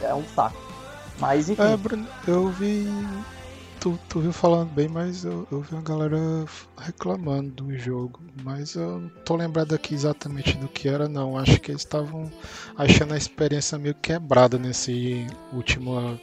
[0.02, 0.58] É um saco.
[1.20, 1.62] Mas enfim.
[1.62, 2.86] É, Bruno, eu vi.
[3.84, 6.16] Tu, tu viu falando bem, mas eu, eu vi uma galera
[6.78, 8.18] reclamando do jogo.
[8.42, 11.38] Mas eu não tô lembrado aqui exatamente do que era, não.
[11.38, 12.32] Acho que eles estavam
[12.78, 16.18] achando a experiência meio quebrada nesse último.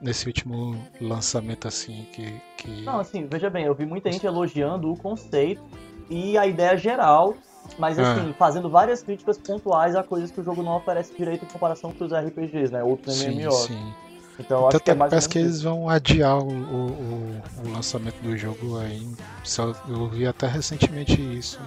[0.00, 2.40] Nesse último lançamento assim que.
[2.58, 2.82] que...
[2.82, 5.64] Não, assim, veja bem, eu vi muita gente elogiando o conceito
[6.08, 7.34] e a ideia geral,
[7.76, 11.48] mas assim, fazendo várias críticas pontuais a coisas que o jogo não oferece direito em
[11.48, 12.84] comparação com os RPGs, né?
[12.84, 13.64] Outros sim, MMOs.
[13.64, 13.94] sim.
[14.38, 17.72] Então eu acho Tanto que é mais parece que eles vão adiar o, o, o-
[17.72, 19.08] lançamento do jogo aí.
[19.88, 21.58] Eu vi até recentemente isso.
[21.58, 21.60] isso.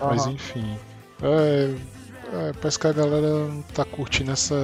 [0.00, 0.78] Mas enfim.
[1.22, 1.74] É,
[2.32, 4.54] é, parece que a galera não tá curtindo essa,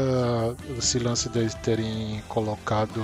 [0.79, 2.99] esse lance deles terem colocado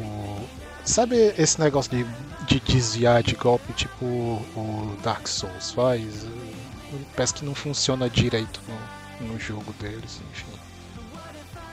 [0.00, 0.46] o.
[0.84, 2.04] Sabe esse negócio de,
[2.46, 6.26] de desviar de golpe tipo o Dark Souls faz?
[7.14, 8.60] Parece que não funciona direito
[9.20, 10.50] no, no jogo deles, enfim.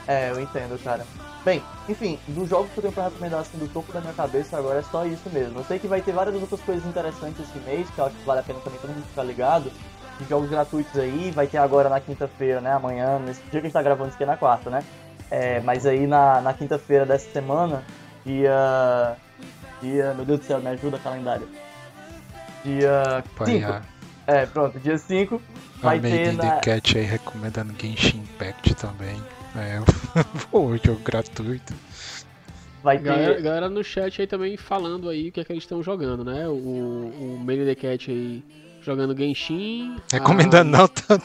[0.06, 1.04] É, eu entendo, cara.
[1.44, 4.58] Bem, enfim, dos jogos que eu tenho pra recomendar assim do topo da minha cabeça
[4.58, 5.60] agora é só isso mesmo.
[5.60, 8.24] Eu sei que vai ter várias outras coisas interessantes esse mês, que eu acho que
[8.24, 9.72] vale a pena também todo mundo ficar ligado.
[10.18, 12.74] De jogos gratuitos aí, vai ter agora na quinta-feira, né?
[12.74, 14.84] Amanhã, nesse dia que a gente tá gravando isso aqui é na quarta, né?
[15.30, 17.82] É, mas aí na, na quinta-feira dessa semana,
[18.24, 19.16] dia.
[19.80, 20.12] Dia.
[20.12, 21.48] Meu Deus do céu, me ajuda calendário.
[22.62, 23.34] Dia 5.
[23.36, 23.82] Paiar.
[24.26, 25.40] É, pronto, dia 5
[25.82, 26.60] A vai ter na.
[26.60, 29.22] Cat aí recomendando Genshin Impact também.
[29.56, 29.80] É,
[30.50, 31.74] pô, jogo gratuito.
[32.82, 33.04] Vai ter.
[33.04, 36.24] Galera, galera no chat aí também falando aí o que é que eles estão jogando,
[36.24, 36.48] né?
[36.48, 38.42] O, o the Cat aí
[38.82, 39.96] jogando Genshin.
[40.10, 41.18] Recomendando não, tá,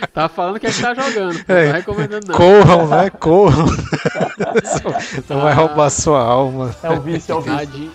[0.00, 1.44] Ah, tá falando que é que tá jogando.
[1.48, 2.36] Não É, tá recomendando não.
[2.36, 3.10] corram, né?
[3.10, 3.66] Corram.
[5.28, 5.56] Não vai Ah.
[5.56, 6.74] roubar sua alma.
[6.82, 7.56] É o vício, é o vício.
[7.56, 7.90] Nadine,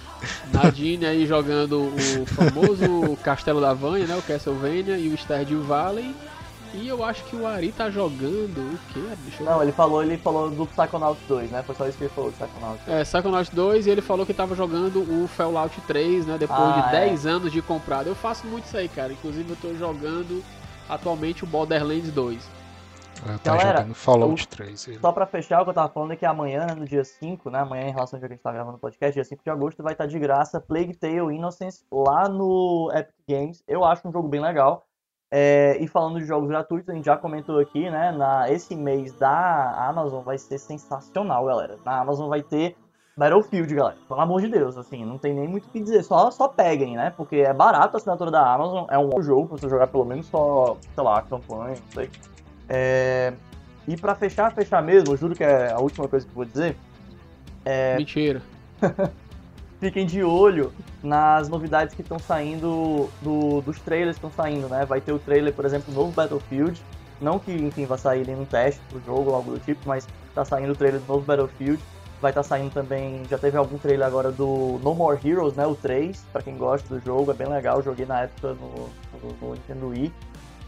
[0.52, 4.16] Nadine aí jogando o famoso Castelo da Vanha, né?
[4.16, 6.14] O Castlevania e o Stardew Valley.
[6.73, 9.02] E eu acho que o Ari tá jogando o quê?
[9.23, 11.61] Deixa eu Não, ele falou, ele falou do Psychonauts 2, né?
[11.64, 12.88] Foi só isso que ele falou, do Psychonauts.
[12.88, 16.38] É, Psychonauts 2 e ele falou que tava jogando o Fallout 3, né?
[16.38, 16.99] Depois Ah, de é.
[17.07, 18.07] 10 anos de comprado.
[18.07, 19.11] Eu faço muito isso aí, cara.
[19.11, 20.41] Inclusive eu tô jogando
[20.88, 22.61] atualmente o Borderlands 2.
[23.27, 24.88] Eu tá Galera, jogando Fallout 3.
[24.88, 24.99] ele.
[24.99, 27.49] Só pra fechar, o que eu tava falando é que amanhã, né, no dia 5,
[27.52, 27.60] né?
[27.60, 29.49] Amanhã, em relação ao dia que a gente tá gravando o podcast, dia 5 de
[29.49, 33.64] agosto, vai estar de graça Plague Tale Innocence lá no Epic Games.
[33.68, 34.88] Eu acho um jogo bem legal.
[35.34, 38.12] É, e falando de jogos gratuitos, a gente já comentou aqui, né?
[38.12, 41.78] Na, esse mês da Amazon vai ser sensacional, galera.
[41.86, 42.76] Na Amazon vai ter
[43.16, 43.98] Battlefield, galera.
[44.10, 46.03] Pelo amor de Deus, assim, não tem nem muito o que dizer.
[46.03, 47.14] Só, só peguem, né?
[47.16, 48.86] Porque é barato a assinatura da Amazon.
[48.90, 52.10] É um bom jogo pra você jogar pelo menos só, sei lá, campanha, não sei.
[52.68, 53.34] É,
[53.88, 56.45] e pra fechar, fechar mesmo, eu juro que é a última coisa que eu vou
[56.45, 56.76] dizer.
[57.64, 57.95] É.
[57.98, 58.41] Mentira.
[59.82, 60.72] Fiquem de olho
[61.02, 64.86] nas novidades que estão saindo do- dos trailers que estão saindo, né?
[64.86, 66.80] Vai ter o trailer, por exemplo, do novo Battlefield.
[67.20, 70.45] Não que, enfim, vai sair nenhum teste pro jogo ou algo do tipo, mas tá
[70.45, 71.82] saindo o trailer do novo Battlefield.
[72.22, 75.66] Vai estar saindo também, já teve algum trailer agora do No More Heroes, né?
[75.66, 77.82] O 3, pra quem gosta do jogo, é bem legal.
[77.82, 78.88] Joguei na época no,
[79.24, 80.14] no, no Nintendo Wii.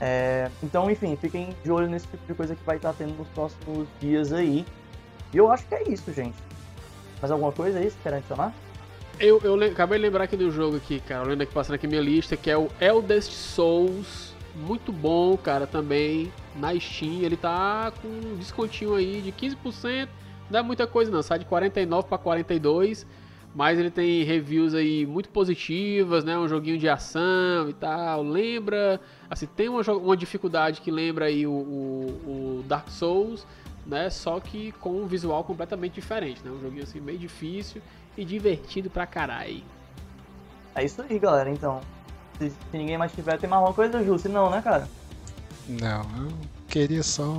[0.02, 3.27] É, então, enfim, fiquem de olho nesse tipo de coisa que vai estar tendo nos
[3.27, 4.65] próximos dias aí.
[5.31, 6.35] E eu acho que é isso, gente.
[7.22, 8.52] Mais alguma coisa aí que querem adicionar?
[9.19, 11.26] Eu, eu acabei de lembrar aqui do jogo aqui, cara.
[11.26, 14.34] Olhando aqui, passando aqui minha lista, que é o Eldest Souls.
[14.56, 16.31] Muito bom, cara, também.
[16.56, 20.07] Na Steam, ele tá com um descontinho aí de 15%.
[20.49, 23.06] Não é muita coisa não, sai de 49 para 42.
[23.56, 26.35] Mas ele tem reviews aí muito positivas, né?
[26.38, 28.23] Um joguinho de ação e tal.
[28.23, 28.99] Lembra.
[29.30, 33.45] Assim, tem uma, uma dificuldade que lembra aí o, o- o Dark Souls,
[33.85, 34.10] né?
[34.10, 36.49] Só que com um visual completamente diferente, né?
[36.52, 37.80] Um joguinho assim meio difícil
[38.18, 39.64] e divertido pra caralho.
[40.76, 41.49] É isso aí, galera.
[41.49, 41.81] Então,
[42.40, 44.18] se, se ninguém mais tiver, tem mais alguma coisa, Ju?
[44.18, 44.88] Se não, né, cara?
[45.68, 46.31] Não, eu
[46.68, 47.31] queria só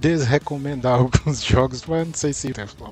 [0.00, 2.90] desrecomendar alguns jogos, mas não sei se tempo.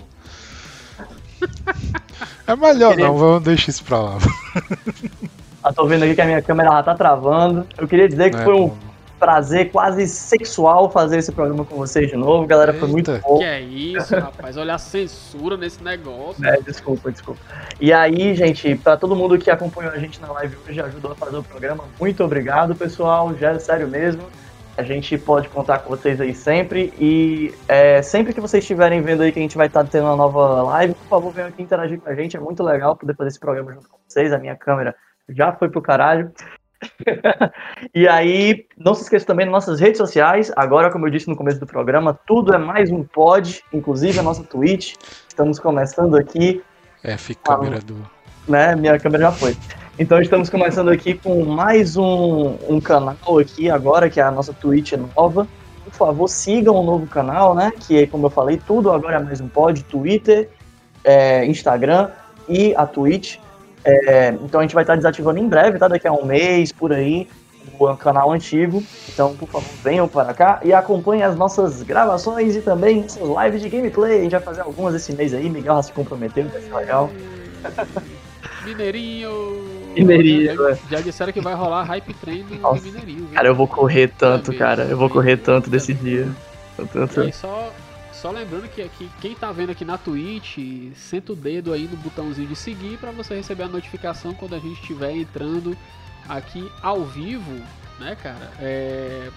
[2.47, 4.18] É melhor Queria- não, vamos deixar isso pra lá.
[5.64, 7.66] Eu tô vendo aqui que a minha câmera já tá travando.
[7.77, 8.78] Eu queria dizer que É, foi um bom.
[9.18, 12.47] Prazer quase sexual fazer esse programa com vocês de novo.
[12.47, 13.26] Galera, foi muito Eita.
[13.26, 13.38] bom.
[13.38, 14.56] Que é isso, rapaz?
[14.56, 16.44] Olha a censura nesse negócio.
[16.44, 17.40] É, desculpa, desculpa.
[17.80, 21.14] E aí, gente, pra todo mundo que acompanhou a gente na live hoje, ajudou a
[21.14, 23.34] fazer o programa, muito obrigado, pessoal.
[23.34, 24.22] Já é sério mesmo.
[24.76, 26.93] A gente pode contar com vocês aí sempre.
[27.01, 30.16] E é, sempre que vocês estiverem vendo aí que a gente vai estar tendo uma
[30.16, 32.36] nova live, por favor, venham aqui interagir com a gente.
[32.36, 34.32] É muito legal poder fazer esse programa junto com vocês.
[34.34, 34.94] A minha câmera
[35.30, 36.30] já foi pro caralho.
[37.94, 40.53] e aí, não se esqueça também das nossas redes sociais.
[40.57, 44.23] Agora, como eu disse no começo do programa, tudo é mais um pod, inclusive a
[44.23, 44.94] nossa Twitch.
[45.28, 46.62] Estamos começando aqui
[47.03, 47.97] F câmera do.
[48.48, 48.74] né?
[48.77, 49.57] Minha câmera já foi.
[49.98, 54.53] Então estamos começando aqui com mais um, um canal aqui agora, que é a nossa
[54.53, 55.48] Twitch nova.
[55.85, 57.73] Por favor, sigam o novo canal, né?
[57.86, 60.51] Que, como eu falei, tudo agora é mais um pod, Twitter,
[61.05, 62.11] é, Instagram
[62.48, 63.39] e a Twitch.
[63.86, 65.86] É, então a gente vai estar desativando em breve, tá?
[65.86, 67.28] Daqui a um mês, por aí,
[67.78, 68.82] o canal antigo.
[69.08, 73.62] Então, por favor, venham para cá e acompanhem as nossas gravações e também nossas lives
[73.62, 74.18] de gameplay.
[74.18, 75.48] A gente vai fazer algumas esse mês aí.
[75.48, 77.10] Miguel já se comprometeu, vai ser legal.
[78.64, 79.64] Mineirinho!
[79.96, 80.78] Mineirinho, Já, é.
[80.90, 83.26] já disseram que vai rolar hype train do Nossa, Mineirinho.
[83.26, 83.34] viu?
[83.34, 84.82] Cara, eu vou correr tanto, cara.
[84.84, 86.28] Eu vou correr tanto desse dia.
[86.92, 87.20] Tanto...
[87.20, 87.72] E aí, só,
[88.20, 90.59] só lembrando que aqui, quem tá vendo aqui na Twitch,
[90.94, 94.59] senta o dedo aí no botãozinho de seguir pra você receber a notificação quando a
[94.59, 95.76] gente estiver entrando
[96.28, 97.62] aqui ao vivo,
[97.98, 98.51] né, cara?
[98.59, 99.30] É,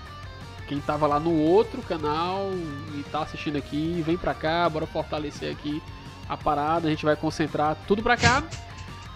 [0.67, 2.51] quem tava lá no outro canal
[2.97, 5.81] e tá assistindo aqui, vem pra cá, bora fortalecer aqui
[6.27, 8.43] a parada, a gente vai concentrar tudo pra cá.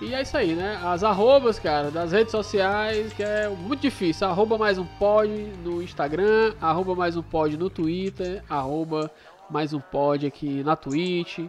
[0.01, 0.81] E é isso aí, né?
[0.83, 4.27] As arrobas, cara, das redes sociais, que é muito difícil.
[4.27, 5.29] Arroba mais um pod
[5.63, 9.09] no Instagram, arroba mais um pod no Twitter, arroba
[9.53, 11.39] mais um pod aqui na Twitch.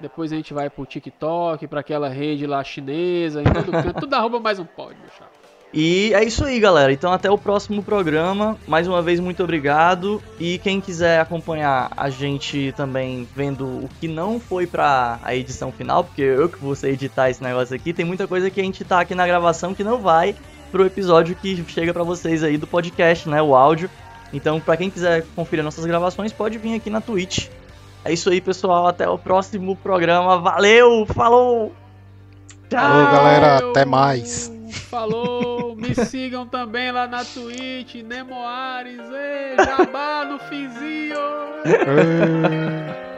[0.00, 4.00] Depois a gente vai pro TikTok, pra aquela rede lá chinesa, em todo canto.
[4.00, 5.28] Tudo arroba mais um pod, meu.
[5.72, 6.90] E é isso aí, galera.
[6.90, 8.56] Então até o próximo programa.
[8.66, 10.22] Mais uma vez, muito obrigado.
[10.40, 15.70] E quem quiser acompanhar a gente também vendo o que não foi pra a edição
[15.70, 18.82] final, porque eu que vou editar esse negócio aqui, tem muita coisa que a gente
[18.84, 20.34] tá aqui na gravação que não vai
[20.72, 23.42] pro episódio que chega pra vocês aí do podcast, né?
[23.42, 23.90] O áudio.
[24.32, 27.48] Então, pra quem quiser conferir nossas gravações, pode vir aqui na Twitch.
[28.04, 28.86] É isso aí, pessoal.
[28.86, 30.38] Até o próximo programa.
[30.38, 31.06] Valeu!
[31.06, 31.74] Falou!
[32.68, 32.80] Tchau!
[32.80, 33.70] Falou, galera.
[33.70, 34.50] Até mais.
[34.88, 35.74] Falou!
[35.80, 41.16] Me sigam também lá na Twitch, Nemoares, ei, Jabá no finzinho!
[41.64, 43.09] Ê,